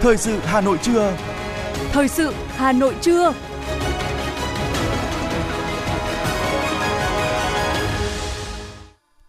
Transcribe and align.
Thời 0.00 0.16
sự 0.16 0.38
Hà 0.38 0.60
Nội 0.60 0.78
trưa. 0.82 1.16
Thời 1.92 2.08
sự 2.08 2.32
Hà 2.48 2.72
Nội 2.72 2.94
trưa. 3.00 3.32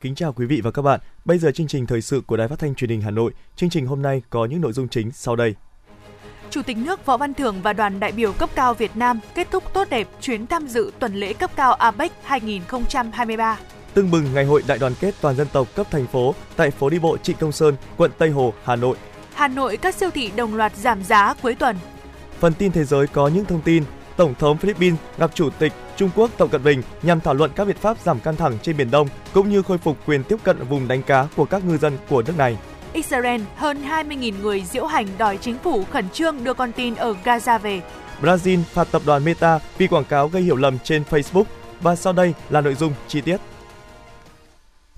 Kính 0.02 0.16
chào 0.16 0.34
quý 0.34 0.46
vị 0.46 0.62
và 0.64 0.72
các 0.72 0.82
bạn. 0.82 1.00
Bây 1.26 1.38
giờ 1.38 1.52
chương 1.52 1.68
trình 1.68 1.86
thời 1.86 2.02
sự 2.02 2.22
của 2.28 2.38
Đài 2.38 2.48
Phát 2.48 2.60
thanh 2.60 2.76
Truyền 2.76 2.90
hình 2.90 3.02
Hà 3.02 3.12
Nội. 3.12 3.32
Chương 3.56 3.70
trình 3.70 3.86
hôm 3.86 4.02
nay 4.02 4.22
có 4.30 4.46
những 4.46 4.62
nội 4.62 4.74
dung 4.74 4.88
chính 4.88 5.12
sau 5.12 5.36
đây. 5.36 5.56
Chủ 6.50 6.62
tịch 6.62 6.78
nước 6.78 7.06
Võ 7.06 7.18
Văn 7.18 7.34
Thưởng 7.34 7.62
và 7.64 7.74
đoàn 7.74 8.00
đại 8.00 8.12
biểu 8.12 8.34
cấp 8.34 8.50
cao 8.56 8.74
Việt 8.74 8.92
Nam 8.96 9.20
kết 9.36 9.48
thúc 9.52 9.64
tốt 9.74 9.90
đẹp 9.90 10.08
chuyến 10.22 10.48
tham 10.48 10.68
dự 10.68 10.92
tuần 11.00 11.16
lễ 11.16 11.34
cấp 11.34 11.52
cao 11.56 11.74
APEC 11.74 12.12
2023 12.24 13.58
tưng 13.94 14.12
bừng 14.12 14.34
Ngày 14.34 14.46
hội 14.46 14.64
Đại 14.68 14.78
đoàn 14.78 14.94
kết 15.00 15.16
toàn 15.22 15.36
dân 15.36 15.48
tộc 15.54 15.68
cấp 15.76 15.88
thành 15.92 16.08
phố 16.08 16.36
tại 16.56 16.72
phố 16.72 16.90
đi 16.90 17.00
bộ 17.00 17.18
Trịnh 17.18 17.38
Công 17.38 17.52
Sơn, 17.52 17.76
quận 17.98 18.12
Tây 18.18 18.30
Hồ, 18.30 18.54
Hà 18.64 18.76
Nội. 18.76 18.98
Hà 19.40 19.48
Nội 19.48 19.78
các 19.78 19.96
siêu 19.96 20.10
thị 20.10 20.32
đồng 20.36 20.56
loạt 20.56 20.76
giảm 20.76 21.04
giá 21.04 21.34
cuối 21.42 21.56
tuần. 21.56 21.76
Phần 22.40 22.54
tin 22.54 22.72
thế 22.72 22.84
giới 22.84 23.08
có 23.08 23.28
những 23.28 23.46
thông 23.46 23.62
tin 23.62 23.84
Tổng 24.18 24.34
thống 24.40 24.58
Philippines 24.58 25.00
gặp 25.18 25.32
Chủ 25.36 25.50
tịch 25.50 25.74
Trung 25.98 26.10
Quốc 26.16 26.32
Tập 26.38 26.48
Cận 26.52 26.64
Bình 26.64 26.82
nhằm 27.02 27.20
thảo 27.20 27.34
luận 27.34 27.52
các 27.56 27.66
biện 27.68 27.76
pháp 27.82 27.98
giảm 28.04 28.20
căng 28.20 28.36
thẳng 28.36 28.58
trên 28.62 28.78
Biển 28.78 28.92
Đông 28.92 29.08
cũng 29.34 29.50
như 29.50 29.62
khôi 29.62 29.78
phục 29.78 29.98
quyền 30.06 30.24
tiếp 30.24 30.36
cận 30.44 30.58
vùng 30.64 30.88
đánh 30.88 31.04
cá 31.04 31.28
của 31.36 31.46
các 31.46 31.66
ngư 31.66 31.78
dân 31.78 31.98
của 32.10 32.22
nước 32.22 32.38
này. 32.38 32.58
Israel 32.94 33.42
hơn 33.56 33.84
20.000 33.88 34.42
người 34.42 34.64
diễu 34.72 34.86
hành 34.86 35.08
đòi 35.18 35.38
chính 35.38 35.58
phủ 35.58 35.84
khẩn 35.92 36.10
trương 36.10 36.44
đưa 36.44 36.54
con 36.54 36.72
tin 36.72 36.96
ở 36.96 37.16
Gaza 37.24 37.60
về. 37.60 37.82
Brazil 38.22 38.64
phạt 38.64 38.88
tập 38.92 39.02
đoàn 39.06 39.26
Meta 39.26 39.60
vì 39.78 39.88
quảng 39.88 40.06
cáo 40.06 40.28
gây 40.28 40.42
hiểu 40.42 40.56
lầm 40.56 40.80
trên 40.80 41.04
Facebook. 41.10 41.46
Và 41.82 41.96
sau 41.96 42.14
đây 42.14 42.34
là 42.50 42.62
nội 42.62 42.76
dung 42.76 42.94
chi 43.08 43.22
tiết. 43.22 43.38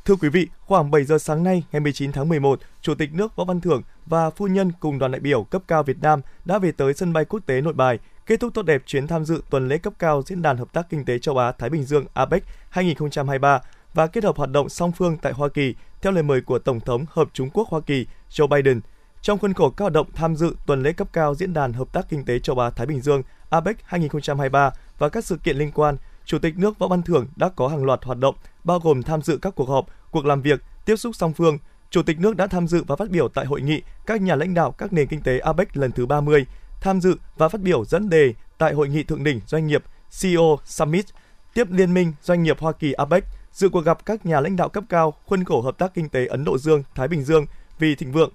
Thưa 0.06 0.16
quý 0.16 0.30
vị, 0.30 0.48
khoảng 0.60 0.92
7 0.92 1.04
giờ 1.04 1.18
sáng 1.18 1.44
nay, 1.44 1.64
ngày 1.72 1.80
19 1.80 2.12
tháng 2.12 2.30
11, 2.30 2.60
Chủ 2.82 2.96
tịch 2.96 3.14
nước 3.14 3.36
Võ 3.36 3.44
Văn 3.46 3.62
Thưởng 3.62 3.82
và 4.06 4.30
phu 4.30 4.48
nhân 4.48 4.72
cùng 4.80 5.00
đoàn 5.00 5.12
đại 5.12 5.22
biểu 5.22 5.44
cấp 5.44 5.62
cao 5.68 5.84
Việt 5.84 6.02
Nam 6.02 6.22
đã 6.46 6.60
về 6.60 6.72
tới 6.72 6.94
sân 6.94 7.14
bay 7.14 7.26
quốc 7.26 7.40
tế 7.46 7.62
Nội 7.62 7.74
Bài, 7.74 8.00
kết 8.26 8.40
thúc 8.40 8.54
tốt 8.54 8.62
đẹp 8.62 8.84
chuyến 8.86 9.08
tham 9.08 9.26
dự 9.26 9.42
tuần 9.50 9.68
lễ 9.68 9.78
cấp 9.78 9.94
cao 10.00 10.22
Diễn 10.26 10.42
đàn 10.42 10.58
Hợp 10.58 10.74
tác 10.74 10.90
Kinh 10.90 11.06
tế 11.06 11.20
Châu 11.20 11.38
Á 11.38 11.52
Thái 11.52 11.70
Bình 11.70 11.84
Dương 11.84 12.06
APEC 12.14 12.44
2023 12.70 13.62
và 13.94 14.08
kết 14.08 14.24
hợp 14.24 14.38
hoạt 14.38 14.50
động 14.50 14.70
song 14.70 14.92
phương 14.92 15.18
tại 15.18 15.34
Hoa 15.34 15.50
Kỳ 15.50 15.76
theo 16.02 16.12
lời 16.12 16.24
mời 16.24 16.42
của 16.42 16.60
Tổng 16.60 16.80
thống 16.80 17.06
Hợp 17.10 17.30
Trung 17.34 17.50
Quốc 17.54 17.68
Hoa 17.70 17.82
Kỳ 17.82 18.06
Joe 18.30 18.48
Biden. 18.48 18.82
Trong 19.22 19.40
khuôn 19.40 19.54
khổ 19.54 19.70
các 19.70 19.84
hoạt 19.84 19.94
động 19.94 20.08
tham 20.14 20.36
dự 20.36 20.56
tuần 20.66 20.84
lễ 20.84 20.94
cấp 20.94 21.08
cao 21.14 21.36
Diễn 21.36 21.54
đàn 21.54 21.74
Hợp 21.74 21.94
tác 21.94 22.10
Kinh 22.10 22.26
tế 22.26 22.40
Châu 22.40 22.60
Á 22.60 22.70
Thái 22.70 22.88
Bình 22.88 23.02
Dương 23.02 23.24
APEC 23.50 23.78
2023 23.84 24.72
và 24.98 25.10
các 25.10 25.26
sự 25.26 25.38
kiện 25.38 25.58
liên 25.58 25.72
quan, 25.72 25.98
Chủ 26.26 26.40
tịch 26.40 26.58
nước 26.58 26.80
Võ 26.80 26.88
Văn 26.88 27.02
Thưởng 27.02 27.28
đã 27.36 27.50
có 27.50 27.68
hàng 27.68 27.86
loạt 27.86 28.04
hoạt 28.04 28.18
động 28.18 28.36
bao 28.64 28.80
gồm 28.80 29.04
tham 29.04 29.22
dự 29.22 29.38
các 29.38 29.56
cuộc 29.56 29.70
họp, 29.70 29.86
cuộc 30.12 30.26
làm 30.26 30.42
việc, 30.42 30.62
tiếp 30.86 30.96
xúc 30.96 31.16
song 31.16 31.34
phương. 31.34 31.58
Chủ 31.92 32.04
tịch 32.04 32.20
nước 32.20 32.36
đã 32.36 32.48
tham 32.48 32.68
dự 32.68 32.84
và 32.88 32.96
phát 32.96 33.10
biểu 33.10 33.28
tại 33.28 33.46
hội 33.46 33.62
nghị 33.62 33.82
các 34.06 34.22
nhà 34.22 34.36
lãnh 34.36 34.54
đạo 34.54 34.72
các 34.72 34.94
nền 34.94 35.08
kinh 35.08 35.22
tế 35.22 35.40
APEC 35.40 35.78
lần 35.78 35.92
thứ 35.92 36.06
30, 36.06 36.46
tham 36.82 37.02
dự 37.02 37.16
và 37.38 37.50
phát 37.50 37.62
biểu 37.62 37.86
dẫn 37.86 38.10
đề 38.10 38.34
tại 38.58 38.74
hội 38.74 38.90
nghị 38.90 39.04
thượng 39.04 39.24
đỉnh 39.24 39.40
doanh 39.48 39.68
nghiệp 39.68 39.84
CEO 40.22 40.58
Summit, 40.66 41.06
tiếp 41.54 41.68
Liên 41.72 41.94
minh 41.94 42.14
Doanh 42.22 42.44
nghiệp 42.44 42.60
Hoa 42.60 42.72
Kỳ 42.72 42.94
APEC, 42.94 43.24
dự 43.52 43.70
cuộc 43.70 43.86
gặp 43.86 44.06
các 44.06 44.26
nhà 44.26 44.40
lãnh 44.40 44.56
đạo 44.56 44.70
cấp 44.70 44.84
cao 44.90 45.14
khuôn 45.26 45.44
khổ 45.44 45.62
hợp 45.62 45.78
tác 45.78 45.94
kinh 45.94 46.10
tế 46.10 46.26
Ấn 46.26 46.44
Độ 46.44 46.58
Dương, 46.58 46.84
Thái 46.96 47.08
Bình 47.08 47.24
Dương 47.24 47.46
vì 47.80 47.96
thịnh 47.96 48.12
vượng, 48.12 48.32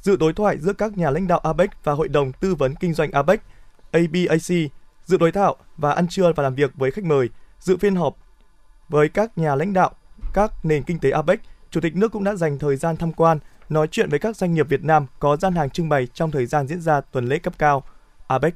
dự 0.00 0.16
đối 0.16 0.32
thoại 0.32 0.58
giữa 0.58 0.72
các 0.72 0.98
nhà 0.98 1.10
lãnh 1.10 1.26
đạo 1.26 1.38
APEC 1.38 1.70
và 1.84 1.92
Hội 1.92 2.08
đồng 2.08 2.32
Tư 2.32 2.54
vấn 2.54 2.74
Kinh 2.74 2.94
doanh 2.94 3.10
APEC, 3.12 3.40
ABAC, 3.90 4.70
dự 5.04 5.16
đối 5.16 5.32
thảo 5.32 5.56
và 5.76 5.92
ăn 5.92 6.08
trưa 6.08 6.32
và 6.36 6.42
làm 6.42 6.54
việc 6.54 6.70
với 6.74 6.90
khách 6.90 7.04
mời, 7.04 7.28
dự 7.58 7.76
phiên 7.76 7.96
họp 7.96 8.16
với 8.88 9.08
các 9.08 9.38
nhà 9.38 9.54
lãnh 9.54 9.72
đạo 9.72 9.90
các 10.34 10.52
nền 10.62 10.82
kinh 10.82 10.98
tế 10.98 11.10
APEC, 11.10 11.40
Chủ 11.74 11.80
tịch 11.80 11.96
nước 11.96 12.12
cũng 12.12 12.24
đã 12.24 12.34
dành 12.34 12.58
thời 12.58 12.76
gian 12.76 12.96
tham 12.96 13.12
quan, 13.12 13.38
nói 13.68 13.88
chuyện 13.90 14.10
với 14.10 14.18
các 14.18 14.36
doanh 14.36 14.54
nghiệp 14.54 14.68
Việt 14.68 14.84
Nam 14.84 15.06
có 15.18 15.36
gian 15.36 15.54
hàng 15.54 15.70
trưng 15.70 15.88
bày 15.88 16.06
trong 16.06 16.30
thời 16.30 16.46
gian 16.46 16.66
diễn 16.66 16.80
ra 16.80 17.00
tuần 17.00 17.28
lễ 17.28 17.38
cấp 17.38 17.54
cao 17.58 17.82
APEC. 18.26 18.54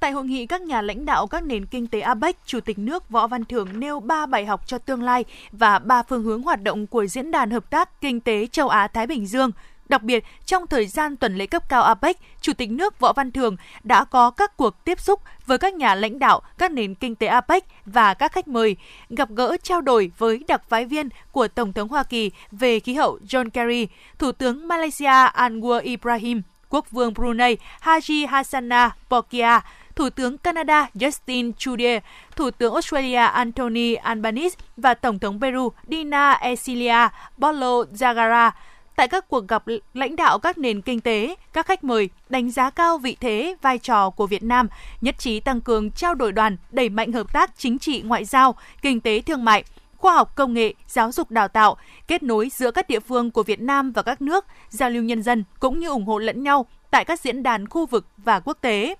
Tại 0.00 0.12
hội 0.12 0.24
nghị 0.24 0.46
các 0.46 0.62
nhà 0.62 0.82
lãnh 0.82 1.04
đạo 1.04 1.26
các 1.26 1.44
nền 1.44 1.66
kinh 1.66 1.86
tế 1.86 2.00
APEC, 2.00 2.36
Chủ 2.46 2.60
tịch 2.60 2.78
nước 2.78 3.08
Võ 3.08 3.26
Văn 3.26 3.44
Thưởng 3.44 3.80
nêu 3.80 4.00
3 4.00 4.26
bài 4.26 4.46
học 4.46 4.66
cho 4.66 4.78
tương 4.78 5.02
lai 5.02 5.24
và 5.52 5.78
3 5.78 6.02
phương 6.02 6.22
hướng 6.22 6.42
hoạt 6.42 6.62
động 6.62 6.86
của 6.86 7.06
Diễn 7.06 7.30
đàn 7.30 7.50
Hợp 7.50 7.70
tác 7.70 8.00
Kinh 8.00 8.20
tế 8.20 8.46
Châu 8.46 8.68
Á-Thái 8.68 9.06
Bình 9.06 9.26
Dương 9.26 9.50
Đặc 9.92 10.02
biệt, 10.02 10.24
trong 10.46 10.66
thời 10.66 10.86
gian 10.86 11.16
tuần 11.16 11.36
lễ 11.36 11.46
cấp 11.46 11.68
cao 11.68 11.82
APEC, 11.82 12.16
Chủ 12.40 12.52
tịch 12.52 12.70
nước 12.70 12.98
Võ 12.98 13.12
Văn 13.12 13.32
Thường 13.32 13.56
đã 13.82 14.04
có 14.04 14.30
các 14.30 14.56
cuộc 14.56 14.84
tiếp 14.84 15.00
xúc 15.00 15.20
với 15.46 15.58
các 15.58 15.74
nhà 15.74 15.94
lãnh 15.94 16.18
đạo 16.18 16.40
các 16.58 16.72
nền 16.72 16.94
kinh 16.94 17.14
tế 17.14 17.26
APEC 17.26 17.64
và 17.86 18.14
các 18.14 18.32
khách 18.32 18.48
mời, 18.48 18.76
gặp 19.10 19.28
gỡ 19.30 19.56
trao 19.62 19.80
đổi 19.80 20.10
với 20.18 20.44
đặc 20.48 20.62
phái 20.68 20.84
viên 20.84 21.08
của 21.32 21.48
Tổng 21.48 21.72
thống 21.72 21.88
Hoa 21.88 22.02
Kỳ 22.02 22.30
về 22.50 22.80
khí 22.80 22.94
hậu 22.94 23.18
John 23.28 23.50
Kerry, 23.50 23.86
Thủ 24.18 24.32
tướng 24.32 24.68
Malaysia 24.68 25.28
Anwar 25.34 25.82
Ibrahim, 25.82 26.42
Quốc 26.68 26.90
vương 26.90 27.14
Brunei 27.14 27.56
Haji 27.80 28.28
Hassana 28.28 28.90
bokia, 29.10 29.60
Thủ 29.94 30.10
tướng 30.10 30.38
Canada 30.38 30.88
Justin 30.94 31.52
Trudeau, 31.58 32.00
Thủ 32.36 32.50
tướng 32.50 32.74
Australia 32.74 33.16
Anthony 33.16 33.94
Albanese 33.94 34.56
và 34.76 34.94
Tổng 34.94 35.18
thống 35.18 35.40
Peru 35.40 35.72
Dina 35.88 36.32
Esilia 36.32 37.08
Bolo 37.36 37.82
Zagara. 37.92 38.50
Tại 39.02 39.08
các 39.08 39.28
cuộc 39.28 39.48
gặp 39.48 39.64
lãnh 39.94 40.16
đạo 40.16 40.38
các 40.38 40.58
nền 40.58 40.80
kinh 40.80 41.00
tế, 41.00 41.34
các 41.52 41.66
khách 41.66 41.84
mời 41.84 42.08
đánh 42.28 42.50
giá 42.50 42.70
cao 42.70 42.98
vị 42.98 43.16
thế, 43.20 43.54
vai 43.62 43.78
trò 43.78 44.10
của 44.10 44.26
Việt 44.26 44.42
Nam, 44.42 44.68
nhất 45.00 45.18
trí 45.18 45.40
tăng 45.40 45.60
cường 45.60 45.90
trao 45.90 46.14
đổi 46.14 46.32
đoàn, 46.32 46.56
đẩy 46.70 46.88
mạnh 46.88 47.12
hợp 47.12 47.32
tác 47.32 47.50
chính 47.56 47.78
trị 47.78 48.02
ngoại 48.02 48.24
giao, 48.24 48.54
kinh 48.82 49.00
tế 49.00 49.20
thương 49.20 49.44
mại, 49.44 49.64
khoa 49.96 50.14
học 50.14 50.34
công 50.34 50.54
nghệ, 50.54 50.74
giáo 50.86 51.12
dục 51.12 51.30
đào 51.30 51.48
tạo, 51.48 51.76
kết 52.06 52.22
nối 52.22 52.48
giữa 52.52 52.70
các 52.70 52.88
địa 52.88 53.00
phương 53.00 53.30
của 53.30 53.42
Việt 53.42 53.60
Nam 53.60 53.92
và 53.92 54.02
các 54.02 54.22
nước, 54.22 54.46
giao 54.68 54.90
lưu 54.90 55.02
nhân 55.02 55.22
dân 55.22 55.44
cũng 55.60 55.78
như 55.78 55.88
ủng 55.88 56.06
hộ 56.06 56.18
lẫn 56.18 56.42
nhau 56.42 56.66
tại 56.90 57.04
các 57.04 57.20
diễn 57.20 57.42
đàn 57.42 57.68
khu 57.68 57.86
vực 57.86 58.06
và 58.16 58.40
quốc 58.40 58.58
tế 58.60 58.94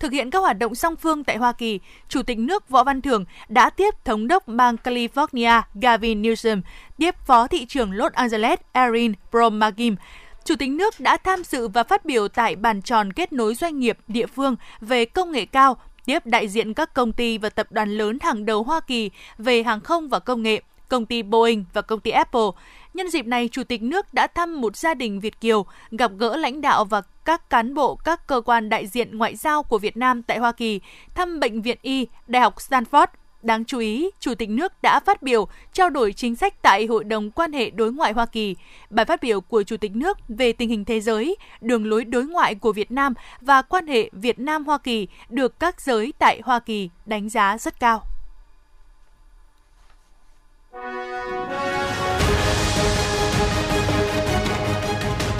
thực 0.00 0.12
hiện 0.12 0.30
các 0.30 0.38
hoạt 0.38 0.58
động 0.58 0.74
song 0.74 0.96
phương 0.96 1.24
tại 1.24 1.36
Hoa 1.36 1.52
Kỳ, 1.52 1.80
Chủ 2.08 2.22
tịch 2.22 2.38
nước 2.38 2.68
Võ 2.68 2.84
Văn 2.84 3.02
Thưởng 3.02 3.24
đã 3.48 3.70
tiếp 3.70 3.94
Thống 4.04 4.28
đốc 4.28 4.48
bang 4.48 4.76
California 4.84 5.62
Gavin 5.74 6.22
Newsom, 6.22 6.60
tiếp 6.98 7.14
Phó 7.26 7.46
thị 7.46 7.66
trưởng 7.66 7.92
Los 7.92 8.12
Angeles 8.12 8.58
Erin 8.72 9.12
Bromagim. 9.30 9.96
Chủ 10.44 10.56
tịch 10.56 10.70
nước 10.70 11.00
đã 11.00 11.16
tham 11.16 11.44
dự 11.44 11.68
và 11.68 11.82
phát 11.82 12.04
biểu 12.04 12.28
tại 12.28 12.56
bàn 12.56 12.82
tròn 12.82 13.12
kết 13.12 13.32
nối 13.32 13.54
doanh 13.54 13.78
nghiệp 13.78 13.98
địa 14.08 14.26
phương 14.26 14.56
về 14.80 15.04
công 15.04 15.32
nghệ 15.32 15.44
cao, 15.44 15.76
tiếp 16.04 16.26
đại 16.26 16.48
diện 16.48 16.74
các 16.74 16.94
công 16.94 17.12
ty 17.12 17.38
và 17.38 17.48
tập 17.48 17.66
đoàn 17.70 17.90
lớn 17.90 18.18
hàng 18.22 18.46
đầu 18.46 18.62
Hoa 18.62 18.80
Kỳ 18.80 19.10
về 19.38 19.62
hàng 19.62 19.80
không 19.80 20.08
và 20.08 20.18
công 20.18 20.42
nghệ, 20.42 20.62
công 20.88 21.06
ty 21.06 21.22
Boeing 21.22 21.64
và 21.72 21.82
công 21.82 22.00
ty 22.00 22.10
Apple. 22.10 22.50
Nhân 22.94 23.10
dịp 23.10 23.26
này, 23.26 23.48
Chủ 23.52 23.64
tịch 23.64 23.82
nước 23.82 24.14
đã 24.14 24.26
thăm 24.26 24.60
một 24.60 24.76
gia 24.76 24.94
đình 24.94 25.20
Việt 25.20 25.40
Kiều, 25.40 25.66
gặp 25.90 26.10
gỡ 26.18 26.36
lãnh 26.36 26.60
đạo 26.60 26.84
và 26.84 27.02
các 27.24 27.50
cán 27.50 27.74
bộ 27.74 27.94
các 28.04 28.26
cơ 28.26 28.40
quan 28.40 28.68
đại 28.68 28.86
diện 28.86 29.18
ngoại 29.18 29.36
giao 29.36 29.62
của 29.62 29.78
Việt 29.78 29.96
Nam 29.96 30.22
tại 30.22 30.38
Hoa 30.38 30.52
Kỳ, 30.52 30.80
thăm 31.14 31.40
Bệnh 31.40 31.62
viện 31.62 31.78
Y, 31.82 32.06
Đại 32.26 32.42
học 32.42 32.56
Stanford. 32.56 33.06
Đáng 33.42 33.64
chú 33.64 33.78
ý, 33.78 34.10
Chủ 34.20 34.34
tịch 34.34 34.50
nước 34.50 34.82
đã 34.82 35.00
phát 35.00 35.22
biểu 35.22 35.48
trao 35.72 35.90
đổi 35.90 36.12
chính 36.12 36.36
sách 36.36 36.62
tại 36.62 36.86
Hội 36.86 37.04
đồng 37.04 37.30
quan 37.30 37.52
hệ 37.52 37.70
đối 37.70 37.92
ngoại 37.92 38.12
Hoa 38.12 38.26
Kỳ. 38.26 38.56
Bài 38.90 39.04
phát 39.04 39.22
biểu 39.22 39.40
của 39.40 39.62
Chủ 39.62 39.76
tịch 39.76 39.96
nước 39.96 40.18
về 40.28 40.52
tình 40.52 40.68
hình 40.68 40.84
thế 40.84 41.00
giới, 41.00 41.36
đường 41.60 41.86
lối 41.86 42.04
đối 42.04 42.24
ngoại 42.24 42.54
của 42.54 42.72
Việt 42.72 42.90
Nam 42.90 43.14
và 43.40 43.62
quan 43.62 43.86
hệ 43.86 44.10
Việt 44.12 44.38
Nam-Hoa 44.38 44.78
Kỳ 44.78 45.08
được 45.28 45.60
các 45.60 45.80
giới 45.80 46.12
tại 46.18 46.40
Hoa 46.44 46.58
Kỳ 46.58 46.90
đánh 47.06 47.28
giá 47.28 47.58
rất 47.58 47.80
cao. 47.80 48.02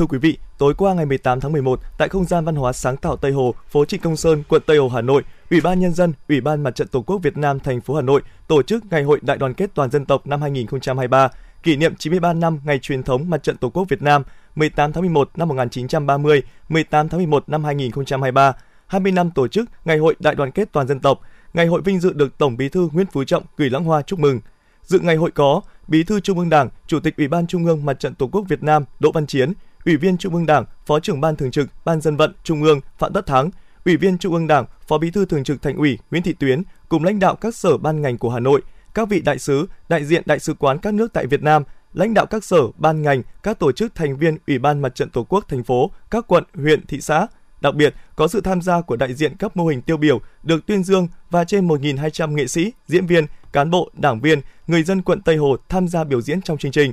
Thưa 0.00 0.06
quý 0.06 0.18
vị, 0.18 0.38
tối 0.58 0.74
qua 0.74 0.94
ngày 0.94 1.06
18 1.06 1.40
tháng 1.40 1.52
11, 1.52 1.80
tại 1.98 2.08
không 2.08 2.24
gian 2.24 2.44
văn 2.44 2.54
hóa 2.54 2.72
sáng 2.72 2.96
tạo 2.96 3.16
Tây 3.16 3.32
Hồ, 3.32 3.54
phố 3.68 3.84
Trịnh 3.84 4.00
Công 4.00 4.16
Sơn, 4.16 4.42
quận 4.48 4.62
Tây 4.66 4.78
Hồ, 4.78 4.88
Hà 4.88 5.00
Nội, 5.00 5.22
Ủy 5.50 5.60
ban 5.60 5.80
nhân 5.80 5.94
dân, 5.94 6.12
Ủy 6.28 6.40
ban 6.40 6.62
Mặt 6.62 6.74
trận 6.74 6.88
Tổ 6.88 7.02
quốc 7.02 7.18
Việt 7.22 7.36
Nam 7.36 7.60
thành 7.60 7.80
phố 7.80 7.94
Hà 7.94 8.02
Nội 8.02 8.22
tổ 8.48 8.62
chức 8.62 8.84
Ngày 8.90 9.02
hội 9.02 9.18
Đại 9.22 9.36
đoàn 9.36 9.54
kết 9.54 9.70
toàn 9.74 9.90
dân 9.90 10.04
tộc 10.04 10.26
năm 10.26 10.42
2023, 10.42 11.28
kỷ 11.62 11.76
niệm 11.76 11.94
93 11.98 12.32
năm 12.32 12.60
ngày 12.64 12.78
truyền 12.78 13.02
thống 13.02 13.30
Mặt 13.30 13.42
trận 13.42 13.56
Tổ 13.56 13.70
quốc 13.70 13.88
Việt 13.88 14.02
Nam 14.02 14.22
18 14.54 14.92
tháng 14.92 15.02
11 15.02 15.30
năm 15.36 15.48
1930, 15.48 16.42
18 16.68 17.08
tháng 17.08 17.18
11 17.18 17.48
năm 17.48 17.64
2023, 17.64 18.52
20 18.86 19.12
năm 19.12 19.30
tổ 19.30 19.48
chức 19.48 19.70
Ngày 19.84 19.98
hội 19.98 20.16
Đại 20.18 20.34
đoàn 20.34 20.50
kết 20.50 20.72
toàn 20.72 20.86
dân 20.88 21.00
tộc. 21.00 21.20
Ngày 21.54 21.66
hội 21.66 21.80
vinh 21.82 22.00
dự 22.00 22.12
được 22.12 22.38
Tổng 22.38 22.56
Bí 22.56 22.68
thư 22.68 22.88
Nguyễn 22.92 23.06
Phú 23.12 23.24
Trọng 23.24 23.42
gửi 23.56 23.70
lãng 23.70 23.84
hoa 23.84 24.02
chúc 24.02 24.18
mừng. 24.18 24.40
Dự 24.82 24.98
ngày 24.98 25.16
hội 25.16 25.30
có 25.30 25.60
Bí 25.88 26.04
thư 26.04 26.20
Trung 26.20 26.38
ương 26.38 26.50
Đảng, 26.50 26.68
Chủ 26.86 27.00
tịch 27.00 27.16
Ủy 27.16 27.28
ban 27.28 27.46
Trung 27.46 27.66
ương 27.66 27.86
Mặt 27.86 28.00
trận 28.00 28.14
Tổ 28.14 28.26
quốc 28.26 28.44
Việt 28.48 28.62
Nam 28.62 28.84
Đỗ 29.00 29.12
Văn 29.12 29.26
Chiến, 29.26 29.52
Ủy 29.84 29.96
viên 29.96 30.18
Trung 30.18 30.34
ương 30.34 30.46
Đảng, 30.46 30.64
Phó 30.86 31.00
trưởng 31.00 31.20
Ban 31.20 31.36
Thường 31.36 31.50
trực 31.50 31.68
Ban 31.84 32.00
Dân 32.00 32.16
vận 32.16 32.32
Trung 32.44 32.62
ương 32.62 32.80
Phạm 32.98 33.12
Tất 33.12 33.26
Thắng, 33.26 33.50
Ủy 33.84 33.96
viên 33.96 34.18
Trung 34.18 34.34
ương 34.34 34.46
Đảng, 34.46 34.66
Phó 34.88 34.98
Bí 34.98 35.10
thư 35.10 35.24
Thường 35.24 35.44
trực 35.44 35.62
Thành 35.62 35.76
ủy 35.76 35.98
Nguyễn 36.10 36.22
Thị 36.22 36.32
Tuyến 36.32 36.62
cùng 36.88 37.04
lãnh 37.04 37.18
đạo 37.18 37.36
các 37.36 37.54
sở 37.54 37.76
ban 37.76 38.02
ngành 38.02 38.18
của 38.18 38.30
Hà 38.30 38.40
Nội, 38.40 38.62
các 38.94 39.08
vị 39.08 39.20
đại 39.20 39.38
sứ, 39.38 39.66
đại 39.88 40.04
diện 40.04 40.22
đại 40.26 40.38
sứ 40.38 40.54
quán 40.54 40.78
các 40.78 40.94
nước 40.94 41.12
tại 41.12 41.26
Việt 41.26 41.42
Nam, 41.42 41.62
lãnh 41.94 42.14
đạo 42.14 42.26
các 42.26 42.44
sở, 42.44 42.60
ban 42.76 43.02
ngành, 43.02 43.22
các 43.42 43.58
tổ 43.58 43.72
chức 43.72 43.94
thành 43.94 44.16
viên 44.16 44.38
Ủy 44.46 44.58
ban 44.58 44.82
Mặt 44.82 44.94
trận 44.94 45.10
Tổ 45.10 45.24
quốc 45.24 45.44
thành 45.48 45.64
phố, 45.64 45.90
các 46.10 46.24
quận, 46.28 46.44
huyện, 46.54 46.86
thị 46.86 47.00
xã. 47.00 47.26
Đặc 47.60 47.74
biệt, 47.74 47.94
có 48.16 48.28
sự 48.28 48.40
tham 48.40 48.62
gia 48.62 48.80
của 48.80 48.96
đại 48.96 49.14
diện 49.14 49.36
các 49.38 49.56
mô 49.56 49.66
hình 49.66 49.82
tiêu 49.82 49.96
biểu 49.96 50.20
được 50.42 50.66
tuyên 50.66 50.84
dương 50.84 51.08
và 51.30 51.44
trên 51.44 51.68
1.200 51.68 52.32
nghệ 52.32 52.46
sĩ, 52.46 52.72
diễn 52.86 53.06
viên, 53.06 53.26
cán 53.52 53.70
bộ, 53.70 53.90
đảng 53.94 54.20
viên, 54.20 54.40
người 54.66 54.82
dân 54.82 55.02
quận 55.02 55.22
Tây 55.22 55.36
Hồ 55.36 55.56
tham 55.68 55.88
gia 55.88 56.04
biểu 56.04 56.20
diễn 56.20 56.42
trong 56.42 56.58
chương 56.58 56.72
trình. 56.72 56.92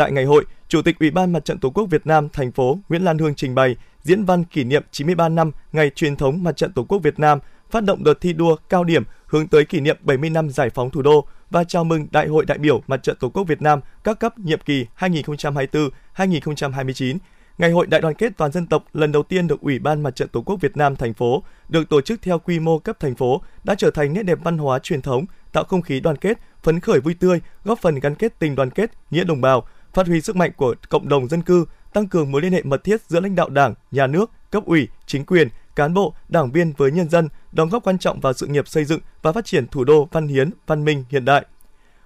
Tại 0.00 0.12
ngày 0.12 0.24
hội, 0.24 0.44
Chủ 0.68 0.82
tịch 0.82 0.98
Ủy 0.98 1.10
ban 1.10 1.32
Mặt 1.32 1.44
trận 1.44 1.58
Tổ 1.58 1.70
quốc 1.70 1.84
Việt 1.90 2.06
Nam 2.06 2.28
thành 2.28 2.52
phố 2.52 2.78
Nguyễn 2.88 3.02
Lan 3.02 3.18
Hương 3.18 3.34
trình 3.34 3.54
bày 3.54 3.76
diễn 4.02 4.24
văn 4.24 4.44
kỷ 4.44 4.64
niệm 4.64 4.82
93 4.90 5.28
năm 5.28 5.52
ngày 5.72 5.90
truyền 5.90 6.16
thống 6.16 6.42
Mặt 6.42 6.56
trận 6.56 6.72
Tổ 6.72 6.84
quốc 6.84 6.98
Việt 6.98 7.18
Nam, 7.18 7.38
phát 7.70 7.84
động 7.84 8.04
đợt 8.04 8.20
thi 8.20 8.32
đua 8.32 8.56
cao 8.68 8.84
điểm 8.84 9.02
hướng 9.26 9.48
tới 9.48 9.64
kỷ 9.64 9.80
niệm 9.80 9.96
70 10.00 10.30
năm 10.30 10.50
giải 10.50 10.70
phóng 10.70 10.90
thủ 10.90 11.02
đô 11.02 11.26
và 11.50 11.64
chào 11.64 11.84
mừng 11.84 12.06
Đại 12.10 12.28
hội 12.28 12.44
đại 12.44 12.58
biểu 12.58 12.82
Mặt 12.86 13.02
trận 13.02 13.16
Tổ 13.20 13.28
quốc 13.28 13.44
Việt 13.44 13.62
Nam 13.62 13.80
các 14.04 14.20
cấp 14.20 14.38
nhiệm 14.38 14.58
kỳ 14.58 14.86
2024-2029. 14.98 17.18
Ngày 17.58 17.70
hội 17.70 17.86
đại 17.86 18.00
đoàn 18.00 18.14
kết 18.14 18.32
toàn 18.36 18.52
dân 18.52 18.66
tộc 18.66 18.84
lần 18.92 19.12
đầu 19.12 19.22
tiên 19.22 19.46
được 19.46 19.60
Ủy 19.60 19.78
ban 19.78 20.02
Mặt 20.02 20.16
trận 20.16 20.28
Tổ 20.28 20.42
quốc 20.42 20.56
Việt 20.60 20.76
Nam 20.76 20.96
thành 20.96 21.14
phố 21.14 21.42
được 21.68 21.88
tổ 21.88 22.00
chức 22.00 22.22
theo 22.22 22.38
quy 22.38 22.60
mô 22.60 22.78
cấp 22.78 23.00
thành 23.00 23.14
phố 23.14 23.42
đã 23.64 23.74
trở 23.74 23.90
thành 23.90 24.12
nét 24.12 24.22
đẹp 24.22 24.38
văn 24.44 24.58
hóa 24.58 24.78
truyền 24.78 25.02
thống, 25.02 25.24
tạo 25.52 25.64
không 25.64 25.82
khí 25.82 26.00
đoàn 26.00 26.16
kết, 26.16 26.38
phấn 26.62 26.80
khởi 26.80 27.00
vui 27.00 27.14
tươi, 27.14 27.40
góp 27.64 27.78
phần 27.78 28.00
gắn 28.00 28.14
kết 28.14 28.38
tình 28.38 28.54
đoàn 28.54 28.70
kết, 28.70 28.90
nghĩa 29.10 29.24
đồng 29.24 29.40
bào, 29.40 29.66
phát 29.94 30.06
huy 30.06 30.20
sức 30.20 30.36
mạnh 30.36 30.50
của 30.56 30.74
cộng 30.88 31.08
đồng 31.08 31.28
dân 31.28 31.42
cư, 31.42 31.64
tăng 31.92 32.08
cường 32.08 32.32
mối 32.32 32.42
liên 32.42 32.52
hệ 32.52 32.62
mật 32.62 32.84
thiết 32.84 33.00
giữa 33.08 33.20
lãnh 33.20 33.34
đạo 33.34 33.48
Đảng, 33.48 33.74
nhà 33.90 34.06
nước, 34.06 34.30
cấp 34.50 34.64
ủy, 34.66 34.88
chính 35.06 35.24
quyền, 35.24 35.48
cán 35.76 35.94
bộ, 35.94 36.14
đảng 36.28 36.50
viên 36.50 36.72
với 36.76 36.90
nhân 36.90 37.08
dân, 37.08 37.28
đóng 37.52 37.68
góp 37.68 37.84
quan 37.84 37.98
trọng 37.98 38.20
vào 38.20 38.32
sự 38.32 38.46
nghiệp 38.46 38.68
xây 38.68 38.84
dựng 38.84 39.00
và 39.22 39.32
phát 39.32 39.44
triển 39.44 39.66
thủ 39.66 39.84
đô 39.84 40.08
văn 40.12 40.28
hiến, 40.28 40.50
văn 40.66 40.84
minh 40.84 41.04
hiện 41.08 41.24
đại. 41.24 41.46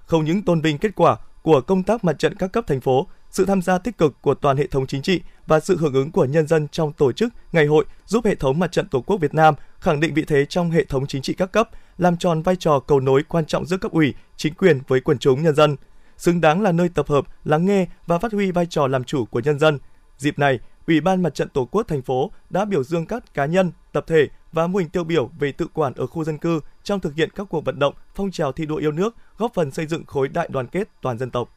Không 0.07 0.25
những 0.25 0.43
tôn 0.43 0.61
vinh 0.61 0.79
kết 0.79 0.95
quả 0.95 1.17
của 1.43 1.61
công 1.61 1.83
tác 1.83 2.05
mặt 2.05 2.19
trận 2.19 2.35
các 2.35 2.53
cấp 2.53 2.65
thành 2.67 2.81
phố, 2.81 3.07
sự 3.31 3.45
tham 3.45 3.63
gia 3.63 3.79
tích 3.79 3.99
cực 3.99 4.23
của 4.23 4.35
toàn 4.35 4.57
hệ 4.57 4.67
thống 4.67 4.87
chính 4.87 5.03
trị 5.03 5.21
và 5.47 5.61
sự 5.61 5.77
hưởng 5.77 5.95
ứng 5.95 6.11
của 6.11 6.25
nhân 6.25 6.47
dân 6.47 6.69
trong 6.69 6.93
tổ 6.93 7.13
chức 7.13 7.33
ngày 7.53 7.67
hội 7.67 7.85
giúp 8.07 8.25
hệ 8.25 8.35
thống 8.35 8.59
mặt 8.59 8.73
trận 8.73 8.89
Tổ 8.89 9.01
quốc 9.01 9.17
Việt 9.21 9.35
Nam 9.35 9.55
khẳng 9.81 10.01
định 10.01 10.15
vị 10.15 10.25
thế 10.27 10.45
trong 10.45 10.71
hệ 10.71 10.85
thống 10.85 11.07
chính 11.07 11.23
trị 11.23 11.35
các 11.35 11.53
cấp, 11.53 11.69
làm 11.99 12.17
tròn 12.17 12.43
vai 12.43 12.57
trò 12.57 12.81
cầu 12.81 13.01
nối 13.01 13.23
quan 13.29 13.45
trọng 13.45 13.67
giữa 13.67 13.77
cấp 13.77 13.93
ủy, 13.93 14.15
chính 14.37 14.55
quyền 14.55 14.81
với 14.89 15.01
quần 15.01 15.19
chúng 15.19 15.43
nhân 15.43 15.55
dân, 15.55 15.77
xứng 16.17 16.41
đáng 16.41 16.63
là 16.63 16.73
nơi 16.73 16.89
tập 16.89 17.09
hợp, 17.09 17.25
lắng 17.45 17.67
nghe 17.67 17.87
và 18.07 18.19
phát 18.19 18.33
huy 18.33 18.51
vai 18.51 18.67
trò 18.67 18.87
làm 18.87 19.05
chủ 19.05 19.25
của 19.25 19.41
nhân 19.41 19.59
dân. 19.59 19.79
Dịp 20.19 20.39
này, 20.39 20.59
Ủy 20.87 21.01
ban 21.01 21.23
Mặt 21.23 21.35
trận 21.35 21.49
Tổ 21.49 21.65
quốc 21.65 21.89
thành 21.89 22.03
phố 22.03 22.31
đã 22.51 22.65
biểu 22.65 22.85
dương 22.85 23.07
các 23.07 23.35
cá 23.35 23.47
nhân, 23.47 23.73
tập 23.93 24.05
thể 24.07 24.29
và 24.53 24.67
mô 24.67 24.79
hình 24.79 24.89
tiêu 24.89 25.05
biểu 25.05 25.31
về 25.39 25.53
tự 25.53 25.67
quản 25.75 25.95
ở 25.95 26.07
khu 26.07 26.25
dân 26.25 26.39
cư 26.39 26.61
trong 26.83 27.01
thực 27.01 27.15
hiện 27.15 27.31
các 27.35 27.47
cuộc 27.51 27.65
vận 27.65 27.79
động, 27.79 27.95
phong 28.15 28.31
trào 28.31 28.53
thi 28.53 28.67
đua 28.67 28.77
yêu 28.77 28.93
nước, 28.93 29.15
góp 29.39 29.55
phần 29.55 29.71
xây 29.71 29.87
dựng 29.87 30.05
khối 30.05 30.29
đại 30.29 30.49
đoàn 30.53 30.67
kết 30.67 30.89
toàn 31.03 31.19
dân 31.19 31.31
tộc. 31.31 31.49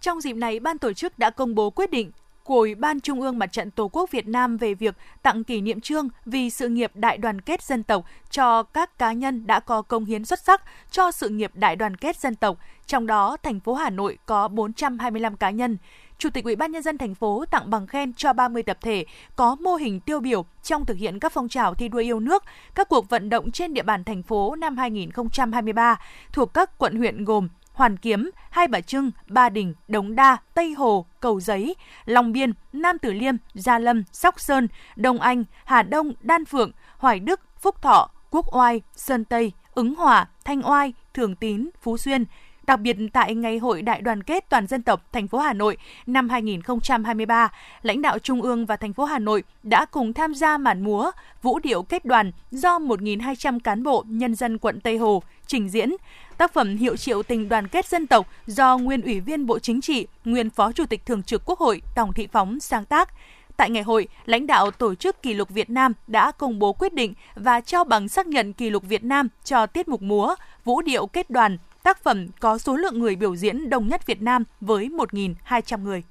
Trong 0.00 0.20
dịp 0.20 0.32
này, 0.32 0.60
ban 0.60 0.78
tổ 0.78 0.92
chức 0.92 1.18
đã 1.18 1.30
công 1.30 1.54
bố 1.54 1.70
quyết 1.70 1.90
định 1.90 2.10
của 2.44 2.58
Ủy 2.58 2.74
ban 2.74 3.00
Trung 3.00 3.20
ương 3.20 3.38
Mặt 3.38 3.52
trận 3.52 3.70
Tổ 3.70 3.88
quốc 3.88 4.10
Việt 4.10 4.28
Nam 4.28 4.56
về 4.56 4.74
việc 4.74 4.96
tặng 5.22 5.44
kỷ 5.44 5.60
niệm 5.60 5.80
trương 5.80 6.08
vì 6.24 6.50
sự 6.50 6.68
nghiệp 6.68 6.90
đại 6.94 7.18
đoàn 7.18 7.40
kết 7.40 7.62
dân 7.62 7.82
tộc 7.82 8.04
cho 8.30 8.62
các 8.62 8.98
cá 8.98 9.12
nhân 9.12 9.46
đã 9.46 9.60
có 9.60 9.82
công 9.82 10.04
hiến 10.04 10.24
xuất 10.24 10.40
sắc 10.40 10.62
cho 10.90 11.10
sự 11.10 11.28
nghiệp 11.28 11.50
đại 11.54 11.76
đoàn 11.76 11.96
kết 11.96 12.16
dân 12.16 12.34
tộc, 12.34 12.58
trong 12.86 13.06
đó 13.06 13.36
thành 13.42 13.60
phố 13.60 13.74
Hà 13.74 13.90
Nội 13.90 14.18
có 14.26 14.48
425 14.48 15.36
cá 15.36 15.50
nhân. 15.50 15.76
Chủ 16.18 16.30
tịch 16.30 16.44
Ủy 16.44 16.56
ban 16.56 16.72
nhân 16.72 16.82
dân 16.82 16.98
thành 16.98 17.14
phố 17.14 17.44
tặng 17.50 17.70
bằng 17.70 17.86
khen 17.86 18.12
cho 18.12 18.32
30 18.32 18.62
tập 18.62 18.78
thể 18.80 19.04
có 19.36 19.54
mô 19.54 19.74
hình 19.74 20.00
tiêu 20.00 20.20
biểu 20.20 20.44
trong 20.62 20.86
thực 20.86 20.96
hiện 20.96 21.18
các 21.18 21.32
phong 21.32 21.48
trào 21.48 21.74
thi 21.74 21.88
đua 21.88 21.98
yêu 21.98 22.20
nước, 22.20 22.44
các 22.74 22.88
cuộc 22.88 23.08
vận 23.08 23.30
động 23.30 23.50
trên 23.50 23.74
địa 23.74 23.82
bàn 23.82 24.04
thành 24.04 24.22
phố 24.22 24.54
năm 24.54 24.76
2023 24.76 26.00
thuộc 26.32 26.54
các 26.54 26.78
quận 26.78 26.96
huyện 26.96 27.24
gồm 27.24 27.48
Hoàn 27.82 27.96
Kiếm, 27.96 28.30
Hai 28.50 28.68
Bà 28.68 28.80
Trưng, 28.80 29.10
Ba 29.28 29.48
Đình, 29.48 29.74
Đống 29.88 30.14
Đa, 30.14 30.36
Tây 30.54 30.72
Hồ, 30.72 31.06
Cầu 31.20 31.40
Giấy, 31.40 31.74
Long 32.04 32.32
Biên, 32.32 32.52
Nam 32.72 32.98
Tử 32.98 33.12
Liêm, 33.12 33.34
Gia 33.54 33.78
Lâm, 33.78 34.04
Sóc 34.12 34.40
Sơn, 34.40 34.68
Đông 34.96 35.20
Anh, 35.20 35.44
Hà 35.64 35.82
Đông, 35.82 36.12
Đan 36.20 36.44
Phượng, 36.44 36.72
Hoài 36.98 37.20
Đức, 37.20 37.40
Phúc 37.60 37.82
Thọ, 37.82 38.10
Quốc 38.30 38.56
Oai, 38.56 38.82
Sơn 38.94 39.24
Tây, 39.24 39.52
Ứng 39.74 39.94
Hòa, 39.94 40.28
Thanh 40.44 40.70
Oai, 40.70 40.92
Thường 41.14 41.36
Tín, 41.36 41.70
Phú 41.80 41.96
Xuyên. 41.96 42.24
Đặc 42.66 42.80
biệt 42.80 42.96
tại 43.12 43.34
Ngày 43.34 43.58
hội 43.58 43.82
Đại 43.82 44.00
đoàn 44.00 44.22
kết 44.22 44.44
toàn 44.48 44.66
dân 44.66 44.82
tộc 44.82 45.12
thành 45.12 45.28
phố 45.28 45.38
Hà 45.38 45.52
Nội 45.52 45.76
năm 46.06 46.28
2023, 46.28 47.52
lãnh 47.82 48.02
đạo 48.02 48.18
Trung 48.18 48.42
ương 48.42 48.66
và 48.66 48.76
thành 48.76 48.92
phố 48.92 49.04
Hà 49.04 49.18
Nội 49.18 49.42
đã 49.62 49.84
cùng 49.84 50.12
tham 50.12 50.34
gia 50.34 50.58
màn 50.58 50.84
múa 50.84 51.10
vũ 51.42 51.58
điệu 51.58 51.82
kết 51.82 52.04
đoàn 52.04 52.32
do 52.50 52.78
1.200 52.78 53.58
cán 53.60 53.82
bộ 53.82 54.04
nhân 54.06 54.34
dân 54.34 54.58
quận 54.58 54.80
Tây 54.80 54.96
Hồ 54.96 55.22
trình 55.46 55.68
diễn. 55.68 55.92
Tác 56.38 56.52
phẩm 56.52 56.76
Hiệu 56.76 56.96
triệu 56.96 57.22
tình 57.22 57.48
đoàn 57.48 57.68
kết 57.68 57.86
dân 57.86 58.06
tộc 58.06 58.26
do 58.46 58.78
nguyên 58.78 59.02
Ủy 59.02 59.20
viên 59.20 59.46
Bộ 59.46 59.58
Chính 59.58 59.80
trị, 59.80 60.06
nguyên 60.24 60.50
Phó 60.50 60.72
Chủ 60.72 60.86
tịch 60.86 61.06
Thường 61.06 61.22
trực 61.22 61.42
Quốc 61.44 61.58
hội 61.58 61.82
Tòng 61.94 62.12
Thị 62.12 62.28
Phóng 62.32 62.60
sáng 62.60 62.84
tác. 62.84 63.08
Tại 63.56 63.70
ngày 63.70 63.82
hội, 63.82 64.08
lãnh 64.24 64.46
đạo 64.46 64.70
Tổ 64.70 64.94
chức 64.94 65.22
Kỷ 65.22 65.34
lục 65.34 65.48
Việt 65.48 65.70
Nam 65.70 65.92
đã 66.06 66.30
công 66.30 66.58
bố 66.58 66.72
quyết 66.72 66.94
định 66.94 67.14
và 67.34 67.60
trao 67.60 67.84
bằng 67.84 68.08
xác 68.08 68.26
nhận 68.26 68.52
kỷ 68.52 68.70
lục 68.70 68.82
Việt 68.88 69.04
Nam 69.04 69.28
cho 69.44 69.66
tiết 69.66 69.88
mục 69.88 70.02
múa, 70.02 70.34
vũ 70.64 70.82
điệu 70.82 71.06
kết 71.06 71.30
đoàn, 71.30 71.56
tác 71.82 72.02
phẩm 72.02 72.26
có 72.40 72.58
số 72.58 72.76
lượng 72.76 72.98
người 72.98 73.16
biểu 73.16 73.36
diễn 73.36 73.70
đông 73.70 73.88
nhất 73.88 74.06
Việt 74.06 74.22
Nam 74.22 74.44
với 74.60 74.88
1.200 74.88 75.82
người. 75.82 76.02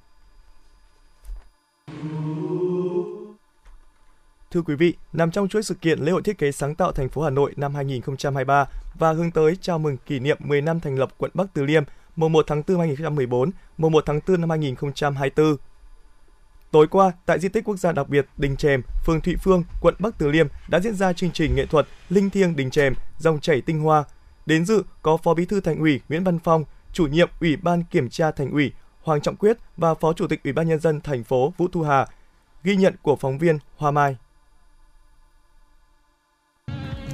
Thưa 4.50 4.62
quý 4.62 4.74
vị, 4.74 4.94
nằm 5.12 5.30
trong 5.30 5.48
chuỗi 5.48 5.62
sự 5.62 5.74
kiện 5.74 5.98
lễ 5.98 6.12
hội 6.12 6.22
thiết 6.22 6.38
kế 6.38 6.52
sáng 6.52 6.74
tạo 6.74 6.92
thành 6.92 7.08
phố 7.08 7.22
Hà 7.22 7.30
Nội 7.30 7.52
năm 7.56 7.74
2023 7.74 8.64
và 8.94 9.12
hướng 9.12 9.30
tới 9.30 9.56
chào 9.60 9.78
mừng 9.78 9.96
kỷ 9.96 10.18
niệm 10.18 10.38
10 10.40 10.60
năm 10.62 10.80
thành 10.80 10.98
lập 10.98 11.08
quận 11.18 11.30
Bắc 11.34 11.46
Từ 11.54 11.64
Liêm, 11.64 11.82
mùng 12.16 12.32
1 12.32 12.44
tháng 12.46 12.62
4 12.68 12.78
năm 12.78 12.78
2014, 12.78 13.50
mùng 13.78 13.92
1 13.92 14.02
tháng 14.06 14.20
4 14.28 14.40
năm 14.40 14.50
2024. 14.50 15.56
Tối 16.70 16.86
qua, 16.88 17.12
tại 17.26 17.38
di 17.38 17.48
tích 17.48 17.64
quốc 17.64 17.76
gia 17.76 17.92
đặc 17.92 18.08
biệt 18.08 18.26
Đình 18.36 18.56
Chèm, 18.56 18.82
phường 19.06 19.20
Thụy 19.20 19.36
Phương, 19.36 19.64
quận 19.80 19.94
Bắc 19.98 20.18
Từ 20.18 20.28
Liêm 20.28 20.46
đã 20.68 20.80
diễn 20.80 20.94
ra 20.94 21.12
chương 21.12 21.30
trình 21.30 21.54
nghệ 21.54 21.66
thuật 21.66 21.86
Linh 22.08 22.30
thiêng 22.30 22.56
Đình 22.56 22.70
Chèm, 22.70 22.94
dòng 23.18 23.40
chảy 23.40 23.60
tinh 23.60 23.80
hoa. 23.80 24.04
Đến 24.46 24.64
dự 24.64 24.82
có 25.02 25.16
Phó 25.16 25.34
Bí 25.34 25.44
thư 25.44 25.60
Thành 25.60 25.78
ủy 25.78 26.00
Nguyễn 26.08 26.24
Văn 26.24 26.38
Phong, 26.38 26.64
chủ 26.92 27.06
nhiệm 27.06 27.28
Ủy 27.40 27.56
ban 27.56 27.82
Kiểm 27.84 28.08
tra 28.08 28.30
Thành 28.30 28.50
ủy 28.50 28.72
Hoàng 29.02 29.20
Trọng 29.20 29.36
Quyết 29.36 29.56
và 29.76 29.94
Phó 29.94 30.12
Chủ 30.12 30.26
tịch 30.26 30.40
Ủy 30.44 30.52
ban 30.52 30.68
nhân 30.68 30.80
dân 30.80 31.00
thành 31.00 31.24
phố 31.24 31.52
Vũ 31.56 31.68
Thu 31.72 31.82
Hà. 31.82 32.06
Ghi 32.64 32.76
nhận 32.76 32.94
của 33.02 33.16
phóng 33.16 33.38
viên 33.38 33.58
Hoa 33.76 33.90
Mai. 33.90 34.16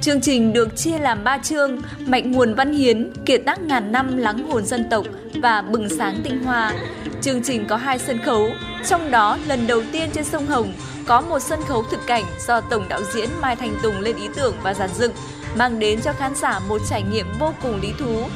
Chương 0.01 0.21
trình 0.21 0.53
được 0.53 0.75
chia 0.75 0.99
làm 0.99 1.23
3 1.23 1.37
chương: 1.37 1.81
Mạnh 2.07 2.31
nguồn 2.31 2.53
văn 2.53 2.73
hiến, 2.73 3.13
kiệt 3.25 3.41
tác 3.45 3.61
ngàn 3.61 3.91
năm 3.91 4.17
lắng 4.17 4.47
hồn 4.47 4.65
dân 4.65 4.89
tộc 4.89 5.05
và 5.41 5.61
bừng 5.61 5.89
sáng 5.89 6.21
tinh 6.23 6.43
hoa. 6.43 6.73
Chương 7.21 7.43
trình 7.43 7.65
có 7.67 7.77
hai 7.77 7.99
sân 7.99 8.19
khấu, 8.25 8.49
trong 8.87 9.11
đó 9.11 9.37
lần 9.47 9.67
đầu 9.67 9.81
tiên 9.91 10.09
trên 10.13 10.25
sông 10.25 10.47
Hồng 10.47 10.73
có 11.05 11.21
một 11.21 11.39
sân 11.39 11.59
khấu 11.67 11.83
thực 11.83 11.99
cảnh 12.07 12.23
do 12.47 12.61
tổng 12.61 12.85
đạo 12.89 13.01
diễn 13.13 13.29
Mai 13.41 13.55
Thành 13.55 13.75
Tùng 13.83 13.99
lên 13.99 14.15
ý 14.15 14.27
tưởng 14.35 14.55
và 14.63 14.73
dàn 14.73 14.89
dựng, 14.93 15.11
mang 15.55 15.79
đến 15.79 16.01
cho 16.01 16.13
khán 16.13 16.35
giả 16.35 16.59
một 16.59 16.81
trải 16.89 17.03
nghiệm 17.03 17.25
vô 17.39 17.53
cùng 17.61 17.81
lý 17.81 17.89
thú. 17.99 18.27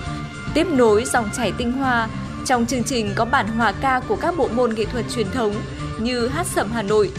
Tiếp 0.54 0.68
nối 0.70 1.04
dòng 1.06 1.30
chảy 1.38 1.52
tinh 1.58 1.72
hoa, 1.72 2.10
trong 2.46 2.66
chương 2.66 2.84
trình 2.84 3.12
có 3.16 3.26
bản 3.26 3.48
hòa 3.48 3.74
ca 3.82 4.00
của 4.08 4.16
các 4.16 4.38
bộ 4.38 4.50
môn 4.54 4.76
nghệ 4.76 4.86
thuật 4.86 5.06
truyền 5.16 5.32
thống 5.32 5.56
như 6.00 6.28
hát 6.28 6.48
sẩm 6.48 6.72
Hà 6.74 6.82
Nội, 6.82 7.12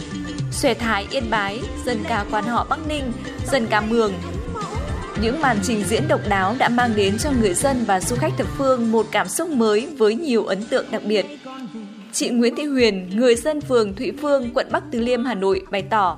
xòe 0.51 0.73
thái 0.73 1.07
Yên 1.09 1.29
Bái, 1.29 1.61
dân 1.85 2.03
ca 2.07 2.25
quan 2.31 2.43
họ 2.43 2.65
Bắc 2.69 2.87
Ninh, 2.87 3.11
dân 3.51 3.67
ca 3.67 3.81
Mường, 3.81 4.13
những 5.21 5.41
màn 5.41 5.57
trình 5.63 5.83
diễn 5.83 6.07
độc 6.07 6.21
đáo 6.29 6.55
đã 6.57 6.69
mang 6.69 6.95
đến 6.95 7.17
cho 7.17 7.31
người 7.31 7.53
dân 7.53 7.85
và 7.85 7.99
du 7.99 8.15
khách 8.15 8.33
thập 8.37 8.47
phương 8.57 8.91
một 8.91 9.07
cảm 9.11 9.27
xúc 9.27 9.49
mới 9.49 9.87
với 9.97 10.15
nhiều 10.15 10.45
ấn 10.45 10.65
tượng 10.65 10.85
đặc 10.91 11.01
biệt. 11.05 11.25
Chị 12.15 12.29
Nguyễn 12.29 12.55
Thị 12.55 12.65
Huyền, 12.65 13.09
người 13.13 13.35
dân 13.35 13.61
phường 13.61 13.95
Thụy 13.95 14.11
Phương, 14.21 14.49
quận 14.53 14.67
Bắc 14.71 14.83
Từ 14.91 14.99
Liêm, 14.99 15.25
Hà 15.25 15.33
Nội 15.33 15.61
bày 15.71 15.81
tỏ. 15.81 16.17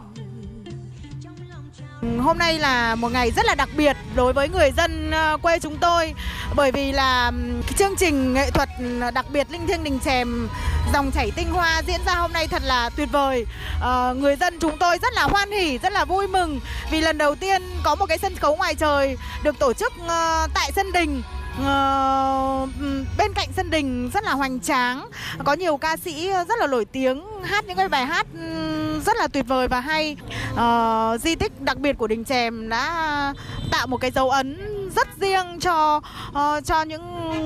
Hôm 2.20 2.38
nay 2.38 2.60
là 2.60 2.96
một 2.96 3.12
ngày 3.12 3.32
rất 3.32 3.46
là 3.46 3.56
đặc 3.56 3.70
biệt 3.78 3.98
đối 4.16 4.34
với 4.34 4.50
người 4.50 4.72
dân 4.78 5.12
ờ, 5.12 5.38
quê 5.42 5.60
chúng 5.60 5.78
tôi 5.78 6.14
bởi 6.56 6.72
vì 6.72 6.92
là 6.92 7.32
chương 7.78 7.96
trình 7.96 8.34
nghệ 8.34 8.52
thuật 8.52 8.70
ờ, 9.02 9.12
đặc 9.12 9.26
biệt 9.34 9.48
Linh 9.52 9.68
Thiêng 9.68 9.84
Đình 9.84 10.00
Chèm 10.06 10.50
dòng 10.94 11.12
chảy 11.12 11.32
tinh 11.36 11.48
hoa 11.52 11.82
diễn 11.88 12.00
ra 12.06 12.16
hôm 12.16 12.34
nay 12.34 12.48
thật 12.48 12.62
là 12.66 12.90
tuyệt 12.90 13.10
vời 13.12 13.46
à, 13.82 14.14
người 14.14 14.36
dân 14.36 14.60
chúng 14.60 14.78
tôi 14.80 14.98
rất 15.02 15.14
là 15.14 15.24
hoan 15.24 15.52
hỉ 15.52 15.78
rất 15.78 15.94
là 15.94 16.06
vui 16.06 16.28
mừng 16.28 16.60
vì 16.92 17.02
lần 17.02 17.18
đầu 17.18 17.36
tiên 17.36 17.62
có 17.84 17.96
một 17.96 18.06
cái 18.06 18.18
sân 18.18 18.36
khấu 18.36 18.56
ngoài 18.56 18.76
trời 18.76 19.18
được 19.44 19.60
tổ 19.60 19.74
chức 19.74 19.94
uh, 20.06 20.52
tại 20.54 20.72
sân 20.76 20.92
đình 20.92 21.22
Uh, 21.62 22.70
bên 23.18 23.34
cạnh 23.36 23.48
sân 23.56 23.70
đình 23.70 24.10
rất 24.14 24.24
là 24.24 24.32
hoành 24.32 24.60
tráng 24.60 25.08
có 25.44 25.54
nhiều 25.54 25.78
ca 25.78 25.98
sĩ 25.98 26.30
rất 26.30 26.60
là 26.60 26.68
nổi 26.68 26.86
tiếng 26.86 27.24
hát 27.44 27.66
những 27.68 27.78
cái 27.78 27.90
bài 27.90 28.06
hát 28.06 28.28
ừ, 28.34 29.02
rất 29.06 29.18
là 29.18 29.28
tuyệt 29.28 29.46
vời 29.48 29.68
và 29.68 29.80
hay. 29.80 30.18
Uh, 30.54 31.22
di 31.22 31.36
tích 31.36 31.62
đặc 31.62 31.78
biệt 31.78 31.98
của 31.98 32.08
đình 32.08 32.24
chèm 32.24 32.70
đã 32.70 33.34
tạo 33.72 33.88
một 33.88 33.98
cái 33.98 34.12
dấu 34.12 34.30
ấn 34.30 34.58
rất 34.96 35.08
riêng 35.22 35.60
cho 35.60 36.02
uh, 36.30 36.66
cho 36.66 36.82
những 36.82 37.04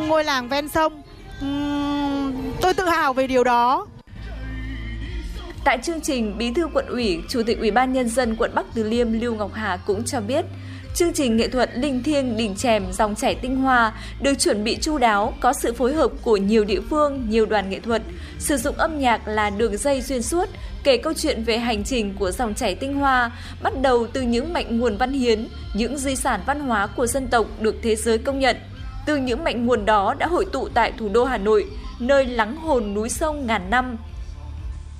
ngôi 0.08 0.24
làng 0.24 0.50
ven 0.50 0.70
sông. 0.70 1.02
Ừ, 1.42 1.48
tôi 2.62 2.74
tự 2.74 2.86
hào 2.86 3.14
về 3.14 3.28
điều 3.28 3.44
đó. 3.44 3.88
Tại 5.64 5.80
chương 5.84 6.02
trình, 6.02 6.38
Bí 6.38 6.52
thư 6.54 6.68
quận 6.74 6.86
ủy, 6.86 7.22
Chủ 7.30 7.42
tịch 7.48 7.60
Ủy 7.60 7.72
ban 7.72 7.94
nhân 7.94 8.10
dân 8.10 8.36
quận 8.36 8.52
Bắc 8.56 8.66
Từ 8.74 8.84
Liêm 8.84 9.20
Lưu 9.20 9.36
Ngọc 9.36 9.52
Hà 9.54 9.78
cũng 9.86 10.06
cho 10.06 10.22
biết, 10.22 10.46
chương 10.94 11.14
trình 11.14 11.38
nghệ 11.38 11.48
thuật 11.48 11.70
Linh 11.76 12.04
Thiêng 12.04 12.38
Đình 12.38 12.56
Chèm 12.56 12.84
dòng 12.92 13.16
chảy 13.16 13.36
tinh 13.36 13.56
hoa 13.56 13.94
được 14.22 14.34
chuẩn 14.40 14.64
bị 14.64 14.78
chu 14.82 14.98
đáo, 14.98 15.34
có 15.40 15.54
sự 15.54 15.74
phối 15.74 15.94
hợp 15.94 16.12
của 16.22 16.38
nhiều 16.38 16.64
địa 16.64 16.82
phương, 16.90 17.26
nhiều 17.30 17.46
đoàn 17.46 17.70
nghệ 17.70 17.80
thuật, 17.80 18.02
sử 18.40 18.58
dụng 18.58 18.76
âm 18.78 19.00
nhạc 19.00 19.28
là 19.28 19.50
đường 19.50 19.78
dây 19.78 20.02
xuyên 20.02 20.22
suốt, 20.22 20.50
kể 20.84 20.98
câu 20.98 21.14
chuyện 21.14 21.44
về 21.44 21.58
hành 21.58 21.84
trình 21.84 22.14
của 22.20 22.32
dòng 22.32 22.54
chảy 22.54 22.76
tinh 22.76 22.96
hoa, 22.96 23.32
bắt 23.64 23.74
đầu 23.82 24.08
từ 24.14 24.22
những 24.22 24.54
mạch 24.54 24.72
nguồn 24.72 24.98
văn 24.98 25.12
hiến, 25.12 25.48
những 25.74 25.98
di 25.98 26.16
sản 26.16 26.40
văn 26.46 26.60
hóa 26.60 26.88
của 26.88 27.08
dân 27.08 27.28
tộc 27.28 27.46
được 27.60 27.76
thế 27.82 27.96
giới 27.96 28.18
công 28.18 28.40
nhận. 28.40 28.58
Từ 29.06 29.18
những 29.18 29.44
mạch 29.44 29.56
nguồn 29.56 29.86
đó 29.86 30.16
đã 30.18 30.28
hội 30.28 30.46
tụ 30.52 30.70
tại 30.70 30.94
thủ 30.98 31.10
đô 31.14 31.26
Hà 31.26 31.38
Nội, 31.38 31.66
nơi 32.00 32.26
lắng 32.26 32.56
hồn 32.56 32.94
núi 32.94 33.10
sông 33.10 33.48
ngàn 33.48 33.70
năm. 33.70 33.98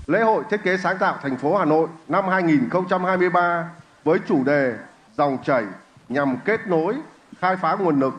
Lễ 0.08 0.22
hội 0.22 0.44
thiết 0.52 0.64
kế 0.64 0.78
sáng 0.78 0.98
tạo 0.98 1.18
thành 1.22 1.38
phố 1.38 1.58
Hà 1.58 1.66
Nội 1.66 1.88
năm 2.08 2.28
2023 2.30 3.70
với 4.04 4.20
chủ 4.28 4.44
đề 4.44 4.74
Dòng 5.22 5.38
chảy 5.44 5.66
nhằm 6.10 6.38
kết 6.46 6.68
nối, 6.68 6.96
khai 7.40 7.56
phá 7.56 7.76
nguồn 7.80 8.00
lực, 8.00 8.14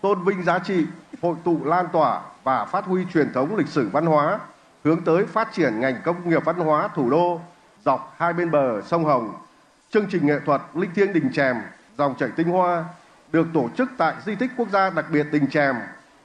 tôn 0.00 0.24
vinh 0.24 0.44
giá 0.44 0.58
trị, 0.58 0.86
hội 1.22 1.36
tụ 1.44 1.64
lan 1.64 1.86
tỏa 1.92 2.20
và 2.44 2.64
phát 2.64 2.84
huy 2.84 3.04
truyền 3.12 3.32
thống 3.32 3.56
lịch 3.56 3.68
sử 3.68 3.88
văn 3.92 4.06
hóa, 4.06 4.38
hướng 4.84 5.04
tới 5.04 5.26
phát 5.26 5.52
triển 5.52 5.80
ngành 5.80 6.00
công 6.04 6.30
nghiệp 6.30 6.44
văn 6.44 6.56
hóa 6.56 6.88
thủ 6.88 7.10
đô 7.10 7.40
dọc 7.84 8.14
hai 8.18 8.32
bên 8.32 8.50
bờ 8.50 8.82
sông 8.82 9.04
Hồng. 9.04 9.34
Chương 9.90 10.06
trình 10.10 10.26
nghệ 10.26 10.38
thuật 10.46 10.60
Linh 10.74 10.90
Thiêng 10.94 11.12
Đình 11.12 11.30
Chèm, 11.32 11.56
dòng 11.98 12.14
chảy 12.18 12.28
tinh 12.36 12.48
hoa 12.48 12.84
được 13.32 13.46
tổ 13.54 13.68
chức 13.76 13.88
tại 13.96 14.14
di 14.26 14.34
tích 14.34 14.50
quốc 14.56 14.68
gia 14.72 14.90
đặc 14.90 15.06
biệt 15.12 15.26
Đình 15.32 15.46
Chèm. 15.50 15.76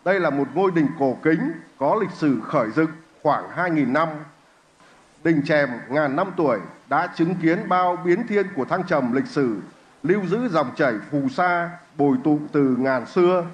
Đây 0.05 0.19
là 0.19 0.29
một 0.29 0.47
ngôi 0.53 0.71
đình 0.71 0.87
cổ 0.99 1.17
kính 1.23 1.51
có 1.77 1.95
lịch 2.01 2.11
sử 2.11 2.41
khởi 2.43 2.71
dựng 2.71 2.91
khoảng 3.23 3.49
2.000 3.55 3.91
năm. 3.91 4.07
Đình 5.23 5.41
Chèm 5.45 5.69
ngàn 5.89 6.15
năm 6.15 6.31
tuổi 6.37 6.59
đã 6.89 7.07
chứng 7.15 7.35
kiến 7.35 7.69
bao 7.69 7.95
biến 7.95 8.27
thiên 8.27 8.47
của 8.55 8.65
thăng 8.65 8.83
trầm 8.83 9.13
lịch 9.13 9.27
sử, 9.27 9.61
lưu 10.03 10.21
giữ 10.27 10.47
dòng 10.49 10.71
chảy 10.77 10.93
phù 11.11 11.29
sa 11.29 11.69
bồi 11.97 12.17
tụ 12.23 12.39
từ 12.51 12.75
ngàn 12.79 13.05
xưa, 13.05 13.45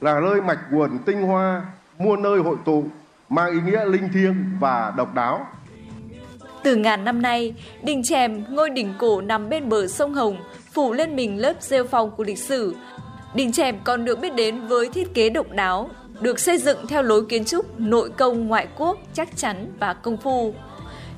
là 0.00 0.20
nơi 0.20 0.40
mạch 0.40 0.58
nguồn 0.70 0.98
tinh 1.06 1.22
hoa, 1.22 1.62
muôn 1.98 2.22
nơi 2.22 2.38
hội 2.38 2.56
tụ, 2.64 2.84
mang 3.28 3.52
ý 3.52 3.58
nghĩa 3.60 3.84
linh 3.84 4.08
thiêng 4.12 4.34
và 4.60 4.92
độc 4.96 5.14
đáo. 5.14 5.46
Từ 6.62 6.76
ngàn 6.76 7.04
năm 7.04 7.22
nay, 7.22 7.54
đình 7.82 8.02
Chèm, 8.02 8.44
ngôi 8.54 8.70
đỉnh 8.70 8.94
cổ 8.98 9.20
nằm 9.20 9.48
bên 9.48 9.68
bờ 9.68 9.86
sông 9.86 10.14
Hồng, 10.14 10.36
phủ 10.72 10.92
lên 10.92 11.16
mình 11.16 11.40
lớp 11.40 11.52
rêu 11.60 11.84
phong 11.84 12.10
của 12.10 12.24
lịch 12.24 12.38
sử. 12.38 12.74
Đình 13.34 13.52
Chèm 13.52 13.76
còn 13.84 14.04
được 14.04 14.20
biết 14.20 14.34
đến 14.34 14.66
với 14.66 14.88
thiết 14.88 15.14
kế 15.14 15.30
độc 15.30 15.46
đáo, 15.50 15.90
được 16.20 16.40
xây 16.40 16.58
dựng 16.58 16.86
theo 16.86 17.02
lối 17.02 17.26
kiến 17.28 17.44
trúc 17.44 17.80
nội 17.80 18.10
công 18.10 18.48
ngoại 18.48 18.68
quốc 18.76 18.98
chắc 19.12 19.36
chắn 19.36 19.72
và 19.78 19.94
công 19.94 20.16
phu. 20.16 20.54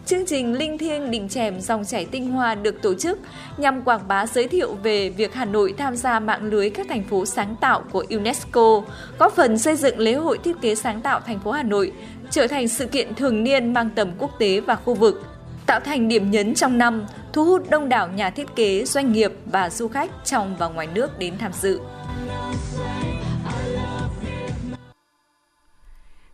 Chương 0.06 0.26
trình 0.26 0.58
Linh 0.58 0.78
Thiêng 0.78 1.10
Đình 1.10 1.28
Chèm 1.28 1.60
dòng 1.60 1.84
chảy 1.84 2.04
tinh 2.04 2.30
hoa 2.30 2.54
được 2.54 2.82
tổ 2.82 2.94
chức 2.94 3.18
nhằm 3.56 3.82
quảng 3.82 4.08
bá 4.08 4.26
giới 4.26 4.48
thiệu 4.48 4.74
về 4.74 5.10
việc 5.10 5.34
Hà 5.34 5.44
Nội 5.44 5.74
tham 5.78 5.96
gia 5.96 6.20
mạng 6.20 6.44
lưới 6.44 6.70
các 6.70 6.86
thành 6.88 7.04
phố 7.04 7.26
sáng 7.26 7.56
tạo 7.60 7.82
của 7.92 8.04
UNESCO, 8.10 8.82
góp 9.18 9.32
phần 9.32 9.58
xây 9.58 9.76
dựng 9.76 9.98
lễ 9.98 10.14
hội 10.14 10.38
thiết 10.38 10.56
kế 10.60 10.74
sáng 10.74 11.00
tạo 11.00 11.20
thành 11.20 11.40
phố 11.40 11.50
Hà 11.50 11.62
Nội 11.62 11.92
trở 12.30 12.46
thành 12.46 12.68
sự 12.68 12.86
kiện 12.86 13.14
thường 13.14 13.44
niên 13.44 13.72
mang 13.72 13.90
tầm 13.90 14.10
quốc 14.18 14.30
tế 14.38 14.60
và 14.60 14.74
khu 14.74 14.94
vực, 14.94 15.22
tạo 15.66 15.80
thành 15.80 16.08
điểm 16.08 16.30
nhấn 16.30 16.54
trong 16.54 16.78
năm, 16.78 17.06
thu 17.32 17.44
hút 17.44 17.70
đông 17.70 17.88
đảo 17.88 18.08
nhà 18.08 18.30
thiết 18.30 18.46
kế, 18.56 18.84
doanh 18.84 19.12
nghiệp 19.12 19.32
và 19.46 19.70
du 19.70 19.88
khách 19.88 20.10
trong 20.24 20.56
và 20.56 20.68
ngoài 20.68 20.88
nước 20.94 21.18
đến 21.18 21.38
tham 21.38 21.52
dự. 21.52 21.80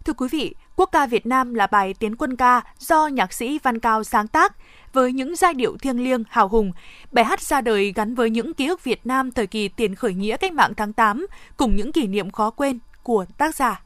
Thưa 0.04 0.12
quý 0.12 0.28
vị, 0.32 0.54
quốc 0.82 0.92
ca 0.92 1.06
Việt 1.06 1.26
Nam 1.26 1.54
là 1.54 1.66
bài 1.66 1.94
tiến 1.94 2.16
quân 2.16 2.36
ca 2.36 2.60
do 2.78 3.06
nhạc 3.06 3.32
sĩ 3.32 3.58
Văn 3.62 3.78
Cao 3.78 4.04
sáng 4.04 4.28
tác 4.28 4.56
với 4.92 5.12
những 5.12 5.36
giai 5.36 5.54
điệu 5.54 5.76
thiêng 5.76 6.04
liêng, 6.04 6.24
hào 6.28 6.48
hùng. 6.48 6.72
Bài 7.12 7.24
hát 7.24 7.40
ra 7.40 7.60
đời 7.60 7.92
gắn 7.92 8.14
với 8.14 8.30
những 8.30 8.54
ký 8.54 8.66
ức 8.66 8.84
Việt 8.84 9.06
Nam 9.06 9.30
thời 9.30 9.46
kỳ 9.46 9.68
tiền 9.68 9.94
khởi 9.94 10.14
nghĩa 10.14 10.36
cách 10.36 10.52
mạng 10.52 10.72
tháng 10.76 10.92
8 10.92 11.26
cùng 11.56 11.76
những 11.76 11.92
kỷ 11.92 12.06
niệm 12.06 12.30
khó 12.30 12.50
quên 12.50 12.78
của 13.02 13.24
tác 13.38 13.54
giả. 13.54 13.82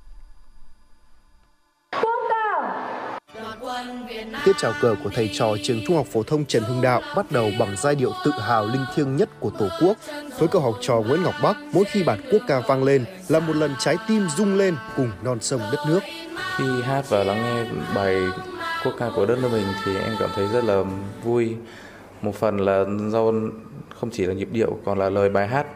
Tiết 4.45 4.53
chào 4.59 4.73
cờ 4.81 4.97
của 5.05 5.11
thầy 5.15 5.31
trò 5.33 5.57
trường 5.63 5.81
Trung 5.87 5.97
học 5.97 6.07
phổ 6.13 6.23
thông 6.23 6.45
Trần 6.45 6.63
Hưng 6.63 6.83
Đạo 6.83 7.03
bắt 7.17 7.33
đầu 7.33 7.51
bằng 7.59 7.77
giai 7.77 7.95
điệu 7.95 8.13
tự 8.25 8.31
hào 8.31 8.67
linh 8.67 8.85
thiêng 8.95 9.17
nhất 9.17 9.29
của 9.41 9.51
Tổ 9.51 9.69
quốc. 9.81 9.97
Với 10.39 10.49
cậu 10.49 10.63
học 10.63 10.75
trò 10.81 10.97
Nguyễn 10.97 11.23
Ngọc 11.23 11.35
Bắc, 11.43 11.57
mỗi 11.73 11.85
khi 11.85 12.05
bản 12.05 12.21
quốc 12.33 12.43
ca 12.47 12.61
vang 12.61 12.85
lên 12.85 13.05
là 13.29 13.41
một 13.41 13.57
lần 13.57 13.75
trái 13.79 13.97
tim 14.09 14.29
rung 14.37 14.55
lên 14.55 14.77
cùng 14.97 15.11
non 15.23 15.39
sông 15.41 15.61
đất 15.73 15.79
nước. 15.89 16.01
Khi 16.57 16.83
hát 16.83 17.05
và 17.09 17.25
lắng 17.25 17.43
nghe 17.43 17.71
bài 17.95 18.23
quốc 18.85 18.95
ca 18.99 19.11
của 19.17 19.27
đất 19.27 19.39
nước 19.43 19.49
mình 19.53 19.67
thì 19.85 19.97
em 19.97 20.17
cảm 20.19 20.31
thấy 20.35 20.49
rất 20.53 20.65
là 20.65 20.83
vui. 21.25 21.57
Một 22.23 22.35
phần 22.35 22.57
là 22.57 22.85
do 23.11 23.33
không 24.01 24.11
chỉ 24.13 24.27
là 24.27 24.35
nhịp 24.35 24.49
điệu 24.53 24.79
còn 24.85 24.99
là 24.99 25.11
lời 25.11 25.29
bài 25.29 25.49
hát 25.49 25.67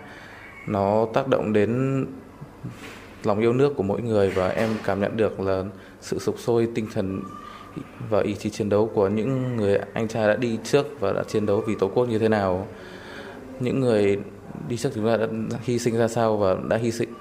nó 0.67 1.07
tác 1.15 1.29
động 1.29 1.53
đến 1.53 2.07
lòng 3.25 3.41
yêu 3.41 3.53
nước 3.53 3.73
của 3.77 3.83
mỗi 3.83 4.03
người 4.03 4.31
và 4.31 4.49
em 4.49 4.71
cảm 4.85 5.01
nhận 5.01 5.17
được 5.17 5.41
là 5.41 5.65
sự 6.01 6.19
sục 6.19 6.39
sôi 6.39 6.69
tinh 6.75 6.87
thần 6.95 7.23
và 8.11 8.21
ý 8.21 8.35
chí 8.35 8.51
chiến 8.51 8.69
đấu 8.69 8.91
của 8.95 9.09
những 9.09 9.57
người 9.57 9.79
anh 9.93 10.09
trai 10.09 10.29
đã 10.29 10.37
đi 10.37 10.59
trước 10.65 11.01
và 11.01 11.13
đã 11.13 11.23
chiến 11.29 11.47
đấu 11.47 11.63
vì 11.67 11.75
tổ 11.75 11.89
quốc 11.89 12.09
như 12.09 12.19
thế 12.19 12.29
nào 12.29 12.67
những 13.61 13.81
người 13.81 14.19
đi 14.69 14.77
trước 14.77 14.91
chúng 14.95 15.07
ta 15.07 15.17
đã 15.17 15.27
hy 15.63 15.79
sinh 15.79 15.97
ra 15.97 16.09
sao 16.09 16.37
và 16.37 16.57
đã 16.69 16.77
hy 16.77 16.91
sinh, 16.91 17.15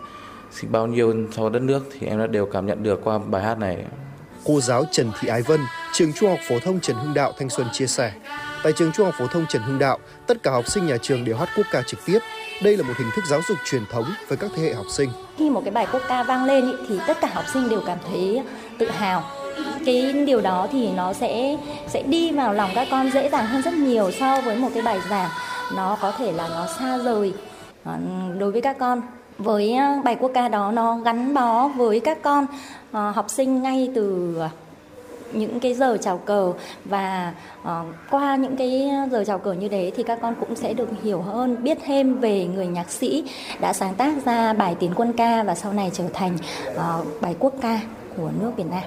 sinh 0.52 0.72
bao 0.72 0.88
nhiêu 0.88 1.14
cho 1.32 1.50
đất 1.50 1.62
nước 1.62 1.84
thì 2.00 2.08
em 2.08 2.20
đã 2.20 2.28
đều 2.28 2.46
cảm 2.46 2.66
nhận 2.66 2.84
được 2.84 3.02
qua 3.04 3.18
bài 3.18 3.44
hát 3.44 3.60
này 3.60 3.86
cô 4.46 4.62
giáo 4.62 4.84
Trần 4.92 5.12
Thị 5.20 5.28
Ái 5.28 5.42
Vân, 5.42 5.60
trường 5.94 6.14
Trung 6.14 6.30
học 6.30 6.40
phổ 6.50 6.60
thông 6.60 6.80
Trần 6.80 6.96
Hưng 6.96 7.14
Đạo 7.14 7.34
Thanh 7.38 7.50
Xuân 7.50 7.68
chia 7.72 7.88
sẻ. 7.88 8.14
Tại 8.64 8.74
trường 8.74 8.92
Trung 8.92 9.06
học 9.06 9.16
phổ 9.18 9.28
thông 9.28 9.46
Trần 9.50 9.62
Hưng 9.62 9.80
Đạo, 9.80 10.00
tất 10.28 10.44
cả 10.44 10.52
học 10.52 10.68
sinh 10.68 10.88
nhà 10.88 10.98
trường 11.02 11.26
đều 11.26 11.38
hát 11.38 11.50
quốc 11.56 11.66
ca 11.72 11.82
trực 11.82 12.00
tiếp. 12.06 12.20
Đây 12.64 12.78
là 12.78 12.84
một 12.84 12.94
hình 12.98 13.08
thức 13.16 13.26
giáo 13.30 13.42
dục 13.48 13.58
truyền 13.66 13.82
thống 13.92 14.06
với 14.28 14.38
các 14.38 14.52
thế 14.56 14.64
hệ 14.64 14.74
học 14.74 14.86
sinh. 14.90 15.10
Khi 15.38 15.50
một 15.50 15.62
cái 15.66 15.72
bài 15.72 15.88
quốc 15.92 16.02
ca 16.08 16.24
vang 16.24 16.46
lên 16.46 16.66
ý, 16.66 16.74
thì 16.90 17.00
tất 17.08 17.18
cả 17.22 17.30
học 17.34 17.46
sinh 17.54 17.70
đều 17.70 17.82
cảm 17.86 17.98
thấy 18.10 18.42
tự 18.78 18.90
hào 18.90 19.24
cái 19.86 20.14
điều 20.14 20.42
đó 20.42 20.68
thì 20.72 20.92
nó 20.92 21.14
sẽ 21.14 21.58
sẽ 21.88 22.04
đi 22.04 22.32
vào 22.32 22.54
lòng 22.54 22.70
các 22.76 22.88
con 22.92 23.12
dễ 23.12 23.30
dàng 23.30 23.46
hơn 23.46 23.62
rất 23.62 23.74
nhiều 23.74 24.12
so 24.12 24.42
với 24.42 24.56
một 24.56 24.70
cái 24.74 24.84
bài 24.84 25.00
giảng. 25.10 25.30
Nó 25.76 25.98
có 26.02 26.12
thể 26.12 26.32
là 26.32 26.48
nó 26.48 26.68
xa 26.80 26.98
rời 26.98 27.34
ờ, 27.84 27.98
đối 28.40 28.52
với 28.52 28.62
các 28.62 28.78
con. 28.80 29.02
Với 29.38 29.74
ờ, 29.74 29.86
bài 30.04 30.18
quốc 30.20 30.32
ca 30.34 30.48
đó 30.48 30.72
nó 30.72 30.98
gắn 30.98 31.34
bó 31.34 31.68
với 31.68 32.00
các 32.00 32.22
con 32.22 32.46
ờ, 32.92 33.12
học 33.12 33.30
sinh 33.30 33.64
ngay 33.64 33.90
từ 33.96 34.36
những 35.34 35.60
cái 35.60 35.74
giờ 35.74 35.98
chào 36.02 36.18
cờ. 36.18 36.54
Và 36.86 37.34
uh, 37.62 37.68
qua 38.10 38.36
những 38.36 38.56
cái 38.58 38.92
giờ 39.12 39.24
chào 39.28 39.40
cờ 39.40 39.54
như 39.54 39.70
thế 39.70 39.92
thì 39.96 40.04
các 40.04 40.20
con 40.22 40.36
cũng 40.40 40.56
sẽ 40.56 40.74
được 40.74 40.90
hiểu 41.04 41.22
hơn 41.22 41.64
biết 41.64 41.78
thêm 41.86 42.20
về 42.20 42.46
người 42.46 42.68
nhạc 42.68 42.92
sĩ 42.92 43.24
đã 43.60 43.74
sáng 43.74 43.96
tác 43.96 44.26
ra 44.26 44.54
bài 44.54 44.76
tiến 44.80 44.92
quân 44.96 45.14
ca 45.14 45.44
và 45.44 45.56
sau 45.56 45.74
này 45.74 45.92
trở 45.94 46.04
thành 46.14 46.38
uh, 46.76 47.22
bài 47.22 47.36
quốc 47.40 47.54
ca 47.62 47.80
của 48.18 48.30
nước 48.42 48.52
Việt 48.58 48.66
Nam. 48.72 48.84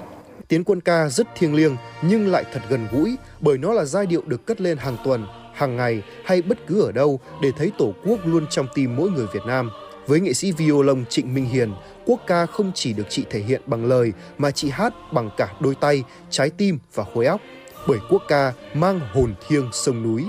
Tiến 0.47 0.63
quân 0.63 0.81
ca 0.81 1.09
rất 1.09 1.27
thiêng 1.35 1.55
liêng 1.55 1.77
nhưng 2.01 2.27
lại 2.27 2.45
thật 2.53 2.61
gần 2.69 2.87
gũi 2.91 3.15
bởi 3.39 3.57
nó 3.57 3.73
là 3.73 3.85
giai 3.85 4.05
điệu 4.05 4.21
được 4.25 4.45
cất 4.45 4.61
lên 4.61 4.77
hàng 4.77 4.97
tuần, 5.03 5.25
hàng 5.53 5.75
ngày 5.75 6.03
hay 6.25 6.41
bất 6.41 6.67
cứ 6.67 6.81
ở 6.81 6.91
đâu 6.91 7.19
để 7.41 7.51
thấy 7.57 7.71
Tổ 7.77 7.93
quốc 8.05 8.19
luôn 8.25 8.45
trong 8.49 8.67
tim 8.73 8.95
mỗi 8.95 9.09
người 9.09 9.27
Việt 9.33 9.43
Nam. 9.47 9.69
Với 10.07 10.19
nghệ 10.19 10.33
sĩ 10.33 10.51
violon 10.51 11.05
Trịnh 11.09 11.33
Minh 11.33 11.45
Hiền, 11.45 11.73
quốc 12.05 12.19
ca 12.27 12.45
không 12.45 12.71
chỉ 12.75 12.93
được 12.93 13.05
chị 13.09 13.25
thể 13.29 13.39
hiện 13.39 13.61
bằng 13.65 13.85
lời 13.85 14.13
mà 14.37 14.51
chị 14.51 14.69
hát 14.69 14.93
bằng 15.13 15.29
cả 15.37 15.53
đôi 15.59 15.75
tay, 15.75 16.03
trái 16.29 16.49
tim 16.49 16.79
và 16.93 17.03
khối 17.13 17.25
óc. 17.25 17.41
Bởi 17.87 17.99
quốc 18.09 18.21
ca 18.27 18.53
mang 18.73 18.99
hồn 19.13 19.33
thiêng 19.47 19.69
sông 19.71 20.03
núi, 20.03 20.25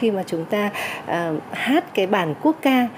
khi 0.00 0.10
mà 0.10 0.22
chúng 0.26 0.44
ta 0.44 0.70
uh, 1.04 1.42
hát 1.52 1.84
cái 1.94 2.06
bản 2.06 2.34
quốc 2.42 2.56
ca 2.62 2.88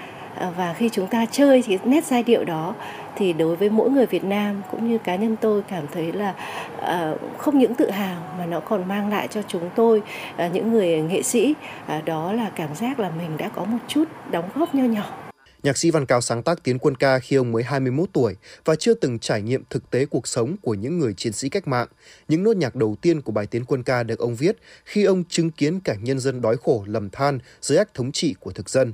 uh, 0.47 0.57
và 0.57 0.73
khi 0.73 0.89
chúng 0.89 1.07
ta 1.07 1.25
chơi 1.31 1.63
cái 1.67 1.79
nét 1.83 2.05
giai 2.05 2.23
điệu 2.23 2.43
đó 2.43 2.73
thì 3.15 3.33
đối 3.33 3.55
với 3.55 3.69
mỗi 3.69 3.89
người 3.89 4.05
Việt 4.05 4.23
Nam 4.23 4.61
cũng 4.71 4.89
như 4.89 4.97
cá 4.97 5.15
nhân 5.15 5.35
tôi 5.35 5.61
cảm 5.67 5.83
thấy 5.93 6.11
là 6.11 6.33
uh, 6.79 7.19
không 7.37 7.59
những 7.59 7.75
tự 7.75 7.89
hào 7.89 8.15
mà 8.39 8.45
nó 8.45 8.59
còn 8.59 8.87
mang 8.87 9.09
lại 9.09 9.27
cho 9.27 9.41
chúng 9.47 9.69
tôi 9.75 10.01
uh, 10.45 10.53
những 10.53 10.71
người 10.71 11.01
nghệ 11.01 11.21
sĩ. 11.21 11.55
Uh, 11.97 12.05
đó 12.05 12.33
là 12.33 12.49
cảm 12.55 12.75
giác 12.75 12.99
là 12.99 13.09
mình 13.17 13.37
đã 13.37 13.49
có 13.55 13.63
một 13.63 13.77
chút 13.87 14.05
đóng 14.31 14.49
góp 14.55 14.75
nho 14.75 14.83
nhỏ. 14.83 15.22
Nhạc 15.63 15.77
sĩ 15.77 15.91
Văn 15.91 16.05
Cao 16.05 16.21
sáng 16.21 16.43
tác 16.43 16.63
Tiến 16.63 16.79
quân 16.79 16.95
ca 16.95 17.19
khi 17.19 17.35
ông 17.35 17.51
mới 17.51 17.63
21 17.63 18.09
tuổi 18.13 18.35
và 18.65 18.75
chưa 18.75 18.93
từng 18.93 19.19
trải 19.19 19.41
nghiệm 19.41 19.63
thực 19.69 19.89
tế 19.89 20.05
cuộc 20.05 20.27
sống 20.27 20.55
của 20.61 20.73
những 20.73 20.99
người 20.99 21.13
chiến 21.13 21.33
sĩ 21.33 21.49
cách 21.49 21.67
mạng. 21.67 21.87
Những 22.27 22.43
nốt 22.43 22.57
nhạc 22.57 22.75
đầu 22.75 22.95
tiên 23.01 23.21
của 23.21 23.31
bài 23.31 23.47
Tiến 23.47 23.65
quân 23.65 23.83
ca 23.83 24.03
được 24.03 24.19
ông 24.19 24.35
viết 24.35 24.57
khi 24.85 25.03
ông 25.03 25.23
chứng 25.29 25.51
kiến 25.51 25.79
cảnh 25.79 26.03
nhân 26.03 26.19
dân 26.19 26.41
đói 26.41 26.57
khổ 26.57 26.83
lầm 26.87 27.09
than 27.09 27.39
dưới 27.61 27.77
ách 27.77 27.93
thống 27.93 28.11
trị 28.11 28.35
của 28.39 28.51
thực 28.51 28.69
dân. 28.69 28.93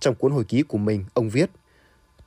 Trong 0.00 0.14
cuốn 0.14 0.32
hồi 0.32 0.44
ký 0.44 0.62
của 0.62 0.78
mình, 0.78 1.04
ông 1.14 1.30
viết 1.30 1.50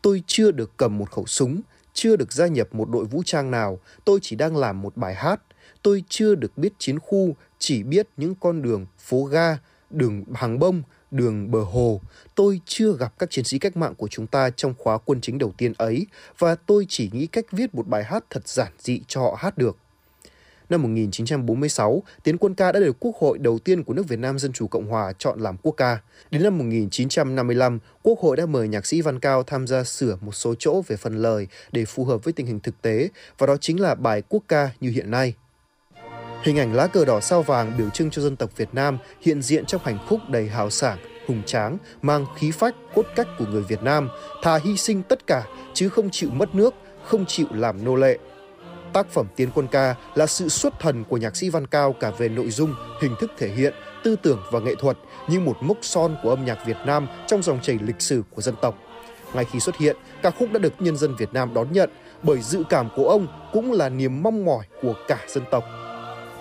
Tôi 0.01 0.23
chưa 0.27 0.51
được 0.51 0.71
cầm 0.77 0.97
một 0.97 1.11
khẩu 1.11 1.25
súng, 1.25 1.61
chưa 1.93 2.15
được 2.15 2.33
gia 2.33 2.47
nhập 2.47 2.75
một 2.75 2.89
đội 2.89 3.05
vũ 3.05 3.23
trang 3.25 3.51
nào, 3.51 3.79
tôi 4.05 4.19
chỉ 4.21 4.35
đang 4.35 4.57
làm 4.57 4.81
một 4.81 4.97
bài 4.97 5.15
hát. 5.15 5.41
Tôi 5.81 6.03
chưa 6.09 6.35
được 6.35 6.57
biết 6.57 6.73
chiến 6.77 6.99
khu, 6.99 7.35
chỉ 7.59 7.83
biết 7.83 8.07
những 8.17 8.35
con 8.35 8.61
đường, 8.61 8.85
phố 8.99 9.23
ga, 9.23 9.57
đường 9.89 10.23
hàng 10.33 10.59
bông, 10.59 10.83
đường 11.11 11.51
bờ 11.51 11.63
hồ, 11.63 12.01
tôi 12.35 12.61
chưa 12.65 12.97
gặp 12.97 13.13
các 13.19 13.31
chiến 13.31 13.45
sĩ 13.45 13.59
cách 13.59 13.77
mạng 13.77 13.95
của 13.95 14.07
chúng 14.07 14.27
ta 14.27 14.49
trong 14.49 14.73
khóa 14.77 14.97
quân 14.97 15.21
chính 15.21 15.37
đầu 15.37 15.53
tiên 15.57 15.73
ấy 15.77 16.07
và 16.39 16.55
tôi 16.55 16.85
chỉ 16.89 17.09
nghĩ 17.13 17.27
cách 17.27 17.45
viết 17.51 17.75
một 17.75 17.87
bài 17.87 18.03
hát 18.03 18.23
thật 18.29 18.47
giản 18.47 18.71
dị 18.79 19.01
cho 19.07 19.21
họ 19.21 19.35
hát 19.39 19.57
được. 19.57 19.77
Năm 20.69 20.81
1946, 20.81 22.03
Tiến 22.23 22.37
quân 22.37 22.55
ca 22.55 22.71
đã 22.71 22.79
được 22.79 22.99
Quốc 22.99 23.15
hội 23.15 23.37
đầu 23.37 23.59
tiên 23.59 23.83
của 23.83 23.93
nước 23.93 24.07
Việt 24.07 24.19
Nam 24.19 24.39
Dân 24.39 24.53
Chủ 24.53 24.67
Cộng 24.67 24.87
Hòa 24.87 25.13
chọn 25.17 25.39
làm 25.39 25.57
quốc 25.57 25.71
ca. 25.77 25.99
Đến 26.31 26.43
năm 26.43 26.57
1955, 26.57 27.79
Quốc 28.01 28.19
hội 28.19 28.37
đã 28.37 28.45
mời 28.45 28.67
nhạc 28.67 28.85
sĩ 28.85 29.01
Văn 29.01 29.19
Cao 29.19 29.43
tham 29.43 29.67
gia 29.67 29.83
sửa 29.83 30.17
một 30.21 30.31
số 30.31 30.55
chỗ 30.59 30.81
về 30.87 30.95
phần 30.95 31.15
lời 31.15 31.47
để 31.71 31.85
phù 31.85 32.05
hợp 32.05 32.23
với 32.23 32.33
tình 32.33 32.45
hình 32.45 32.59
thực 32.59 32.81
tế, 32.81 33.09
và 33.37 33.47
đó 33.47 33.57
chính 33.61 33.81
là 33.81 33.95
bài 33.95 34.21
quốc 34.29 34.43
ca 34.47 34.69
như 34.79 34.89
hiện 34.89 35.11
nay. 35.11 35.33
Hình 36.45 36.59
ảnh 36.59 36.73
lá 36.73 36.87
cờ 36.87 37.05
đỏ 37.05 37.19
sao 37.19 37.41
vàng 37.41 37.73
biểu 37.77 37.89
trưng 37.89 38.09
cho 38.09 38.21
dân 38.21 38.35
tộc 38.35 38.57
Việt 38.57 38.69
Nam 38.73 38.97
hiện 39.21 39.41
diện 39.41 39.65
trong 39.65 39.81
hành 39.83 39.97
khúc 40.09 40.19
đầy 40.29 40.47
hào 40.47 40.69
sảng, 40.69 40.97
hùng 41.27 41.41
tráng, 41.45 41.77
mang 42.01 42.25
khí 42.35 42.51
phách, 42.51 42.75
cốt 42.95 43.05
cách 43.15 43.27
của 43.39 43.45
người 43.45 43.61
Việt 43.61 43.83
Nam, 43.83 44.09
thà 44.43 44.57
hy 44.57 44.77
sinh 44.77 45.03
tất 45.03 45.27
cả 45.27 45.43
chứ 45.73 45.89
không 45.89 46.09
chịu 46.09 46.29
mất 46.29 46.55
nước, 46.55 46.73
không 47.03 47.25
chịu 47.25 47.47
làm 47.51 47.85
nô 47.85 47.95
lệ. 47.95 48.17
Tác 48.93 49.09
phẩm 49.09 49.27
Tiến 49.35 49.49
quân 49.55 49.67
ca 49.67 49.95
là 50.15 50.27
sự 50.27 50.49
xuất 50.49 50.79
thần 50.79 51.03
của 51.03 51.17
nhạc 51.17 51.35
sĩ 51.35 51.49
Văn 51.49 51.67
Cao 51.67 51.93
cả 51.93 52.11
về 52.17 52.29
nội 52.29 52.49
dung, 52.49 52.75
hình 53.01 53.15
thức 53.19 53.31
thể 53.37 53.47
hiện, 53.47 53.73
tư 54.03 54.15
tưởng 54.15 54.41
và 54.51 54.59
nghệ 54.59 54.75
thuật 54.75 54.97
như 55.27 55.39
một 55.39 55.57
mốc 55.61 55.77
son 55.81 56.17
của 56.23 56.29
âm 56.29 56.45
nhạc 56.45 56.65
Việt 56.65 56.77
Nam 56.85 57.07
trong 57.27 57.43
dòng 57.43 57.61
chảy 57.61 57.79
lịch 57.81 58.01
sử 58.01 58.23
của 58.35 58.41
dân 58.41 58.55
tộc. 58.61 58.77
Ngay 59.33 59.45
khi 59.45 59.59
xuất 59.59 59.77
hiện, 59.77 59.95
ca 60.21 60.31
khúc 60.31 60.51
đã 60.51 60.59
được 60.59 60.73
nhân 60.79 60.97
dân 60.97 61.15
Việt 61.15 61.33
Nam 61.33 61.53
đón 61.53 61.71
nhận 61.71 61.89
bởi 62.23 62.41
dự 62.41 62.63
cảm 62.69 62.89
của 62.95 63.09
ông 63.09 63.27
cũng 63.53 63.71
là 63.71 63.89
niềm 63.89 64.23
mong 64.23 64.45
mỏi 64.45 64.65
của 64.81 64.93
cả 65.07 65.17
dân 65.27 65.43
tộc. 65.51 65.63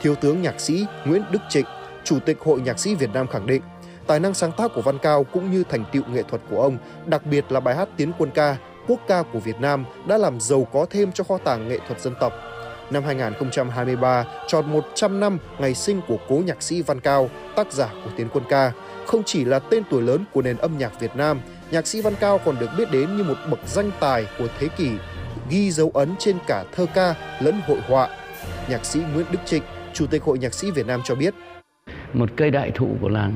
Thiếu 0.01 0.15
tướng 0.15 0.43
nhạc 0.43 0.61
sĩ 0.61 0.87
Nguyễn 1.05 1.23
Đức 1.31 1.39
Trịnh, 1.49 1.67
Chủ 2.05 2.19
tịch 2.19 2.39
Hội 2.41 2.61
Nhạc 2.61 2.79
sĩ 2.79 2.95
Việt 2.95 3.11
Nam 3.15 3.27
khẳng 3.27 3.47
định, 3.47 3.63
tài 4.07 4.21
năng 4.21 4.35
sáng 4.35 4.53
tác 4.53 4.71
của 4.75 4.83
Văn 4.83 4.99
Cao 4.99 5.25
cũng 5.25 5.51
như 5.51 5.65
thành 5.69 5.85
tựu 5.93 6.03
nghệ 6.09 6.23
thuật 6.23 6.43
của 6.51 6.63
ông, 6.63 6.79
đặc 7.07 7.27
biệt 7.27 7.45
là 7.53 7.61
bài 7.61 7.75
hát 7.77 7.89
Tiến 7.97 8.13
quân 8.19 8.31
ca, 8.35 8.57
quốc 8.89 9.01
ca 9.09 9.23
của 9.23 9.39
Việt 9.39 9.61
Nam 9.61 9.85
đã 10.07 10.19
làm 10.19 10.41
giàu 10.41 10.67
có 10.73 10.87
thêm 10.91 11.13
cho 11.13 11.25
kho 11.25 11.39
tàng 11.39 11.69
nghệ 11.69 11.79
thuật 11.87 12.01
dân 12.01 12.15
tộc. 12.21 12.33
Năm 12.91 13.03
2023 13.05 14.25
tròn 14.47 14.73
100 14.73 15.21
năm 15.21 15.39
ngày 15.59 15.75
sinh 15.75 16.01
của 16.09 16.17
cố 16.29 16.43
nhạc 16.47 16.63
sĩ 16.63 16.83
Văn 16.83 17.01
Cao, 17.01 17.31
tác 17.57 17.73
giả 17.73 17.89
của 18.05 18.11
Tiến 18.17 18.29
quân 18.33 18.45
ca. 18.49 18.73
Không 19.07 19.23
chỉ 19.25 19.45
là 19.45 19.59
tên 19.59 19.83
tuổi 19.91 20.03
lớn 20.03 20.25
của 20.33 20.43
nền 20.43 20.57
âm 20.57 20.79
nhạc 20.79 21.01
Việt 21.01 21.17
Nam, 21.17 21.41
nhạc 21.71 21.87
sĩ 21.87 22.01
Văn 22.01 22.15
Cao 22.21 22.41
còn 22.45 22.59
được 22.59 22.71
biết 22.79 22.91
đến 22.91 23.17
như 23.17 23.23
một 23.23 23.37
bậc 23.51 23.61
danh 23.67 23.91
tài 24.01 24.27
của 24.39 24.47
thế 24.59 24.69
kỷ, 24.69 24.91
ghi 25.51 25.71
dấu 25.71 25.91
ấn 25.95 26.15
trên 26.19 26.39
cả 26.47 26.65
thơ 26.77 26.87
ca 26.95 27.15
lẫn 27.41 27.61
hội 27.67 27.79
họa. 27.89 28.09
Nhạc 28.69 28.85
sĩ 28.85 29.01
Nguyễn 29.15 29.27
Đức 29.31 29.39
Trịnh, 29.45 29.63
Chủ 29.95 30.07
tịch 30.07 30.23
Hội 30.23 30.39
Nhạc 30.39 30.55
sĩ 30.55 30.71
Việt 30.71 30.87
Nam 30.87 31.01
cho 31.05 31.15
biết. 31.15 31.35
Một 32.15 32.31
cây 32.37 32.51
đại 32.51 32.71
thụ 32.71 32.97
của 33.01 33.09
làng 33.09 33.33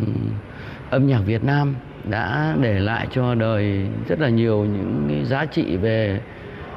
âm 0.90 1.06
nhạc 1.06 1.20
Việt 1.26 1.44
Nam 1.44 1.74
đã 2.04 2.56
để 2.60 2.80
lại 2.80 3.06
cho 3.10 3.34
đời 3.34 3.86
rất 4.08 4.20
là 4.20 4.28
nhiều 4.28 4.64
những 4.64 5.24
giá 5.26 5.44
trị 5.44 5.76
về 5.76 6.20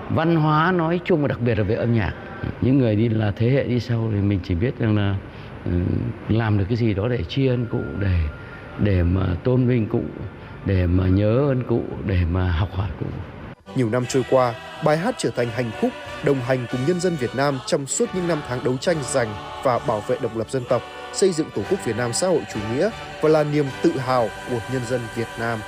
văn 0.10 0.36
hóa 0.36 0.72
nói 0.72 1.00
chung 1.06 1.22
và 1.22 1.28
đặc 1.28 1.42
biệt 1.42 1.58
là 1.58 1.64
về 1.64 1.76
âm 1.76 1.94
nhạc. 1.94 2.14
Những 2.62 2.78
người 2.78 2.96
đi 2.96 3.10
là 3.10 3.32
thế 3.36 3.50
hệ 3.50 3.64
đi 3.64 3.80
sau 3.80 4.10
thì 4.14 4.22
mình 4.22 4.40
chỉ 4.44 4.56
biết 4.56 4.80
rằng 4.80 4.98
là 4.98 5.16
ừ, 5.66 5.72
làm 6.30 6.58
được 6.58 6.66
cái 6.70 6.78
gì 6.78 6.94
đó 6.94 7.08
để 7.08 7.24
tri 7.24 7.48
ân 7.48 7.66
cụ, 7.66 7.82
để 8.00 8.20
để 8.80 9.04
mà 9.04 9.36
tôn 9.44 9.68
vinh 9.68 9.88
cụ, 9.88 10.04
để 10.66 10.88
mà 10.88 11.08
nhớ 11.08 11.38
ơn 11.38 11.64
cụ, 11.64 11.84
để 12.08 12.20
mà 12.32 12.52
học 12.52 12.70
hỏi 12.72 12.90
cụ. 13.00 13.06
Nhiều 13.76 13.90
năm 13.90 14.06
trôi 14.06 14.24
qua, 14.30 14.56
bài 14.86 14.98
hát 14.98 15.16
trở 15.18 15.30
thành 15.30 15.50
hành 15.50 15.72
khúc 15.82 15.92
đồng 16.24 16.42
hành 16.42 16.68
cùng 16.72 16.82
nhân 16.88 17.00
dân 17.00 17.16
Việt 17.16 17.36
Nam 17.36 17.60
trong 17.66 17.88
suốt 17.88 18.06
những 18.14 18.28
năm 18.28 18.42
tháng 18.48 18.64
đấu 18.64 18.78
tranh 18.78 18.98
giành 19.04 19.36
và 19.64 19.80
bảo 19.80 20.02
vệ 20.02 20.18
độc 20.22 20.38
lập 20.38 20.50
dân 20.50 20.64
tộc, 20.70 20.82
xây 21.14 21.32
dựng 21.34 21.48
Tổ 21.56 21.62
quốc 21.70 21.86
Việt 21.86 21.96
Nam 21.96 22.14
xã 22.14 22.28
hội 22.28 22.42
chủ 22.54 22.60
nghĩa 22.74 22.90
và 23.22 23.30
là 23.30 23.44
niềm 23.44 23.66
tự 23.82 23.92
hào 23.92 24.30
của 24.50 24.60
nhân 24.74 24.82
dân 24.90 25.02
Việt 25.16 25.28
Nam. 25.40 25.60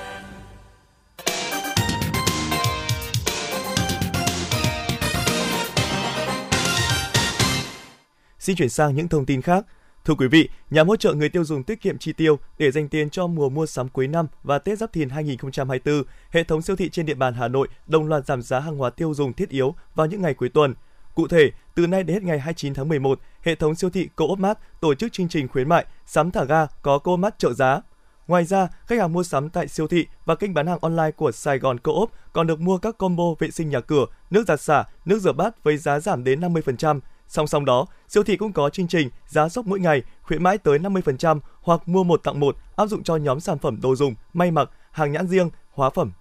Xin 8.39 8.55
chuyển 8.55 8.69
sang 8.69 8.95
những 8.95 9.07
thông 9.07 9.25
tin 9.25 9.41
khác. 9.41 9.65
Thưa 10.05 10.13
quý 10.13 10.27
vị, 10.27 10.49
nhằm 10.69 10.87
hỗ 10.87 10.95
trợ 10.95 11.13
người 11.13 11.29
tiêu 11.29 11.43
dùng 11.43 11.63
tiết 11.63 11.81
kiệm 11.81 11.97
chi 11.97 12.13
tiêu 12.13 12.39
để 12.57 12.71
dành 12.71 12.87
tiền 12.87 13.09
cho 13.09 13.27
mùa 13.27 13.49
mua 13.49 13.65
sắm 13.65 13.89
cuối 13.89 14.07
năm 14.07 14.27
và 14.43 14.59
Tết 14.59 14.77
Giáp 14.77 14.93
Thìn 14.93 15.09
2024, 15.09 16.03
hệ 16.29 16.43
thống 16.43 16.61
siêu 16.61 16.75
thị 16.75 16.89
trên 16.89 17.05
địa 17.05 17.13
bàn 17.13 17.33
Hà 17.33 17.47
Nội 17.47 17.67
đồng 17.87 18.07
loạt 18.07 18.25
giảm 18.25 18.41
giá 18.41 18.59
hàng 18.59 18.77
hóa 18.77 18.89
tiêu 18.89 19.13
dùng 19.13 19.33
thiết 19.33 19.49
yếu 19.49 19.75
vào 19.95 20.07
những 20.07 20.21
ngày 20.21 20.33
cuối 20.33 20.49
tuần. 20.49 20.73
Cụ 21.15 21.27
thể, 21.27 21.51
từ 21.75 21.87
nay 21.87 22.03
đến 22.03 22.15
hết 22.15 22.23
ngày 22.23 22.39
29 22.39 22.73
tháng 22.73 22.89
11, 22.89 23.19
hệ 23.41 23.55
thống 23.55 23.75
siêu 23.75 23.89
thị 23.89 24.09
Co-op 24.15 24.39
Mart 24.39 24.57
tổ 24.81 24.95
chức 24.95 25.13
chương 25.13 25.29
trình 25.29 25.47
khuyến 25.47 25.69
mại 25.69 25.85
sắm 26.05 26.31
thả 26.31 26.43
ga 26.43 26.65
có 26.81 26.99
Co-op 26.99 27.19
Mart 27.19 27.37
trợ 27.37 27.53
giá. 27.53 27.81
Ngoài 28.27 28.45
ra, 28.45 28.67
khách 28.85 28.99
hàng 28.99 29.13
mua 29.13 29.23
sắm 29.23 29.49
tại 29.49 29.67
siêu 29.67 29.87
thị 29.87 30.05
và 30.25 30.35
kênh 30.35 30.53
bán 30.53 30.67
hàng 30.67 30.79
online 30.81 31.11
của 31.11 31.31
Sài 31.31 31.59
Gòn 31.59 31.79
Co-op 31.79 32.11
còn 32.33 32.47
được 32.47 32.59
mua 32.59 32.77
các 32.77 32.97
combo 32.97 33.23
vệ 33.39 33.51
sinh 33.51 33.69
nhà 33.69 33.79
cửa, 33.79 34.05
nước 34.29 34.47
giặt 34.47 34.61
xả, 34.61 34.83
nước 35.05 35.19
rửa 35.19 35.33
bát 35.33 35.63
với 35.63 35.77
giá 35.77 35.99
giảm 35.99 36.23
đến 36.23 36.41
50%, 36.41 36.99
Song 37.27 37.47
song 37.47 37.65
đó, 37.65 37.85
siêu 38.07 38.23
thị 38.23 38.37
cũng 38.37 38.53
có 38.53 38.69
chương 38.69 38.87
trình 38.87 39.09
giá 39.27 39.49
sốc 39.49 39.67
mỗi 39.67 39.79
ngày, 39.79 40.03
khuyến 40.21 40.43
mãi 40.43 40.57
tới 40.57 40.79
50% 40.79 41.39
hoặc 41.61 41.87
mua 41.87 42.03
một 42.03 42.23
tặng 42.23 42.39
một 42.39 42.57
áp 42.75 42.87
dụng 42.87 43.03
cho 43.03 43.15
nhóm 43.15 43.39
sản 43.39 43.57
phẩm 43.57 43.81
đồ 43.81 43.95
dùng, 43.95 44.15
may 44.33 44.51
mặc, 44.51 44.69
hàng 44.91 45.11
nhãn 45.11 45.27
riêng, 45.27 45.49
hóa 45.71 45.89
phẩm. 45.89 46.11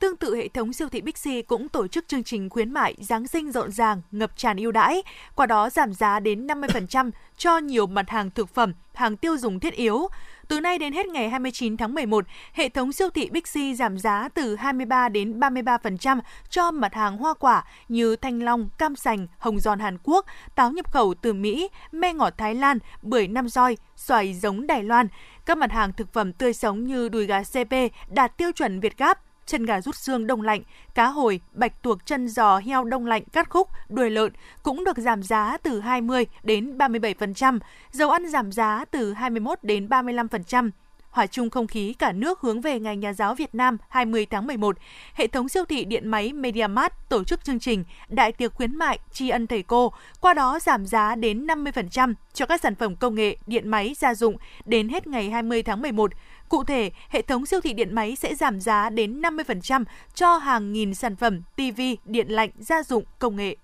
Tương 0.00 0.16
tự 0.16 0.36
hệ 0.36 0.48
thống 0.48 0.72
siêu 0.72 0.88
thị 0.88 1.00
Bixi 1.00 1.42
cũng 1.42 1.68
tổ 1.68 1.86
chức 1.86 2.08
chương 2.08 2.24
trình 2.24 2.50
khuyến 2.50 2.72
mại 2.72 2.94
Giáng 2.98 3.26
sinh 3.26 3.52
rộn 3.52 3.72
ràng, 3.72 4.02
ngập 4.10 4.36
tràn 4.36 4.56
ưu 4.56 4.72
đãi, 4.72 5.02
qua 5.34 5.46
đó 5.46 5.70
giảm 5.70 5.94
giá 5.94 6.20
đến 6.20 6.46
50% 6.46 7.10
cho 7.36 7.58
nhiều 7.58 7.86
mặt 7.86 8.10
hàng 8.10 8.30
thực 8.30 8.54
phẩm, 8.54 8.72
hàng 8.94 9.16
tiêu 9.16 9.36
dùng 9.36 9.60
thiết 9.60 9.74
yếu. 9.74 10.08
Từ 10.48 10.60
nay 10.60 10.78
đến 10.78 10.92
hết 10.92 11.06
ngày 11.06 11.30
29 11.30 11.76
tháng 11.76 11.94
11, 11.94 12.24
hệ 12.52 12.68
thống 12.68 12.92
siêu 12.92 13.10
thị 13.10 13.30
Bixi 13.30 13.74
giảm 13.74 13.98
giá 13.98 14.28
từ 14.34 14.56
23 14.56 15.08
đến 15.08 15.40
33% 15.40 16.20
cho 16.50 16.70
mặt 16.70 16.94
hàng 16.94 17.16
hoa 17.16 17.34
quả 17.34 17.64
như 17.88 18.16
thanh 18.16 18.42
long, 18.42 18.68
cam 18.78 18.96
sành, 18.96 19.26
hồng 19.38 19.60
giòn 19.60 19.78
Hàn 19.78 19.98
Quốc, 20.02 20.26
táo 20.54 20.72
nhập 20.72 20.92
khẩu 20.92 21.14
từ 21.14 21.32
Mỹ, 21.32 21.68
me 21.92 22.12
ngọt 22.12 22.34
Thái 22.38 22.54
Lan, 22.54 22.78
bưởi 23.02 23.28
Nam 23.28 23.48
Roi, 23.48 23.76
xoài 23.96 24.34
giống 24.34 24.66
Đài 24.66 24.82
Loan. 24.82 25.08
Các 25.46 25.58
mặt 25.58 25.72
hàng 25.72 25.92
thực 25.92 26.12
phẩm 26.12 26.32
tươi 26.32 26.52
sống 26.52 26.86
như 26.86 27.08
đùi 27.08 27.26
gà 27.26 27.42
CP 27.42 27.74
đạt 28.08 28.36
tiêu 28.36 28.52
chuẩn 28.52 28.80
Việt 28.80 28.98
Gáp, 28.98 29.18
chân 29.50 29.66
gà 29.66 29.80
rút 29.80 29.96
xương 29.96 30.26
đông 30.26 30.42
lạnh, 30.42 30.62
cá 30.94 31.06
hồi, 31.06 31.40
bạch 31.52 31.82
tuộc 31.82 32.06
chân 32.06 32.28
giò 32.28 32.58
heo 32.58 32.84
đông 32.84 33.06
lạnh 33.06 33.22
cắt 33.32 33.50
khúc, 33.50 33.68
đuôi 33.88 34.10
lợn 34.10 34.32
cũng 34.62 34.84
được 34.84 34.98
giảm 34.98 35.22
giá 35.22 35.56
từ 35.62 35.80
20 35.80 36.26
đến 36.42 36.78
37%, 36.78 37.58
dầu 37.92 38.10
ăn 38.10 38.28
giảm 38.28 38.52
giá 38.52 38.84
từ 38.90 39.12
21 39.12 39.58
đến 39.62 39.88
35%. 39.88 40.70
Hòa 41.10 41.26
chung 41.26 41.50
không 41.50 41.66
khí 41.66 41.94
cả 41.98 42.12
nước 42.12 42.40
hướng 42.40 42.60
về 42.60 42.80
Ngày 42.80 42.96
Nhà 42.96 43.12
giáo 43.12 43.34
Việt 43.34 43.54
Nam 43.54 43.78
20 43.88 44.26
tháng 44.26 44.46
11, 44.46 44.76
hệ 45.14 45.26
thống 45.26 45.48
siêu 45.48 45.64
thị 45.64 45.84
điện 45.84 46.08
máy 46.08 46.32
MediaMart 46.32 46.92
tổ 47.08 47.24
chức 47.24 47.44
chương 47.44 47.58
trình 47.58 47.84
Đại 48.08 48.32
tiệc 48.32 48.54
khuyến 48.54 48.76
mại 48.76 48.98
tri 49.12 49.28
ân 49.28 49.46
thầy 49.46 49.62
cô, 49.62 49.92
qua 50.20 50.34
đó 50.34 50.58
giảm 50.58 50.86
giá 50.86 51.14
đến 51.14 51.46
50% 51.46 52.14
cho 52.34 52.46
các 52.46 52.60
sản 52.60 52.74
phẩm 52.74 52.96
công 52.96 53.14
nghệ, 53.14 53.36
điện 53.46 53.68
máy, 53.68 53.94
gia 53.98 54.14
dụng 54.14 54.36
đến 54.64 54.88
hết 54.88 55.06
ngày 55.06 55.30
20 55.30 55.62
tháng 55.62 55.82
11. 55.82 56.12
Cụ 56.48 56.64
thể, 56.64 56.90
hệ 57.08 57.22
thống 57.22 57.46
siêu 57.46 57.60
thị 57.60 57.72
điện 57.72 57.94
máy 57.94 58.16
sẽ 58.16 58.34
giảm 58.34 58.60
giá 58.60 58.90
đến 58.90 59.22
50% 59.22 59.84
cho 60.14 60.36
hàng 60.36 60.72
nghìn 60.72 60.94
sản 60.94 61.16
phẩm 61.16 61.42
TV, 61.56 61.80
điện 62.04 62.28
lạnh, 62.28 62.50
gia 62.58 62.82
dụng, 62.82 63.04
công 63.18 63.36
nghệ. 63.36 63.56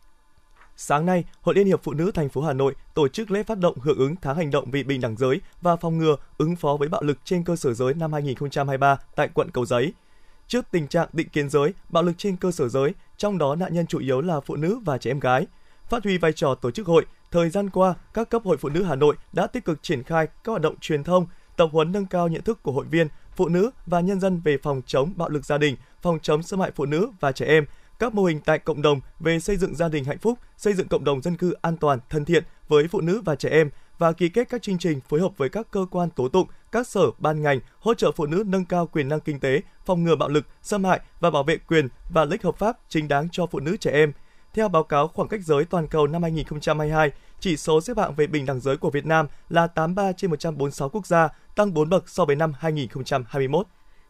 Sáng 0.79 1.07
nay, 1.07 1.25
Hội 1.41 1.55
Liên 1.55 1.67
hiệp 1.67 1.83
Phụ 1.83 1.93
nữ 1.93 2.11
thành 2.15 2.29
phố 2.29 2.43
Hà 2.43 2.53
Nội 2.53 2.75
tổ 2.95 3.09
chức 3.09 3.31
lễ 3.31 3.43
phát 3.43 3.59
động 3.59 3.79
hưởng 3.79 3.99
ứng 3.99 4.17
tháng 4.23 4.37
hành 4.37 4.51
động 4.51 4.71
vì 4.71 4.83
bình 4.83 5.01
đẳng 5.01 5.17
giới 5.17 5.41
và 5.63 5.77
phòng 5.77 5.99
ngừa 5.99 6.17
ứng 6.39 6.57
phó 6.57 6.77
với 6.77 6.89
bạo 6.89 7.03
lực 7.03 7.19
trên 7.25 7.45
cơ 7.45 7.57
sở 7.57 7.75
giới 7.75 7.95
năm 7.95 8.13
2023 8.13 8.99
tại 9.15 9.29
quận 9.35 9.51
Cầu 9.51 9.67
Giấy. 9.67 9.93
Trước 10.49 10.65
tình 10.71 10.89
trạng 10.89 11.09
định 11.13 11.29
kiến 11.29 11.49
giới, 11.49 11.73
bạo 11.89 12.03
lực 12.03 12.13
trên 12.19 12.37
cơ 12.37 12.51
sở 12.51 12.69
giới, 12.69 12.95
trong 13.17 13.39
đó 13.39 13.55
nạn 13.55 13.75
nhân 13.75 13.87
chủ 13.87 13.99
yếu 13.99 14.21
là 14.21 14.41
phụ 14.41 14.57
nữ 14.57 14.79
và 14.85 14.99
trẻ 14.99 15.11
em 15.11 15.21
gái. 15.21 15.47
Phát 15.89 16.05
huy 16.05 16.19
vai 16.19 16.33
trò 16.33 16.55
tổ 16.55 16.71
chức 16.71 16.87
hội, 16.87 17.07
thời 17.31 17.51
gian 17.51 17.71
qua, 17.71 17.95
các 18.15 18.31
cấp 18.31 18.43
hội 18.45 18.57
phụ 18.57 18.69
nữ 18.69 18.83
Hà 18.83 18.95
Nội 18.95 19.17
đã 19.33 19.47
tích 19.47 19.65
cực 19.65 19.83
triển 19.83 20.03
khai 20.03 20.27
các 20.27 20.51
hoạt 20.51 20.63
động 20.63 20.75
truyền 20.81 21.05
thông, 21.05 21.27
tập 21.57 21.69
huấn 21.73 21.93
nâng 21.93 22.07
cao 22.07 22.29
nhận 22.29 22.43
thức 22.43 22.63
của 22.63 22.73
hội 22.73 22.85
viên, 22.91 23.09
phụ 23.37 23.49
nữ 23.49 23.71
và 23.87 24.01
nhân 24.01 24.21
dân 24.21 24.41
về 24.41 24.59
phòng 24.63 24.83
chống 24.87 25.13
bạo 25.17 25.29
lực 25.29 25.45
gia 25.45 25.59
đình, 25.59 25.77
phòng 26.03 26.19
chống 26.23 26.43
xâm 26.43 26.61
hại 26.61 26.71
phụ 26.71 26.87
nữ 26.87 27.11
và 27.21 27.33
trẻ 27.33 27.47
em, 27.47 27.65
các 27.99 28.15
mô 28.15 28.25
hình 28.25 28.41
tại 28.41 28.59
cộng 28.59 28.83
đồng 28.83 29.01
về 29.21 29.41
xây 29.41 29.57
dựng 29.57 29.75
gia 29.75 29.89
đình 29.89 30.05
hạnh 30.05 30.19
phúc, 30.19 30.39
xây 30.57 30.75
dựng 30.75 30.89
cộng 30.89 31.05
đồng 31.05 31.23
dân 31.23 31.37
cư 31.37 31.53
an 31.63 31.77
toàn, 31.77 31.99
thân 32.11 32.25
thiện 32.25 32.45
với 32.69 32.89
phụ 32.89 33.01
nữ 33.01 33.23
và 33.25 33.35
trẻ 33.35 33.49
em 33.49 33.71
và 33.99 34.13
ký 34.13 34.29
kết 34.29 34.49
các 34.49 34.63
chương 34.63 34.79
trình 34.79 35.01
phối 35.09 35.21
hợp 35.21 35.33
với 35.37 35.49
các 35.49 35.71
cơ 35.71 35.87
quan 35.91 36.11
tố 36.11 36.29
tụng, 36.29 36.49
các 36.73 36.87
sở, 36.87 37.11
ban 37.19 37.43
ngành 37.43 37.61
hỗ 37.81 37.95
trợ 37.95 38.13
phụ 38.13 38.27
nữ 38.27 38.45
nâng 38.47 38.65
cao 38.65 38.87
quyền 38.87 39.09
năng 39.09 39.21
kinh 39.21 39.41
tế, 39.41 39.61
phòng 39.85 40.05
ngừa 40.05 40.17
bạo 40.17 40.29
lực, 40.29 40.47
xâm 40.63 40.85
hại 40.85 41.01
và 41.21 41.31
bảo 41.31 41.43
vệ 41.43 41.59
quyền 41.59 41.89
và 42.11 42.25
lợi 42.25 42.33
ích 42.33 42.43
hợp 42.43 42.59
pháp 42.59 42.79
chính 42.89 43.09
đáng 43.09 43.29
cho 43.33 43.47
phụ 43.47 43.61
nữ 43.61 43.77
trẻ 43.77 43.91
em. 43.91 44.13
Theo 44.55 44.69
báo 44.69 44.85
cáo 44.85 45.09
khoảng 45.09 45.29
cách 45.29 45.41
giới 45.45 45.65
toàn 45.65 45.87
cầu 45.87 46.07
năm 46.07 46.23
2022, 46.23 47.11
chỉ 47.41 47.57
số 47.57 47.81
xếp 47.81 47.99
hạng 47.99 48.15
về 48.15 48.27
bình 48.27 48.47
đẳng 48.47 48.61
giới 48.61 48.77
của 48.77 48.91
Việt 48.91 49.07
Nam 49.07 49.27
là 49.49 49.67
83 49.67 50.13
trên 50.13 50.31
146 50.31 50.89
quốc 50.89 51.07
gia, 51.07 51.29
tăng 51.57 51.75
4 51.75 51.89
bậc 51.89 52.09
so 52.09 52.25
với 52.25 52.37
năm 52.37 52.53
2021. 52.59 53.67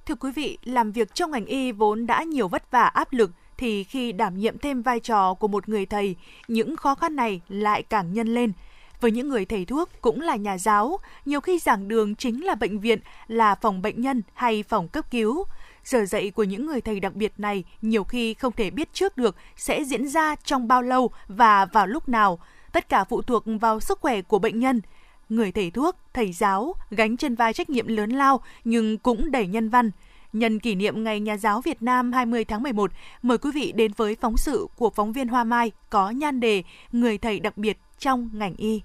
Thưa 0.07 0.15
quý 0.15 0.31
vị, 0.33 0.59
làm 0.65 0.93
việc 0.93 1.15
trong 1.15 1.31
ngành 1.31 1.47
y 1.47 1.73
vốn 1.73 2.07
đã 2.07 2.23
nhiều 2.23 2.49
vất 2.49 2.71
vả 2.71 2.85
áp 2.85 3.13
lực, 3.13 3.31
thì 3.59 3.85
khi 3.85 4.13
đảm 4.13 4.39
nhiệm 4.39 4.59
thêm 4.59 4.83
vai 4.83 5.01
trò 5.01 5.35
của 5.35 5.49
một 5.49 5.69
người 5.69 5.87
thầy, 5.87 6.17
những 6.49 6.77
khó 6.77 6.95
khăn 6.95 7.17
này 7.17 7.41
lại 7.49 7.83
càng 7.83 8.13
nhân 8.13 8.35
lên. 8.35 8.53
Với 9.01 9.11
những 9.11 9.29
người 9.29 9.45
thầy 9.45 9.65
thuốc 9.65 9.91
cũng 10.01 10.21
là 10.21 10.37
nhà 10.37 10.59
giáo, 10.59 10.99
nhiều 11.25 11.41
khi 11.41 11.59
giảng 11.59 11.89
đường 11.89 12.15
chính 12.15 12.45
là 12.45 12.55
bệnh 12.55 12.79
viện, 12.81 12.99
là 13.29 13.55
phòng 13.55 13.83
bệnh 13.83 14.01
nhân 14.01 14.23
hay 14.35 14.63
phòng 14.63 14.89
cấp 14.89 15.11
cứu. 15.11 15.45
Giờ 15.85 16.05
dạy 16.05 16.31
của 16.31 16.45
những 16.45 16.67
người 16.67 16.81
thầy 16.81 17.01
đặc 17.01 17.15
biệt 17.15 17.33
này 17.39 17.65
nhiều 17.83 18.05
khi 18.05 18.35
không 18.35 18.53
thể 18.53 18.71
biết 18.71 18.93
trước 18.93 19.17
được 19.17 19.37
sẽ 19.57 19.85
diễn 19.85 20.09
ra 20.09 20.37
trong 20.45 20.69
bao 20.69 20.83
lâu 20.83 21.11
và 21.29 21.65
vào 21.65 21.87
lúc 21.87 22.09
nào. 22.09 22.39
Tất 22.73 22.89
cả 22.89 23.05
phụ 23.05 23.23
thuộc 23.23 23.45
vào 23.61 23.81
sức 23.81 24.01
khỏe 24.01 24.23
của 24.23 24.39
bệnh 24.39 24.59
nhân. 24.59 24.81
Người 25.29 25.53
thầy 25.53 25.71
thuốc, 25.71 25.97
thầy 26.13 26.33
giáo 26.33 26.75
gánh 26.91 27.17
trên 27.17 27.35
vai 27.35 27.53
trách 27.53 27.71
nhiệm 27.71 27.87
lớn 27.87 28.11
lao 28.11 28.41
nhưng 28.65 28.99
cũng 28.99 29.31
đầy 29.31 29.47
nhân 29.47 29.69
văn. 29.69 29.91
Nhân 30.39 30.61
kỷ 30.61 30.75
niệm 30.75 31.05
Ngày 31.05 31.21
Nhà 31.21 31.37
giáo 31.37 31.61
Việt 31.61 31.83
Nam 31.83 32.13
20 32.13 32.45
tháng 32.45 32.63
11, 32.63 32.91
mời 33.23 33.39
quý 33.39 33.51
vị 33.55 33.73
đến 33.77 33.93
với 33.97 34.17
phóng 34.21 34.37
sự 34.37 34.67
của 34.77 34.91
phóng 34.91 35.13
viên 35.13 35.29
Hoa 35.29 35.45
Mai 35.45 35.73
có 35.91 36.11
nhan 36.11 36.41
đề 36.41 36.63
Người 36.93 37.19
thầy 37.19 37.41
đặc 37.41 37.57
biệt 37.57 37.79
trong 37.99 38.31
ngành 38.33 38.55
y. 38.57 38.83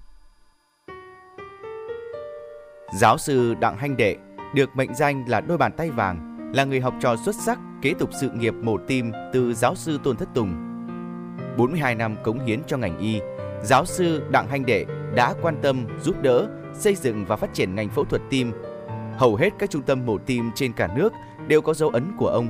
Giáo 3.00 3.18
sư 3.18 3.54
Đặng 3.60 3.78
Hanh 3.78 3.96
Đệ 3.96 4.16
được 4.54 4.76
mệnh 4.76 4.94
danh 4.94 5.24
là 5.28 5.40
đôi 5.40 5.58
bàn 5.58 5.72
tay 5.76 5.90
vàng, 5.90 6.38
là 6.54 6.64
người 6.64 6.80
học 6.80 6.94
trò 7.00 7.16
xuất 7.16 7.34
sắc 7.34 7.58
kế 7.82 7.94
tục 7.98 8.10
sự 8.20 8.30
nghiệp 8.30 8.54
mổ 8.62 8.76
tim 8.88 9.12
từ 9.32 9.54
giáo 9.54 9.74
sư 9.74 9.98
Tôn 10.04 10.16
Thất 10.16 10.28
Tùng. 10.34 10.54
42 11.58 11.94
năm 11.94 12.16
cống 12.24 12.46
hiến 12.46 12.62
cho 12.66 12.76
ngành 12.76 12.98
y, 12.98 13.20
giáo 13.62 13.84
sư 13.84 14.22
Đặng 14.30 14.48
Hanh 14.48 14.66
Đệ 14.66 14.84
đã 15.14 15.34
quan 15.42 15.56
tâm, 15.62 15.86
giúp 16.02 16.22
đỡ, 16.22 16.48
xây 16.74 16.94
dựng 16.94 17.24
và 17.24 17.36
phát 17.36 17.54
triển 17.54 17.74
ngành 17.74 17.88
phẫu 17.88 18.04
thuật 18.04 18.22
tim. 18.30 18.52
Hầu 19.16 19.36
hết 19.36 19.50
các 19.58 19.70
trung 19.70 19.82
tâm 19.82 20.06
mổ 20.06 20.18
tim 20.18 20.50
trên 20.54 20.72
cả 20.72 20.88
nước 20.96 21.12
đều 21.52 21.62
có 21.62 21.74
dấu 21.74 21.88
ấn 21.88 22.04
của 22.16 22.28
ông. 22.28 22.48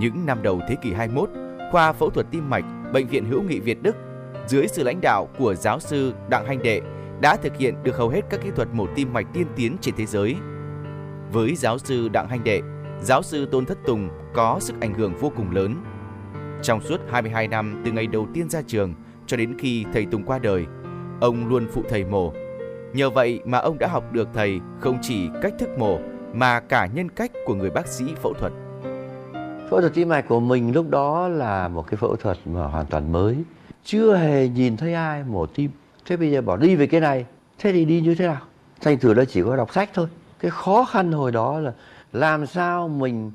Những 0.00 0.26
năm 0.26 0.42
đầu 0.42 0.60
thế 0.68 0.74
kỷ 0.82 0.92
21, 0.92 1.30
khoa 1.72 1.92
phẫu 1.92 2.10
thuật 2.10 2.26
tim 2.30 2.50
mạch, 2.50 2.64
Bệnh 2.92 3.06
viện 3.06 3.24
Hữu 3.24 3.42
nghị 3.42 3.60
Việt 3.60 3.82
Đức 3.82 3.96
dưới 4.46 4.68
sự 4.68 4.82
lãnh 4.82 5.00
đạo 5.00 5.28
của 5.38 5.54
giáo 5.54 5.80
sư 5.80 6.12
Đặng 6.28 6.46
Hành 6.46 6.62
Đệ 6.62 6.80
đã 7.20 7.36
thực 7.36 7.56
hiện 7.56 7.74
được 7.82 7.96
hầu 7.96 8.08
hết 8.08 8.20
các 8.30 8.40
kỹ 8.42 8.50
thuật 8.56 8.68
mổ 8.72 8.86
tim 8.94 9.12
mạch 9.12 9.26
tiên 9.32 9.46
tiến 9.56 9.76
trên 9.80 9.94
thế 9.96 10.06
giới. 10.06 10.36
Với 11.32 11.54
giáo 11.54 11.78
sư 11.78 12.08
Đặng 12.08 12.28
Hành 12.28 12.44
Đệ, 12.44 12.60
giáo 13.02 13.22
sư 13.22 13.46
Tôn 13.46 13.66
Thất 13.66 13.78
Tùng 13.86 14.08
có 14.34 14.58
sức 14.60 14.74
ảnh 14.80 14.94
hưởng 14.94 15.14
vô 15.20 15.32
cùng 15.36 15.50
lớn. 15.50 15.74
Trong 16.62 16.80
suốt 16.80 17.00
22 17.10 17.48
năm 17.48 17.82
từ 17.84 17.92
ngày 17.92 18.06
đầu 18.06 18.26
tiên 18.34 18.48
ra 18.50 18.62
trường 18.66 18.94
cho 19.26 19.36
đến 19.36 19.58
khi 19.58 19.84
thầy 19.92 20.06
Tùng 20.06 20.24
qua 20.24 20.38
đời, 20.38 20.66
ông 21.20 21.48
luôn 21.48 21.66
phụ 21.72 21.82
thầy 21.88 22.04
mổ. 22.04 22.32
Nhờ 22.92 23.10
vậy 23.10 23.40
mà 23.44 23.58
ông 23.58 23.78
đã 23.78 23.88
học 23.88 24.12
được 24.12 24.28
thầy 24.34 24.60
không 24.80 24.98
chỉ 25.02 25.28
cách 25.42 25.54
thức 25.58 25.68
mổ 25.78 25.98
mà 26.32 26.60
cả 26.60 26.86
nhân 26.86 27.08
cách 27.08 27.32
của 27.44 27.54
người 27.54 27.70
bác 27.70 27.86
sĩ 27.86 28.04
phẫu 28.22 28.34
thuật. 28.34 28.52
Phẫu 29.70 29.80
thuật 29.80 29.94
tim 29.94 30.08
mạch 30.08 30.28
của 30.28 30.40
mình 30.40 30.74
lúc 30.74 30.90
đó 30.90 31.28
là 31.28 31.68
một 31.68 31.86
cái 31.86 31.96
phẫu 31.96 32.16
thuật 32.16 32.38
mà 32.44 32.66
hoàn 32.66 32.86
toàn 32.86 33.12
mới. 33.12 33.36
Chưa 33.84 34.16
hề 34.16 34.48
nhìn 34.48 34.76
thấy 34.76 34.94
ai 34.94 35.24
mổ 35.24 35.46
tim. 35.46 35.70
Thế 36.06 36.16
bây 36.16 36.30
giờ 36.30 36.40
bỏ 36.40 36.56
đi 36.56 36.76
về 36.76 36.86
cái 36.86 37.00
này, 37.00 37.26
thế 37.58 37.72
thì 37.72 37.84
đi 37.84 38.00
như 38.00 38.14
thế 38.14 38.26
nào? 38.26 38.40
Thành 38.80 38.98
thử 38.98 39.14
là 39.14 39.24
chỉ 39.24 39.42
có 39.42 39.56
đọc 39.56 39.72
sách 39.72 39.90
thôi. 39.94 40.08
Cái 40.40 40.50
khó 40.50 40.84
khăn 40.84 41.12
hồi 41.12 41.32
đó 41.32 41.58
là 41.58 41.72
làm 42.12 42.46
sao 42.46 42.88
mình 42.88 43.32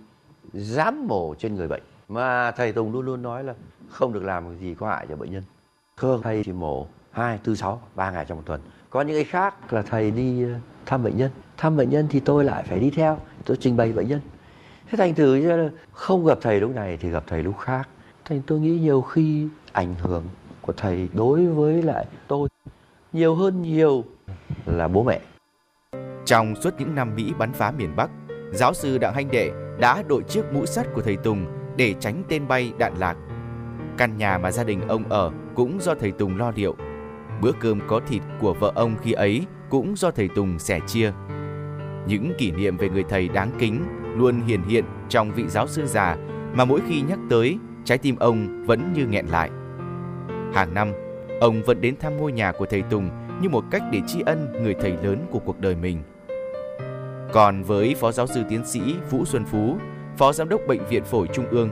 dám 0.53 1.07
mổ 1.07 1.35
trên 1.35 1.55
người 1.55 1.67
bệnh. 1.67 1.83
Mà 2.09 2.51
thầy 2.51 2.71
Tùng 2.71 2.91
luôn 2.91 3.05
luôn 3.05 3.21
nói 3.21 3.43
là 3.43 3.53
không 3.89 4.13
được 4.13 4.23
làm 4.23 4.57
gì 4.59 4.75
có 4.79 4.89
hại 4.89 5.05
cho 5.09 5.15
bệnh 5.15 5.31
nhân. 5.31 5.43
Cơ 5.95 6.19
thầy 6.23 6.43
chỉ 6.45 6.51
mổ 6.51 6.87
2, 7.11 7.39
4, 7.45 7.55
6, 7.55 7.81
3 7.95 8.11
ngày 8.11 8.25
trong 8.27 8.37
một 8.37 8.43
tuần. 8.45 8.61
Có 8.93 9.01
những 9.01 9.15
cái 9.15 9.23
khác 9.23 9.73
là 9.73 9.81
thầy 9.81 10.11
đi 10.11 10.43
ờ, 10.43 10.49
thăm 10.85 11.03
bệnh 11.03 11.17
nhân. 11.17 11.31
Thăm 11.57 11.77
bệnh 11.77 11.89
nhân 11.89 12.07
thì 12.09 12.19
tôi 12.19 12.43
lại 12.43 12.63
phải 12.63 12.79
đi 12.79 12.89
theo, 12.89 13.17
tôi 13.45 13.57
trình 13.59 13.77
bày 13.77 13.91
bệnh 13.91 14.07
nhân. 14.07 14.19
Thế 14.89 14.97
thành 14.97 15.15
thử 15.15 15.69
không 15.91 16.25
gặp 16.25 16.37
thầy 16.41 16.59
lúc 16.59 16.75
này 16.75 16.97
thì 17.01 17.09
gặp 17.09 17.23
thầy 17.27 17.43
lúc 17.43 17.59
khác. 17.59 17.89
Thành 18.25 18.41
tôi 18.47 18.59
nghĩ 18.59 18.79
nhiều 18.79 19.01
khi 19.01 19.47
ảnh 19.71 19.95
hưởng 19.99 20.23
của 20.61 20.73
thầy 20.73 21.09
đối 21.13 21.45
với 21.45 21.81
lại 21.81 22.05
tôi 22.27 22.49
nhiều 23.13 23.35
hơn 23.35 23.61
nhiều 23.61 24.03
là 24.65 24.87
bố 24.87 25.03
mẹ. 25.03 25.19
Trong 26.25 26.55
suốt 26.55 26.73
những 26.79 26.95
năm 26.95 27.15
Mỹ 27.15 27.33
bắn 27.37 27.53
phá 27.53 27.71
miền 27.71 27.95
Bắc, 27.95 28.09
giáo 28.51 28.73
sư 28.73 28.97
Đặng 28.97 29.13
Hanh 29.13 29.31
Đệ 29.31 29.51
đã 29.79 30.03
đội 30.07 30.23
chiếc 30.23 30.43
mũ 30.53 30.65
sắt 30.65 30.87
của 30.93 31.01
thầy 31.01 31.17
Tùng 31.17 31.45
để 31.77 31.95
tránh 31.99 32.23
tên 32.29 32.47
bay 32.47 32.73
đạn 32.77 32.93
lạc. 32.97 33.17
Căn 33.97 34.17
nhà 34.17 34.37
mà 34.37 34.51
gia 34.51 34.63
đình 34.63 34.87
ông 34.87 35.03
ở 35.09 35.31
cũng 35.55 35.81
do 35.81 35.95
thầy 35.95 36.11
Tùng 36.11 36.37
lo 36.37 36.51
liệu. 36.55 36.75
Bữa 37.43 37.51
cơm 37.59 37.79
có 37.87 38.01
thịt 38.07 38.21
của 38.39 38.53
vợ 38.53 38.71
ông 38.75 38.95
khi 39.01 39.11
ấy 39.11 39.45
cũng 39.69 39.93
do 39.97 40.11
thầy 40.11 40.27
Tùng 40.27 40.59
sẻ 40.59 40.79
chia. 40.87 41.11
Những 42.07 42.33
kỷ 42.37 42.51
niệm 42.51 42.77
về 42.77 42.89
người 42.89 43.03
thầy 43.09 43.27
đáng 43.27 43.51
kính 43.59 43.83
luôn 44.15 44.41
hiển 44.41 44.61
hiện 44.61 44.85
trong 45.09 45.31
vị 45.31 45.43
giáo 45.47 45.67
sư 45.67 45.85
già 45.85 46.17
mà 46.53 46.65
mỗi 46.65 46.81
khi 46.87 47.01
nhắc 47.01 47.19
tới, 47.29 47.57
trái 47.85 47.97
tim 47.97 48.15
ông 48.15 48.65
vẫn 48.65 48.93
như 48.93 49.05
nghẹn 49.05 49.25
lại. 49.25 49.49
Hàng 50.53 50.73
năm, 50.73 50.91
ông 51.41 51.63
vẫn 51.63 51.81
đến 51.81 51.95
thăm 51.99 52.17
ngôi 52.17 52.31
nhà 52.31 52.51
của 52.51 52.65
thầy 52.65 52.81
Tùng 52.81 53.09
như 53.41 53.49
một 53.49 53.63
cách 53.71 53.83
để 53.91 54.01
tri 54.07 54.21
ân 54.25 54.63
người 54.63 54.75
thầy 54.81 54.91
lớn 55.03 55.25
của 55.31 55.39
cuộc 55.39 55.59
đời 55.59 55.75
mình. 55.75 56.01
Còn 57.33 57.63
với 57.63 57.95
Phó 57.95 58.11
Giáo 58.11 58.27
sư 58.27 58.43
Tiến 58.49 58.65
sĩ 58.65 58.81
Vũ 59.09 59.25
Xuân 59.25 59.45
Phú, 59.45 59.77
Phó 60.17 60.33
Giám 60.33 60.49
đốc 60.49 60.61
Bệnh 60.67 60.85
viện 60.89 61.03
Phổi 61.03 61.27
Trung 61.33 61.45
ương, 61.51 61.69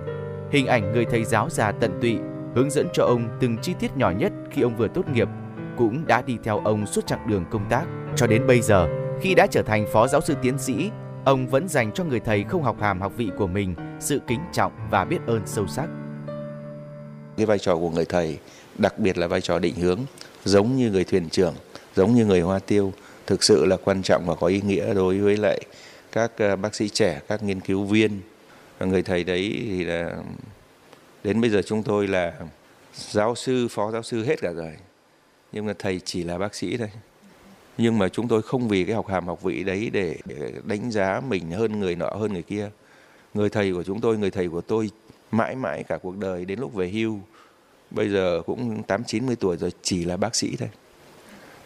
hình 0.52 0.68
ảnh 0.68 0.92
người 0.92 1.06
thầy 1.06 1.24
giáo 1.24 1.50
già 1.50 1.72
tận 1.72 1.92
tụy 2.02 2.18
hướng 2.56 2.70
dẫn 2.70 2.88
cho 2.94 3.06
ông 3.06 3.28
từng 3.40 3.58
chi 3.58 3.74
tiết 3.80 3.98
nhỏ 3.98 4.12
nhất 4.12 4.32
khi 4.52 4.62
ông 4.62 4.76
vừa 4.76 4.88
tốt 4.88 5.10
nghiệp 5.14 5.28
cũng 5.78 6.08
đã 6.08 6.22
đi 6.22 6.38
theo 6.44 6.62
ông 6.66 6.86
suốt 6.86 7.08
chặng 7.08 7.28
đường 7.28 7.46
công 7.52 7.70
tác 7.70 7.86
cho 8.16 8.28
đến 8.28 8.48
bây 8.48 8.62
giờ. 8.62 8.88
Khi 9.22 9.36
đã 9.36 9.48
trở 9.52 9.62
thành 9.62 9.86
Phó 9.94 10.08
Giáo 10.08 10.22
sư 10.22 10.36
Tiến 10.42 10.60
sĩ, 10.60 10.90
ông 11.26 11.48
vẫn 11.48 11.68
dành 11.68 11.92
cho 11.92 12.04
người 12.04 12.20
thầy 12.20 12.44
không 12.44 12.64
học 12.64 12.82
hàm 12.82 13.02
học 13.02 13.14
vị 13.18 13.30
của 13.38 13.48
mình 13.48 13.76
sự 14.00 14.22
kính 14.28 14.40
trọng 14.54 14.72
và 14.90 15.06
biết 15.06 15.20
ơn 15.28 15.42
sâu 15.46 15.68
sắc. 15.68 15.90
Cái 17.38 17.46
vai 17.46 17.60
trò 17.60 17.76
của 17.76 17.90
người 17.90 18.06
thầy, 18.06 18.40
đặc 18.78 19.00
biệt 19.00 19.18
là 19.18 19.28
vai 19.28 19.42
trò 19.42 19.60
định 19.60 19.76
hướng, 19.76 20.00
giống 20.46 20.76
như 20.76 20.92
người 20.92 21.04
thuyền 21.04 21.30
trưởng, 21.30 21.54
giống 21.96 22.16
như 22.16 22.26
người 22.26 22.42
hoa 22.42 22.60
tiêu, 22.60 22.94
thực 23.28 23.44
sự 23.44 23.66
là 23.66 23.78
quan 23.84 24.02
trọng 24.02 24.26
và 24.26 24.36
có 24.36 24.48
ý 24.48 24.62
nghĩa 24.62 24.94
đối 24.94 25.20
với 25.20 25.38
lại 25.38 25.62
các 26.12 26.32
ờ, 26.38 26.56
bác 26.56 26.76
sĩ 26.76 26.90
trẻ, 26.90 27.20
các 27.28 27.44
nghiên 27.44 27.60
cứu 27.60 27.86
viên. 27.86 28.22
Và 28.80 28.86
người 28.86 29.04
thầy 29.04 29.24
đấy 29.24 29.62
thì 29.66 29.84
là 29.84 30.14
đến 31.24 31.42
bây 31.42 31.50
giờ 31.50 31.62
chúng 31.66 31.84
tôi 31.84 32.08
là 32.08 32.34
giáo 32.94 33.36
sư, 33.36 33.68
phó 33.72 33.92
giáo 33.92 34.04
sư 34.04 34.24
hết 34.24 34.42
cả 34.42 34.52
rồi. 34.52 34.74
Nhưng 35.52 35.66
mà 35.66 35.74
thầy 35.80 36.00
chỉ 36.00 36.24
là 36.24 36.38
bác 36.38 36.56
sĩ 36.56 36.78
thôi. 36.78 36.92
Nhưng 37.78 37.98
mà 37.98 38.10
chúng 38.10 38.28
tôi 38.28 38.42
không 38.42 38.68
vì 38.68 38.84
cái 38.84 38.96
học 38.96 39.08
hàm 39.08 39.28
học 39.28 39.44
vị 39.44 39.64
đấy 39.64 39.90
để 39.94 40.18
đánh 40.64 40.92
giá 40.92 41.22
mình 41.28 41.52
hơn 41.52 41.80
người 41.80 41.96
nọ 41.96 42.10
hơn 42.10 42.34
người 42.34 42.44
kia. 42.44 42.70
Người 43.34 43.50
thầy 43.50 43.74
của 43.74 43.84
chúng 43.84 44.02
tôi, 44.02 44.18
người 44.18 44.32
thầy 44.32 44.50
của 44.50 44.62
tôi 44.62 44.90
mãi 45.32 45.56
mãi 45.56 45.84
cả 45.84 45.98
cuộc 45.98 46.18
đời 46.18 46.46
đến 46.46 46.60
lúc 46.60 46.74
về 46.74 46.90
hưu 46.90 47.20
bây 47.92 48.10
giờ 48.10 48.42
cũng 48.46 48.84
tám 48.84 49.04
chín 49.04 49.26
mươi 49.26 49.36
tuổi 49.36 49.58
rồi 49.58 49.72
chỉ 49.82 50.06
là 50.06 50.18
bác 50.18 50.36
sĩ 50.36 50.56
thôi. 50.56 50.70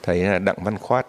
Thầy 0.04 0.20
là 0.20 0.40
Đặng 0.40 0.58
Văn 0.64 0.78
Khoát. 0.78 1.08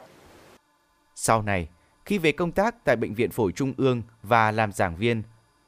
Sau 1.15 1.43
này, 1.43 1.69
khi 2.05 2.19
về 2.19 2.33
công 2.33 2.53
tác 2.53 2.85
tại 2.85 2.97
Bệnh 2.97 3.15
viện 3.15 3.31
Phổi 3.31 3.53
Trung 3.53 3.75
ương 3.77 4.03
và 4.23 4.53
làm 4.53 4.73
giảng 4.73 4.97
viên, 4.97 5.23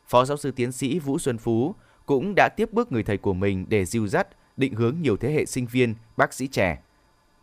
Phó 0.06 0.24
giáo 0.24 0.36
sư 0.36 0.50
tiến 0.50 0.72
sĩ 0.72 0.98
Vũ 0.98 1.18
Xuân 1.18 1.38
Phú 1.38 1.74
cũng 2.06 2.34
đã 2.36 2.48
tiếp 2.56 2.72
bước 2.72 2.92
người 2.92 3.02
thầy 3.02 3.16
của 3.16 3.34
mình 3.34 3.66
để 3.68 3.84
dìu 3.84 4.08
dắt, 4.08 4.28
định 4.56 4.74
hướng 4.74 4.96
nhiều 5.02 5.16
thế 5.16 5.32
hệ 5.32 5.46
sinh 5.46 5.66
viên, 5.66 5.94
bác 6.16 6.32
sĩ 6.32 6.46
trẻ. 6.46 6.78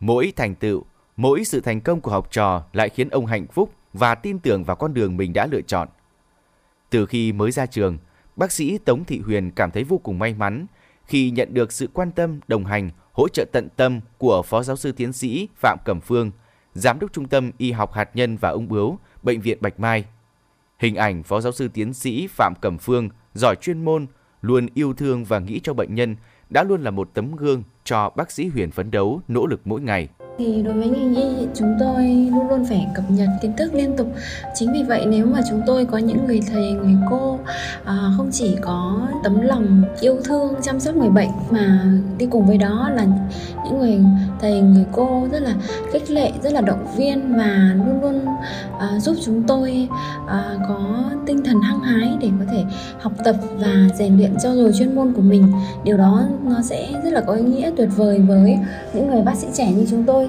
Mỗi 0.00 0.32
thành 0.36 0.54
tựu, 0.54 0.84
mỗi 1.16 1.44
sự 1.44 1.60
thành 1.60 1.80
công 1.80 2.00
của 2.00 2.10
học 2.10 2.28
trò 2.30 2.64
lại 2.72 2.88
khiến 2.88 3.08
ông 3.08 3.26
hạnh 3.26 3.46
phúc 3.46 3.72
và 3.92 4.14
tin 4.14 4.38
tưởng 4.38 4.64
vào 4.64 4.76
con 4.76 4.94
đường 4.94 5.16
mình 5.16 5.32
đã 5.32 5.46
lựa 5.46 5.60
chọn. 5.60 5.88
Từ 6.90 7.06
khi 7.06 7.32
mới 7.32 7.50
ra 7.50 7.66
trường, 7.66 7.98
bác 8.36 8.52
sĩ 8.52 8.78
Tống 8.78 9.04
Thị 9.04 9.18
Huyền 9.18 9.50
cảm 9.50 9.70
thấy 9.70 9.84
vô 9.84 9.98
cùng 9.98 10.18
may 10.18 10.34
mắn 10.34 10.66
khi 11.04 11.30
nhận 11.30 11.54
được 11.54 11.72
sự 11.72 11.88
quan 11.92 12.12
tâm, 12.12 12.40
đồng 12.48 12.64
hành, 12.64 12.90
hỗ 13.12 13.28
trợ 13.28 13.44
tận 13.52 13.68
tâm 13.76 14.00
của 14.18 14.42
Phó 14.42 14.62
Giáo 14.62 14.76
sư 14.76 14.92
Tiến 14.92 15.12
sĩ 15.12 15.48
Phạm 15.56 15.78
Cẩm 15.84 16.00
Phương, 16.00 16.30
Giám 16.74 16.98
đốc 16.98 17.12
Trung 17.12 17.28
tâm 17.28 17.50
Y 17.58 17.72
học 17.72 17.92
Hạt 17.92 18.10
nhân 18.14 18.36
và 18.36 18.48
Ung 18.48 18.68
bướu, 18.68 18.98
Bệnh 19.22 19.40
viện 19.40 19.58
Bạch 19.60 19.80
Mai. 19.80 20.04
Hình 20.78 20.94
ảnh 20.94 21.22
Phó 21.22 21.40
Giáo 21.40 21.52
sư 21.52 21.68
Tiến 21.68 21.94
sĩ 21.94 22.26
Phạm 22.26 22.54
Cẩm 22.60 22.78
Phương 22.78 23.08
giỏi 23.34 23.56
chuyên 23.56 23.84
môn, 23.84 24.06
luôn 24.42 24.66
yêu 24.74 24.94
thương 24.94 25.24
và 25.24 25.38
nghĩ 25.38 25.60
cho 25.62 25.74
bệnh 25.74 25.94
nhân 25.94 26.16
đã 26.50 26.62
luôn 26.62 26.82
là 26.82 26.90
một 26.90 27.08
tấm 27.14 27.36
gương 27.36 27.62
cho 27.84 28.10
bác 28.16 28.30
sĩ 28.30 28.46
Huyền 28.48 28.70
phấn 28.70 28.90
đấu, 28.90 29.20
nỗ 29.28 29.46
lực 29.46 29.60
mỗi 29.64 29.80
ngày. 29.80 30.08
Thì 30.38 30.62
đối 30.62 30.74
với 30.74 30.88
ngành 30.88 31.14
y 31.14 31.46
chúng 31.54 31.76
tôi 31.80 32.02
luôn 32.32 32.48
luôn 32.48 32.64
phải 32.68 32.86
cập 32.94 33.04
nhật 33.10 33.28
kiến 33.42 33.52
thức 33.58 33.74
liên 33.74 33.96
tục. 33.96 34.12
Chính 34.54 34.72
vì 34.72 34.82
vậy 34.82 35.06
nếu 35.06 35.26
mà 35.26 35.40
chúng 35.50 35.62
tôi 35.66 35.84
có 35.84 35.98
những 35.98 36.26
người 36.26 36.40
thầy, 36.52 36.72
người 36.72 36.96
cô 37.10 37.38
à, 37.84 38.12
không 38.16 38.30
chỉ 38.32 38.56
có 38.60 39.08
tấm 39.24 39.40
lòng 39.40 39.82
yêu 40.00 40.16
thương 40.24 40.54
chăm 40.62 40.80
sóc 40.80 40.96
người 40.96 41.10
bệnh 41.10 41.30
mà 41.50 41.92
đi 42.18 42.26
cùng 42.30 42.46
với 42.46 42.58
đó 42.58 42.90
là 42.94 43.06
những 43.64 43.78
người 43.78 43.98
thầy, 44.40 44.60
người 44.60 44.84
cô 44.92 45.28
rất 45.32 45.42
là 45.42 45.54
khích 45.92 46.10
lệ, 46.10 46.32
rất 46.42 46.52
là 46.52 46.60
động 46.60 46.86
viên 46.96 47.36
và 47.36 47.74
luôn 47.86 48.00
luôn 48.00 48.26
uh, 48.76 49.02
giúp 49.02 49.16
chúng 49.24 49.42
tôi 49.42 49.88
uh, 50.24 50.30
có 50.68 51.10
tinh 51.26 51.44
thần 51.44 51.60
hăng 51.60 51.80
hái 51.80 52.16
để 52.20 52.30
có 52.38 52.44
thể 52.52 52.64
học 53.00 53.12
tập 53.24 53.36
và 53.58 53.72
rèn 53.94 54.16
luyện 54.16 54.34
cho 54.42 54.54
rồi 54.54 54.72
chuyên 54.78 54.94
môn 54.94 55.12
của 55.12 55.22
mình. 55.22 55.52
Điều 55.84 55.96
đó 55.96 56.22
nó 56.44 56.62
sẽ 56.62 56.88
rất 57.04 57.12
là 57.12 57.20
có 57.20 57.32
ý 57.32 57.42
nghĩa 57.42 57.70
tuyệt 57.76 57.88
vời 57.96 58.18
với 58.18 58.58
những 58.94 59.10
người 59.10 59.22
bác 59.22 59.34
sĩ 59.36 59.46
trẻ 59.52 59.72
như 59.72 59.86
chúng 59.90 60.04
tôi. 60.04 60.28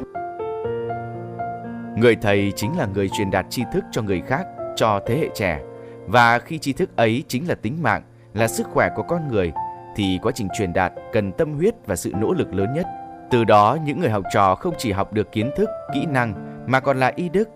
Người 1.97 2.15
thầy 2.15 2.51
chính 2.55 2.77
là 2.77 2.85
người 2.85 3.09
truyền 3.17 3.31
đạt 3.31 3.45
tri 3.49 3.63
thức 3.73 3.83
cho 3.91 4.01
người 4.01 4.21
khác, 4.27 4.47
cho 4.75 4.99
thế 5.07 5.17
hệ 5.17 5.29
trẻ. 5.35 5.59
Và 6.07 6.39
khi 6.39 6.59
tri 6.59 6.73
thức 6.73 6.95
ấy 6.95 7.23
chính 7.27 7.47
là 7.47 7.55
tính 7.55 7.77
mạng, 7.81 8.01
là 8.33 8.47
sức 8.47 8.67
khỏe 8.73 8.89
của 8.95 9.03
con 9.03 9.27
người, 9.27 9.51
thì 9.95 10.19
quá 10.21 10.31
trình 10.35 10.47
truyền 10.57 10.73
đạt 10.73 10.93
cần 11.13 11.31
tâm 11.31 11.53
huyết 11.53 11.73
và 11.85 11.95
sự 11.95 12.11
nỗ 12.19 12.33
lực 12.33 12.53
lớn 12.53 12.73
nhất. 12.73 12.85
Từ 13.31 13.43
đó, 13.43 13.77
những 13.85 13.99
người 13.99 14.09
học 14.09 14.23
trò 14.33 14.55
không 14.55 14.73
chỉ 14.77 14.91
học 14.91 15.13
được 15.13 15.31
kiến 15.31 15.51
thức, 15.55 15.69
kỹ 15.93 16.05
năng 16.05 16.33
mà 16.67 16.79
còn 16.79 16.99
là 16.99 17.11
y 17.15 17.29
đức, 17.29 17.49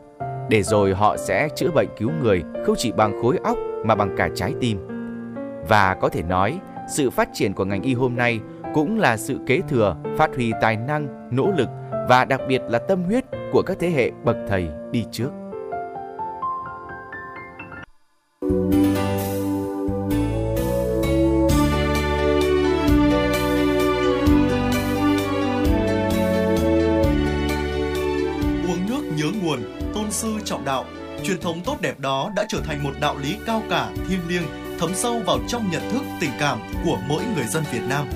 để 0.50 0.64
rồi 0.64 0.94
họ 0.94 1.18
sẽ 1.18 1.50
chữa 1.56 1.72
bệnh 1.76 1.88
cứu 1.98 2.12
người 2.24 2.44
không 2.66 2.76
chỉ 2.78 2.92
bằng 2.92 3.22
khối 3.22 3.38
óc 3.44 3.58
mà 3.86 3.96
bằng 3.96 4.16
cả 4.18 4.30
trái 4.36 4.54
tim. 4.60 4.88
Và 5.70 5.96
có 6.02 6.10
thể 6.10 6.24
nói, 6.24 6.60
sự 6.90 7.10
phát 7.10 7.30
triển 7.34 7.54
của 7.54 7.66
ngành 7.66 7.82
y 7.82 7.94
hôm 7.94 8.16
nay 8.16 8.40
cũng 8.74 9.00
là 9.00 9.18
sự 9.18 9.40
kế 9.48 9.62
thừa, 9.68 9.96
phát 10.18 10.36
huy 10.36 10.52
tài 10.62 10.78
năng, 10.78 11.30
nỗ 11.32 11.52
lực 11.58 11.70
và 12.10 12.26
đặc 12.26 12.42
biệt 12.48 12.62
là 12.70 12.80
tâm 12.80 13.04
huyết 13.04 13.26
của 13.52 13.62
các 13.62 13.78
thế 13.80 13.90
hệ 13.90 14.12
bậc 14.24 14.38
thầy 14.48 14.68
đi 14.92 15.06
trước. 15.12 15.30
Truyền 31.32 31.42
thống 31.42 31.62
tốt 31.66 31.78
đẹp 31.82 32.00
đó 32.00 32.32
đã 32.36 32.46
trở 32.50 32.60
thành 32.64 32.84
một 32.84 32.92
đạo 33.00 33.18
lý 33.18 33.36
cao 33.46 33.64
cả, 33.70 33.90
thiêng 34.10 34.20
liêng, 34.28 34.44
thấm 34.80 34.92
sâu 34.94 35.22
vào 35.26 35.40
trong 35.48 35.72
nhận 35.72 35.82
thức, 35.92 36.02
tình 36.20 36.30
cảm 36.40 36.60
của 36.86 36.98
mỗi 37.08 37.24
người 37.36 37.46
dân 37.46 37.64
Việt 37.72 37.82
Nam. 37.90 38.08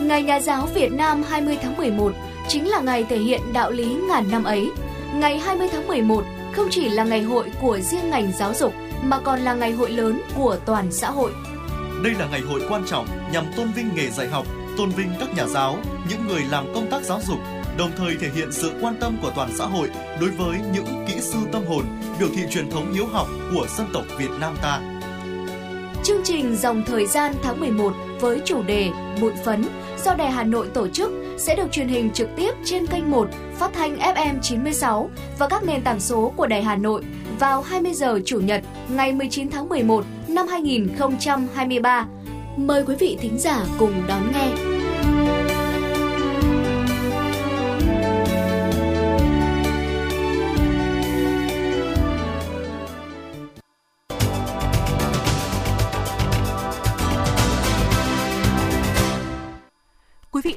Ngày 0.00 0.22
Nhà 0.22 0.40
giáo 0.40 0.68
Việt 0.74 0.92
Nam 0.92 1.22
20 1.22 1.58
tháng 1.62 1.76
11 1.76 2.12
chính 2.48 2.68
là 2.68 2.80
ngày 2.80 3.04
thể 3.04 3.18
hiện 3.18 3.40
đạo 3.52 3.70
lý 3.70 3.94
ngàn 4.08 4.30
năm 4.30 4.44
ấy. 4.44 4.70
Ngày 5.14 5.38
20 5.38 5.68
tháng 5.72 5.86
11 5.86 6.24
không 6.52 6.68
chỉ 6.70 6.88
là 6.88 7.04
ngày 7.04 7.22
hội 7.22 7.52
của 7.60 7.78
riêng 7.80 8.10
ngành 8.10 8.32
giáo 8.32 8.54
dục 8.54 8.72
mà 9.02 9.20
còn 9.20 9.40
là 9.40 9.54
ngày 9.54 9.72
hội 9.72 9.90
lớn 9.90 10.20
của 10.34 10.56
toàn 10.66 10.92
xã 10.92 11.10
hội. 11.10 11.32
Đây 12.04 12.12
là 12.18 12.26
ngày 12.30 12.40
hội 12.40 12.60
quan 12.68 12.82
trọng 12.86 13.06
nhằm 13.32 13.44
tôn 13.56 13.72
vinh 13.72 13.88
nghề 13.94 14.10
dạy 14.10 14.28
học, 14.28 14.46
tôn 14.78 14.90
vinh 14.90 15.10
các 15.20 15.28
nhà 15.36 15.46
giáo, 15.46 15.78
những 16.10 16.26
người 16.28 16.42
làm 16.50 16.74
công 16.74 16.90
tác 16.90 17.02
giáo 17.02 17.20
dục, 17.28 17.38
đồng 17.78 17.90
thời 17.96 18.16
thể 18.16 18.28
hiện 18.34 18.52
sự 18.52 18.72
quan 18.80 18.96
tâm 19.00 19.16
của 19.22 19.32
toàn 19.36 19.50
xã 19.58 19.66
hội 19.66 19.90
đối 20.20 20.30
với 20.30 20.58
những 20.72 21.04
kỹ 21.08 21.14
sư 21.20 21.38
tâm 21.52 21.62
hồn, 21.66 21.84
biểu 22.18 22.28
thị 22.36 22.42
truyền 22.50 22.70
thống 22.70 22.92
hiếu 22.92 23.06
học 23.06 23.28
của 23.54 23.66
dân 23.76 23.86
tộc 23.92 24.04
Việt 24.18 24.30
Nam 24.40 24.56
ta. 24.62 24.80
Chương 26.04 26.20
trình 26.24 26.56
Dòng 26.56 26.82
Thời 26.86 27.06
gian 27.06 27.34
tháng 27.42 27.60
11 27.60 27.92
với 28.20 28.40
chủ 28.44 28.62
đề 28.62 28.90
Bụi 29.20 29.32
phấn 29.44 29.64
do 30.04 30.14
Đài 30.14 30.30
Hà 30.30 30.44
Nội 30.44 30.68
tổ 30.74 30.88
chức 30.88 31.10
sẽ 31.38 31.56
được 31.56 31.72
truyền 31.72 31.88
hình 31.88 32.10
trực 32.10 32.28
tiếp 32.36 32.50
trên 32.64 32.86
kênh 32.86 33.10
1 33.10 33.28
phát 33.58 33.70
thanh 33.74 33.98
FM 33.98 34.40
96 34.42 35.10
và 35.38 35.48
các 35.48 35.64
nền 35.64 35.82
tảng 35.82 36.00
số 36.00 36.32
của 36.36 36.46
Đài 36.46 36.62
Hà 36.62 36.76
Nội 36.76 37.02
vào 37.38 37.62
20 37.62 37.94
giờ 37.94 38.20
Chủ 38.24 38.40
nhật 38.40 38.62
ngày 38.88 39.12
19 39.12 39.50
tháng 39.50 39.68
11 39.68 40.04
năm 40.28 40.48
2023. 40.48 42.06
Mời 42.56 42.84
quý 42.86 42.94
vị 42.98 43.18
thính 43.20 43.38
giả 43.38 43.64
cùng 43.78 44.02
đón 44.08 44.32
nghe. 44.32 44.81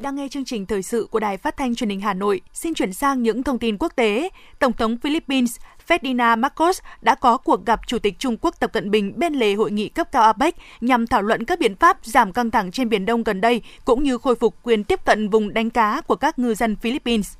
Đang 0.06 0.16
nghe 0.16 0.28
chương 0.28 0.46
trình 0.46 0.66
thời 0.66 0.84
sự 0.84 1.08
của 1.12 1.20
Đài 1.20 1.38
Phát 1.38 1.58
thanh 1.58 1.76
Truyền 1.76 1.90
hình 1.90 2.00
Hà 2.00 2.14
Nội. 2.14 2.42
Xin 2.54 2.74
chuyển 2.74 2.94
sang 2.94 3.24
những 3.24 3.44
thông 3.44 3.60
tin 3.60 3.78
quốc 3.78 3.92
tế. 3.96 4.30
Tổng 4.60 4.74
thống 4.74 4.98
Philippines 4.98 5.56
Ferdinand 5.88 6.40
Marcos 6.40 6.80
đã 7.02 7.16
có 7.16 7.38
cuộc 7.38 7.66
gặp 7.66 7.80
Chủ 7.88 8.00
tịch 8.00 8.20
Trung 8.20 8.38
Quốc 8.42 8.56
Tập 8.60 8.74
Cận 8.74 8.92
Bình 8.92 9.14
bên 9.20 9.34
lề 9.34 9.54
hội 9.54 9.72
nghị 9.72 9.90
cấp 9.90 10.12
cao 10.12 10.24
APEC 10.24 10.56
nhằm 10.82 11.08
thảo 11.08 11.22
luận 11.22 11.46
các 11.46 11.60
biện 11.60 11.76
pháp 11.76 11.98
giảm 12.04 12.34
căng 12.34 12.52
thẳng 12.52 12.72
trên 12.72 12.90
Biển 12.90 13.06
Đông 13.06 13.24
gần 13.24 13.42
đây, 13.42 13.62
cũng 13.86 14.04
như 14.04 14.18
khôi 14.18 14.36
phục 14.36 14.56
quyền 14.64 14.84
tiếp 14.84 15.06
cận 15.06 15.30
vùng 15.30 15.54
đánh 15.54 15.70
cá 15.70 16.02
của 16.02 16.16
các 16.16 16.40
ngư 16.40 16.54
dân 16.54 16.76
Philippines. 16.76 17.34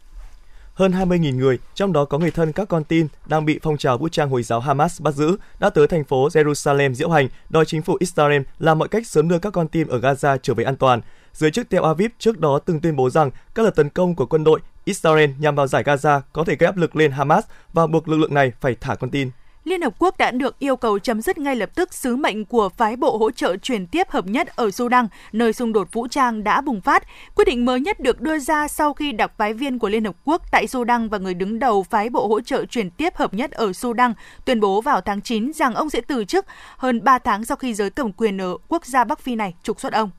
Hơn 0.74 0.92
20.000 0.92 1.38
người, 1.38 1.60
trong 1.76 1.94
đó 1.94 2.06
có 2.06 2.18
người 2.18 2.32
thân 2.32 2.52
các 2.52 2.68
con 2.68 2.84
tin 2.84 3.08
đang 3.26 3.46
bị 3.46 3.60
phong 3.64 3.78
trào 3.78 3.98
vũ 3.98 4.10
trang 4.10 4.30
Hồi 4.30 4.44
giáo 4.44 4.60
Hamas 4.60 5.02
bắt 5.02 5.14
giữ, 5.14 5.38
đã 5.60 5.70
tới 5.70 5.88
thành 5.88 6.04
phố 6.04 6.28
Jerusalem 6.28 6.94
diễu 6.94 7.10
hành, 7.10 7.28
đòi 7.50 7.66
chính 7.66 7.82
phủ 7.82 7.98
Israel 8.00 8.42
làm 8.60 8.80
mọi 8.80 8.88
cách 8.88 9.08
sớm 9.08 9.28
đưa 9.30 9.40
các 9.40 9.54
con 9.54 9.68
tin 9.68 9.88
ở 9.88 10.00
Gaza 10.00 10.38
trở 10.38 10.54
về 10.54 10.64
an 10.64 10.76
toàn. 10.76 11.02
Giới 11.36 11.52
chức 11.52 11.70
Tel 11.70 11.84
Aviv 11.84 12.12
trước 12.20 12.40
đó 12.40 12.60
từng 12.66 12.80
tuyên 12.80 12.96
bố 12.96 13.10
rằng 13.10 13.32
các 13.56 13.64
đợt 13.64 13.76
tấn 13.76 13.90
công 13.90 14.16
của 14.16 14.26
quân 14.26 14.44
đội 14.44 14.60
Israel 14.86 15.30
nhằm 15.40 15.56
vào 15.56 15.68
giải 15.68 15.84
Gaza 15.84 16.22
có 16.34 16.44
thể 16.44 16.56
gây 16.56 16.66
áp 16.66 16.78
lực 16.78 16.96
lên 16.96 17.12
Hamas 17.12 17.46
và 17.74 17.88
buộc 17.88 18.08
lực 18.08 18.18
lượng 18.18 18.34
này 18.34 18.52
phải 18.62 18.76
thả 18.82 18.96
con 18.96 19.10
tin. 19.10 19.30
Liên 19.64 19.82
Hợp 19.82 19.94
Quốc 20.00 20.18
đã 20.18 20.32
được 20.32 20.60
yêu 20.60 20.76
cầu 20.76 21.00
chấm 21.00 21.22
dứt 21.22 21.38
ngay 21.38 21.56
lập 21.56 21.70
tức 21.76 21.94
sứ 21.94 22.16
mệnh 22.16 22.46
của 22.46 22.70
phái 22.70 22.96
bộ 22.96 23.18
hỗ 23.18 23.32
trợ 23.32 23.56
chuyển 23.56 23.88
tiếp 23.88 24.10
hợp 24.10 24.28
nhất 24.28 24.48
ở 24.56 24.72
Sudan, 24.72 25.08
nơi 25.32 25.54
xung 25.54 25.74
đột 25.74 25.88
vũ 25.92 26.08
trang 26.08 26.44
đã 26.44 26.62
bùng 26.62 26.82
phát. 26.82 27.04
Quyết 27.36 27.46
định 27.46 27.66
mới 27.66 27.80
nhất 27.80 28.00
được 28.00 28.22
đưa 28.22 28.40
ra 28.40 28.68
sau 28.68 28.94
khi 28.94 29.12
đặc 29.12 29.32
phái 29.38 29.54
viên 29.54 29.80
của 29.80 29.90
Liên 29.90 30.06
Hợp 30.06 30.16
Quốc 30.26 30.42
tại 30.52 30.68
Sudan 30.68 31.10
và 31.10 31.18
người 31.18 31.34
đứng 31.34 31.60
đầu 31.60 31.84
phái 31.84 32.10
bộ 32.10 32.28
hỗ 32.28 32.42
trợ 32.42 32.66
chuyển 32.66 32.90
tiếp 32.90 33.16
hợp 33.16 33.34
nhất 33.34 33.52
ở 33.52 33.74
Sudan 33.74 34.14
tuyên 34.46 34.60
bố 34.60 34.82
vào 34.82 35.02
tháng 35.02 35.22
9 35.22 35.54
rằng 35.54 35.76
ông 35.76 35.90
sẽ 35.90 36.02
từ 36.02 36.26
chức 36.26 36.46
hơn 36.78 37.04
3 37.04 37.20
tháng 37.20 37.46
sau 37.46 37.58
khi 37.58 37.74
giới 37.74 37.90
cầm 37.90 38.12
quyền 38.12 38.42
ở 38.42 38.58
quốc 38.68 38.86
gia 38.86 39.04
Bắc 39.04 39.20
Phi 39.20 39.36
này 39.36 39.54
trục 39.64 39.80
xuất 39.80 39.94
ông. 39.94 40.10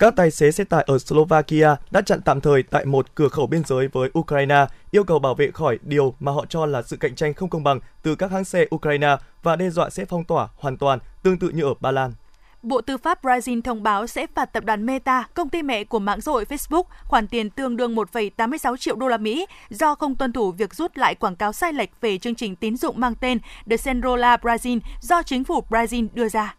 Các 0.00 0.16
tài 0.16 0.30
xế 0.30 0.50
xe 0.50 0.64
tải 0.64 0.84
ở 0.86 0.98
Slovakia 0.98 1.76
đã 1.90 2.00
chặn 2.00 2.20
tạm 2.24 2.40
thời 2.40 2.62
tại 2.62 2.84
một 2.84 3.14
cửa 3.14 3.28
khẩu 3.28 3.46
biên 3.46 3.62
giới 3.66 3.88
với 3.88 4.10
Ukraine, 4.18 4.66
yêu 4.90 5.04
cầu 5.04 5.18
bảo 5.18 5.34
vệ 5.34 5.50
khỏi 5.50 5.78
điều 5.82 6.14
mà 6.20 6.32
họ 6.32 6.46
cho 6.48 6.66
là 6.66 6.82
sự 6.82 6.96
cạnh 6.96 7.14
tranh 7.14 7.34
không 7.34 7.50
công 7.50 7.64
bằng 7.64 7.80
từ 8.02 8.14
các 8.14 8.30
hãng 8.30 8.44
xe 8.44 8.66
Ukraine 8.74 9.16
và 9.42 9.56
đe 9.56 9.70
dọa 9.70 9.90
sẽ 9.90 10.04
phong 10.04 10.24
tỏa 10.24 10.48
hoàn 10.56 10.76
toàn, 10.76 10.98
tương 11.22 11.38
tự 11.38 11.48
như 11.48 11.62
ở 11.62 11.74
Ba 11.80 11.90
Lan. 11.90 12.12
Bộ 12.62 12.80
Tư 12.80 12.96
pháp 12.96 13.24
Brazil 13.24 13.62
thông 13.62 13.82
báo 13.82 14.06
sẽ 14.06 14.26
phạt 14.34 14.44
tập 14.44 14.64
đoàn 14.64 14.86
Meta, 14.86 15.28
công 15.34 15.48
ty 15.48 15.62
mẹ 15.62 15.84
của 15.84 15.98
mạng 15.98 16.20
xã 16.20 16.32
hội 16.32 16.44
Facebook, 16.44 16.84
khoản 17.04 17.28
tiền 17.28 17.50
tương 17.50 17.76
đương 17.76 17.94
1,86 17.94 18.76
triệu 18.76 18.96
đô 18.96 19.08
la 19.08 19.16
Mỹ 19.16 19.46
do 19.70 19.94
không 19.94 20.14
tuân 20.14 20.32
thủ 20.32 20.52
việc 20.52 20.74
rút 20.74 20.98
lại 20.98 21.14
quảng 21.14 21.36
cáo 21.36 21.52
sai 21.52 21.72
lệch 21.72 21.90
về 22.00 22.18
chương 22.18 22.34
trình 22.34 22.56
tín 22.56 22.76
dụng 22.76 23.00
mang 23.00 23.14
tên 23.14 23.38
Desenrola 23.66 24.36
Brazil 24.36 24.80
do 25.00 25.22
chính 25.22 25.44
phủ 25.44 25.62
Brazil 25.70 26.08
đưa 26.14 26.28
ra. 26.28 26.54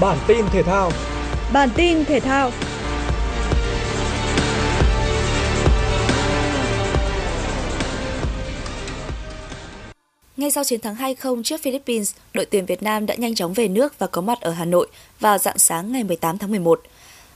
Bản 0.00 0.18
tin 0.26 0.44
thể 0.52 0.62
thao. 0.62 0.90
Bản 1.52 1.68
tin 1.76 2.04
thể 2.04 2.20
thao. 2.20 2.50
Ngay 10.36 10.50
sau 10.50 10.64
chiến 10.64 10.80
thắng 10.80 10.94
2-0 10.94 11.42
trước 11.42 11.60
Philippines, 11.62 12.14
đội 12.32 12.44
tuyển 12.44 12.66
Việt 12.66 12.82
Nam 12.82 13.06
đã 13.06 13.14
nhanh 13.14 13.34
chóng 13.34 13.52
về 13.52 13.68
nước 13.68 13.98
và 13.98 14.06
có 14.06 14.20
mặt 14.20 14.40
ở 14.40 14.50
Hà 14.50 14.64
Nội 14.64 14.86
vào 15.20 15.38
dạng 15.38 15.58
sáng 15.58 15.92
ngày 15.92 16.04
18 16.04 16.38
tháng 16.38 16.50
11. 16.50 16.82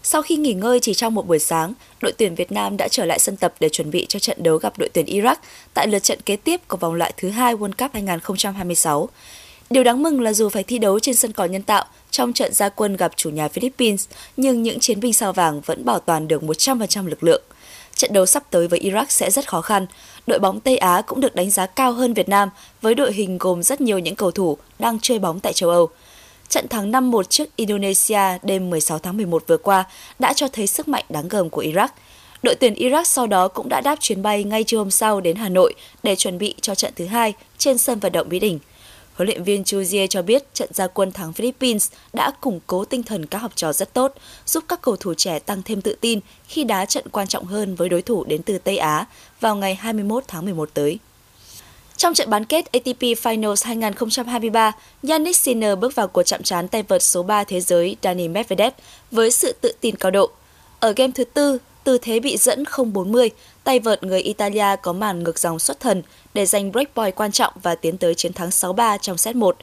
Sau 0.02 0.22
khi 0.22 0.36
nghỉ 0.36 0.52
ngơi 0.52 0.80
chỉ 0.80 0.94
trong 0.94 1.14
một 1.14 1.26
buổi 1.26 1.38
sáng, 1.38 1.74
đội 2.00 2.12
tuyển 2.18 2.34
Việt 2.34 2.52
Nam 2.52 2.76
đã 2.76 2.88
trở 2.88 3.04
lại 3.04 3.18
sân 3.18 3.36
tập 3.36 3.54
để 3.60 3.68
chuẩn 3.68 3.90
bị 3.90 4.06
cho 4.08 4.18
trận 4.18 4.42
đấu 4.42 4.56
gặp 4.56 4.78
đội 4.78 4.88
tuyển 4.88 5.06
Iraq 5.06 5.36
tại 5.74 5.86
lượt 5.86 6.02
trận 6.02 6.18
kế 6.26 6.36
tiếp 6.36 6.60
của 6.68 6.76
vòng 6.76 6.94
loại 6.94 7.12
thứ 7.16 7.28
hai 7.28 7.54
World 7.54 7.72
Cup 7.78 7.92
2026. 7.92 9.08
Điều 9.70 9.84
đáng 9.84 10.02
mừng 10.02 10.20
là 10.20 10.32
dù 10.32 10.48
phải 10.48 10.62
thi 10.62 10.78
đấu 10.78 11.00
trên 11.00 11.14
sân 11.14 11.32
cỏ 11.32 11.44
nhân 11.44 11.62
tạo 11.62 11.84
trong 12.10 12.32
trận 12.32 12.54
gia 12.54 12.68
quân 12.68 12.96
gặp 12.96 13.12
chủ 13.16 13.30
nhà 13.30 13.48
Philippines, 13.48 14.06
nhưng 14.36 14.62
những 14.62 14.80
chiến 14.80 15.00
binh 15.00 15.12
sao 15.12 15.32
vàng 15.32 15.60
vẫn 15.60 15.84
bảo 15.84 16.00
toàn 16.00 16.28
được 16.28 16.42
100% 16.42 17.06
lực 17.06 17.22
lượng. 17.22 17.42
Trận 17.94 18.12
đấu 18.12 18.26
sắp 18.26 18.42
tới 18.50 18.68
với 18.68 18.80
Iraq 18.80 19.04
sẽ 19.08 19.30
rất 19.30 19.48
khó 19.48 19.60
khăn. 19.60 19.86
Đội 20.26 20.38
bóng 20.38 20.60
Tây 20.60 20.76
Á 20.76 21.02
cũng 21.06 21.20
được 21.20 21.34
đánh 21.34 21.50
giá 21.50 21.66
cao 21.66 21.92
hơn 21.92 22.14
Việt 22.14 22.28
Nam 22.28 22.48
với 22.82 22.94
đội 22.94 23.12
hình 23.12 23.38
gồm 23.38 23.62
rất 23.62 23.80
nhiều 23.80 23.98
những 23.98 24.16
cầu 24.16 24.30
thủ 24.30 24.58
đang 24.78 24.98
chơi 25.02 25.18
bóng 25.18 25.40
tại 25.40 25.52
châu 25.52 25.70
Âu. 25.70 25.88
Trận 26.48 26.68
thắng 26.68 26.92
5-1 26.92 27.22
trước 27.22 27.56
Indonesia 27.56 28.38
đêm 28.42 28.70
16 28.70 28.98
tháng 28.98 29.16
11 29.16 29.44
vừa 29.46 29.56
qua 29.56 29.84
đã 30.18 30.32
cho 30.32 30.48
thấy 30.48 30.66
sức 30.66 30.88
mạnh 30.88 31.04
đáng 31.08 31.28
gờm 31.28 31.50
của 31.50 31.62
Iraq. 31.62 31.88
Đội 32.42 32.54
tuyển 32.54 32.74
Iraq 32.74 33.04
sau 33.04 33.26
đó 33.26 33.48
cũng 33.48 33.68
đã 33.68 33.80
đáp 33.80 33.96
chuyến 34.00 34.22
bay 34.22 34.44
ngay 34.44 34.64
trưa 34.64 34.78
hôm 34.78 34.90
sau 34.90 35.20
đến 35.20 35.36
Hà 35.36 35.48
Nội 35.48 35.74
để 36.02 36.16
chuẩn 36.16 36.38
bị 36.38 36.54
cho 36.60 36.74
trận 36.74 36.92
thứ 36.96 37.06
hai 37.06 37.34
trên 37.58 37.78
sân 37.78 37.98
vận 37.98 38.12
động 38.12 38.28
Mỹ 38.28 38.38
Đình. 38.38 38.58
Huấn 39.18 39.28
luyện 39.28 39.42
viên 39.42 39.62
Chuzier 39.62 40.06
cho 40.06 40.22
biết 40.22 40.54
trận 40.54 40.68
gia 40.72 40.86
quân 40.86 41.12
thắng 41.12 41.32
Philippines 41.32 41.90
đã 42.12 42.30
củng 42.40 42.60
cố 42.66 42.84
tinh 42.84 43.02
thần 43.02 43.26
các 43.26 43.38
học 43.38 43.52
trò 43.54 43.72
rất 43.72 43.94
tốt, 43.94 44.14
giúp 44.46 44.64
các 44.68 44.82
cầu 44.82 44.96
thủ 44.96 45.14
trẻ 45.14 45.38
tăng 45.38 45.62
thêm 45.62 45.80
tự 45.80 45.96
tin 46.00 46.20
khi 46.48 46.64
đá 46.64 46.84
trận 46.84 47.08
quan 47.08 47.28
trọng 47.28 47.44
hơn 47.44 47.74
với 47.74 47.88
đối 47.88 48.02
thủ 48.02 48.24
đến 48.24 48.42
từ 48.42 48.58
Tây 48.58 48.78
Á 48.78 49.06
vào 49.40 49.56
ngày 49.56 49.74
21 49.74 50.24
tháng 50.28 50.44
11 50.44 50.70
tới. 50.74 50.98
Trong 51.96 52.14
trận 52.14 52.30
bán 52.30 52.44
kết 52.44 52.72
ATP 52.72 53.00
Finals 53.00 53.66
2023, 53.66 54.72
Yannick 55.08 55.36
Sinner 55.36 55.78
bước 55.78 55.94
vào 55.94 56.08
cuộc 56.08 56.22
chạm 56.22 56.42
trán 56.42 56.68
tay 56.68 56.82
vợt 56.82 57.02
số 57.02 57.22
3 57.22 57.44
thế 57.44 57.60
giới 57.60 57.96
Dani 58.02 58.28
Medvedev 58.28 58.72
với 59.10 59.30
sự 59.30 59.52
tự 59.60 59.72
tin 59.80 59.96
cao 59.96 60.10
độ. 60.10 60.30
Ở 60.80 60.92
game 60.96 61.12
thứ 61.14 61.24
tư, 61.24 61.58
từ 61.88 61.98
thế 61.98 62.20
bị 62.20 62.36
dẫn 62.36 62.62
0-40, 62.62 63.28
tay 63.64 63.80
vợt 63.80 64.04
người 64.04 64.20
Italia 64.20 64.76
có 64.82 64.92
màn 64.92 65.22
ngược 65.22 65.38
dòng 65.38 65.58
xuất 65.58 65.80
thần 65.80 66.02
để 66.34 66.46
giành 66.46 66.72
break 66.72 66.94
point 66.94 67.14
quan 67.14 67.32
trọng 67.32 67.52
và 67.62 67.74
tiến 67.74 67.98
tới 67.98 68.14
chiến 68.14 68.32
thắng 68.32 68.48
6-3 68.48 68.98
trong 68.98 69.18
set 69.18 69.36
1. 69.36 69.56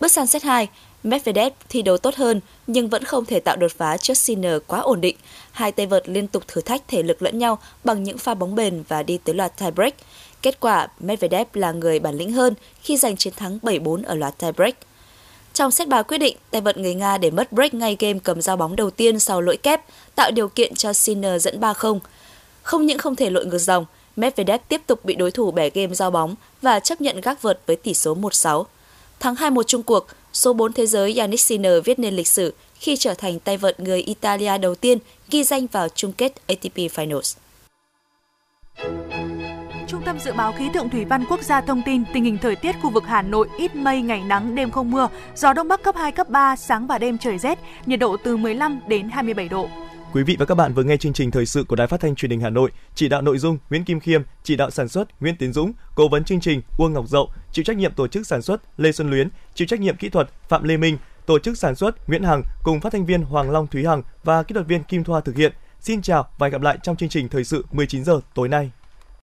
Bước 0.00 0.08
sang 0.08 0.26
set 0.26 0.42
2, 0.42 0.68
Medvedev 1.02 1.52
thi 1.68 1.82
đấu 1.82 1.98
tốt 1.98 2.14
hơn 2.14 2.40
nhưng 2.66 2.88
vẫn 2.88 3.04
không 3.04 3.24
thể 3.24 3.40
tạo 3.40 3.56
đột 3.56 3.72
phá 3.76 3.96
trước 3.96 4.16
Sinner 4.16 4.54
quá 4.66 4.80
ổn 4.80 5.00
định. 5.00 5.16
Hai 5.52 5.72
tay 5.72 5.86
vợt 5.86 6.08
liên 6.08 6.26
tục 6.26 6.42
thử 6.48 6.60
thách 6.60 6.88
thể 6.88 7.02
lực 7.02 7.22
lẫn 7.22 7.38
nhau 7.38 7.58
bằng 7.84 8.02
những 8.02 8.18
pha 8.18 8.34
bóng 8.34 8.54
bền 8.54 8.82
và 8.88 9.02
đi 9.02 9.18
tới 9.24 9.34
loạt 9.34 9.58
tie 9.58 9.70
break. 9.70 9.94
Kết 10.42 10.60
quả, 10.60 10.88
Medvedev 10.98 11.46
là 11.54 11.72
người 11.72 11.98
bản 11.98 12.14
lĩnh 12.14 12.32
hơn 12.32 12.54
khi 12.82 12.96
giành 12.96 13.16
chiến 13.16 13.32
thắng 13.36 13.58
7-4 13.62 14.02
ở 14.04 14.14
loạt 14.14 14.38
tie 14.38 14.52
break. 14.52 14.74
Trong 15.54 15.70
set 15.70 15.88
bà 15.88 16.02
quyết 16.02 16.18
định, 16.18 16.36
tay 16.50 16.60
vợt 16.60 16.78
người 16.78 16.94
Nga 16.94 17.18
để 17.18 17.30
mất 17.30 17.52
break 17.52 17.74
ngay 17.74 17.96
game 17.98 18.18
cầm 18.24 18.42
giao 18.42 18.56
bóng 18.56 18.76
đầu 18.76 18.90
tiên 18.90 19.18
sau 19.18 19.40
lỗi 19.40 19.56
kép, 19.56 19.80
tạo 20.14 20.30
điều 20.30 20.48
kiện 20.48 20.74
cho 20.74 20.92
Sinner 20.92 21.44
dẫn 21.44 21.60
3-0. 21.60 21.98
Không 22.62 22.86
những 22.86 22.98
không 22.98 23.16
thể 23.16 23.30
lội 23.30 23.46
ngược 23.46 23.58
dòng, 23.58 23.86
Medvedev 24.16 24.60
tiếp 24.68 24.80
tục 24.86 25.04
bị 25.04 25.14
đối 25.14 25.30
thủ 25.30 25.50
bẻ 25.50 25.70
game 25.70 25.94
giao 25.94 26.10
bóng 26.10 26.34
và 26.62 26.80
chấp 26.80 27.00
nhận 27.00 27.20
gác 27.20 27.42
vợt 27.42 27.60
với 27.66 27.76
tỷ 27.76 27.94
số 27.94 28.16
1-6. 28.16 28.64
Thắng 29.20 29.34
2-1 29.34 29.62
chung 29.62 29.82
cuộc, 29.82 30.06
số 30.32 30.52
4 30.52 30.72
thế 30.72 30.86
giới 30.86 31.14
Yannick 31.14 31.40
Sinner 31.40 31.84
viết 31.84 31.98
nên 31.98 32.16
lịch 32.16 32.28
sử 32.28 32.54
khi 32.74 32.96
trở 32.96 33.14
thành 33.14 33.38
tay 33.38 33.56
vợt 33.56 33.80
người 33.80 34.02
Italia 34.02 34.58
đầu 34.58 34.74
tiên 34.74 34.98
ghi 35.30 35.44
danh 35.44 35.66
vào 35.66 35.88
chung 35.88 36.12
kết 36.12 36.32
ATP 36.46 36.76
Finals. 36.76 37.36
Trung 39.90 40.02
tâm 40.02 40.18
Dự 40.18 40.32
báo 40.32 40.52
Khí 40.52 40.70
tượng 40.74 40.90
Thủy 40.90 41.04
văn 41.04 41.24
Quốc 41.28 41.42
gia 41.42 41.60
thông 41.60 41.82
tin 41.86 42.02
tình 42.12 42.24
hình 42.24 42.38
thời 42.38 42.56
tiết 42.56 42.76
khu 42.82 42.90
vực 42.90 43.04
Hà 43.06 43.22
Nội 43.22 43.48
ít 43.58 43.74
mây, 43.74 44.02
ngày 44.02 44.22
nắng, 44.24 44.54
đêm 44.54 44.70
không 44.70 44.90
mưa, 44.90 45.08
gió 45.34 45.52
Đông 45.52 45.68
Bắc 45.68 45.82
cấp 45.82 45.94
2, 45.98 46.12
cấp 46.12 46.28
3, 46.28 46.56
sáng 46.56 46.86
và 46.86 46.98
đêm 46.98 47.18
trời 47.18 47.38
rét, 47.38 47.58
nhiệt 47.86 47.98
độ 47.98 48.16
từ 48.24 48.36
15 48.36 48.80
đến 48.88 49.08
27 49.08 49.48
độ. 49.48 49.68
Quý 50.12 50.22
vị 50.22 50.36
và 50.38 50.46
các 50.46 50.54
bạn 50.54 50.74
vừa 50.74 50.82
nghe 50.82 50.96
chương 50.96 51.12
trình 51.12 51.30
thời 51.30 51.46
sự 51.46 51.64
của 51.64 51.76
Đài 51.76 51.86
Phát 51.86 52.00
thanh 52.00 52.14
Truyền 52.14 52.30
hình 52.30 52.40
Hà 52.40 52.50
Nội, 52.50 52.70
chỉ 52.94 53.08
đạo 53.08 53.22
nội 53.22 53.38
dung 53.38 53.58
Nguyễn 53.70 53.84
Kim 53.84 54.00
Khiêm, 54.00 54.22
chỉ 54.42 54.56
đạo 54.56 54.70
sản 54.70 54.88
xuất 54.88 55.20
Nguyễn 55.20 55.36
Tiến 55.36 55.52
Dũng, 55.52 55.72
cố 55.94 56.08
vấn 56.08 56.24
chương 56.24 56.40
trình 56.40 56.62
Uông 56.78 56.92
Ngọc 56.92 57.08
Dậu, 57.08 57.30
chịu 57.52 57.64
trách 57.64 57.76
nhiệm 57.76 57.94
tổ 57.94 58.08
chức 58.08 58.26
sản 58.26 58.42
xuất 58.42 58.62
Lê 58.76 58.92
Xuân 58.92 59.10
Luyến, 59.10 59.28
chịu 59.54 59.66
trách 59.66 59.80
nhiệm 59.80 59.96
kỹ 59.96 60.08
thuật 60.08 60.28
Phạm 60.48 60.64
Lê 60.64 60.76
Minh, 60.76 60.98
tổ 61.26 61.38
chức 61.38 61.58
sản 61.58 61.74
xuất 61.74 62.08
Nguyễn 62.08 62.22
Hằng 62.22 62.42
cùng 62.62 62.80
phát 62.80 62.92
thanh 62.92 63.06
viên 63.06 63.22
Hoàng 63.22 63.50
Long 63.50 63.66
Thúy 63.66 63.84
Hằng 63.86 64.02
và 64.24 64.42
kỹ 64.42 64.52
thuật 64.52 64.66
viên 64.66 64.82
Kim 64.82 65.04
Thoa 65.04 65.20
thực 65.20 65.36
hiện. 65.36 65.52
Xin 65.80 66.02
chào 66.02 66.26
và 66.38 66.46
hẹn 66.46 66.52
gặp 66.52 66.62
lại 66.62 66.78
trong 66.82 66.96
chương 66.96 67.08
trình 67.08 67.28
thời 67.28 67.44
sự 67.44 67.64
19 67.72 68.04
giờ 68.04 68.20
tối 68.34 68.48
nay. 68.48 68.70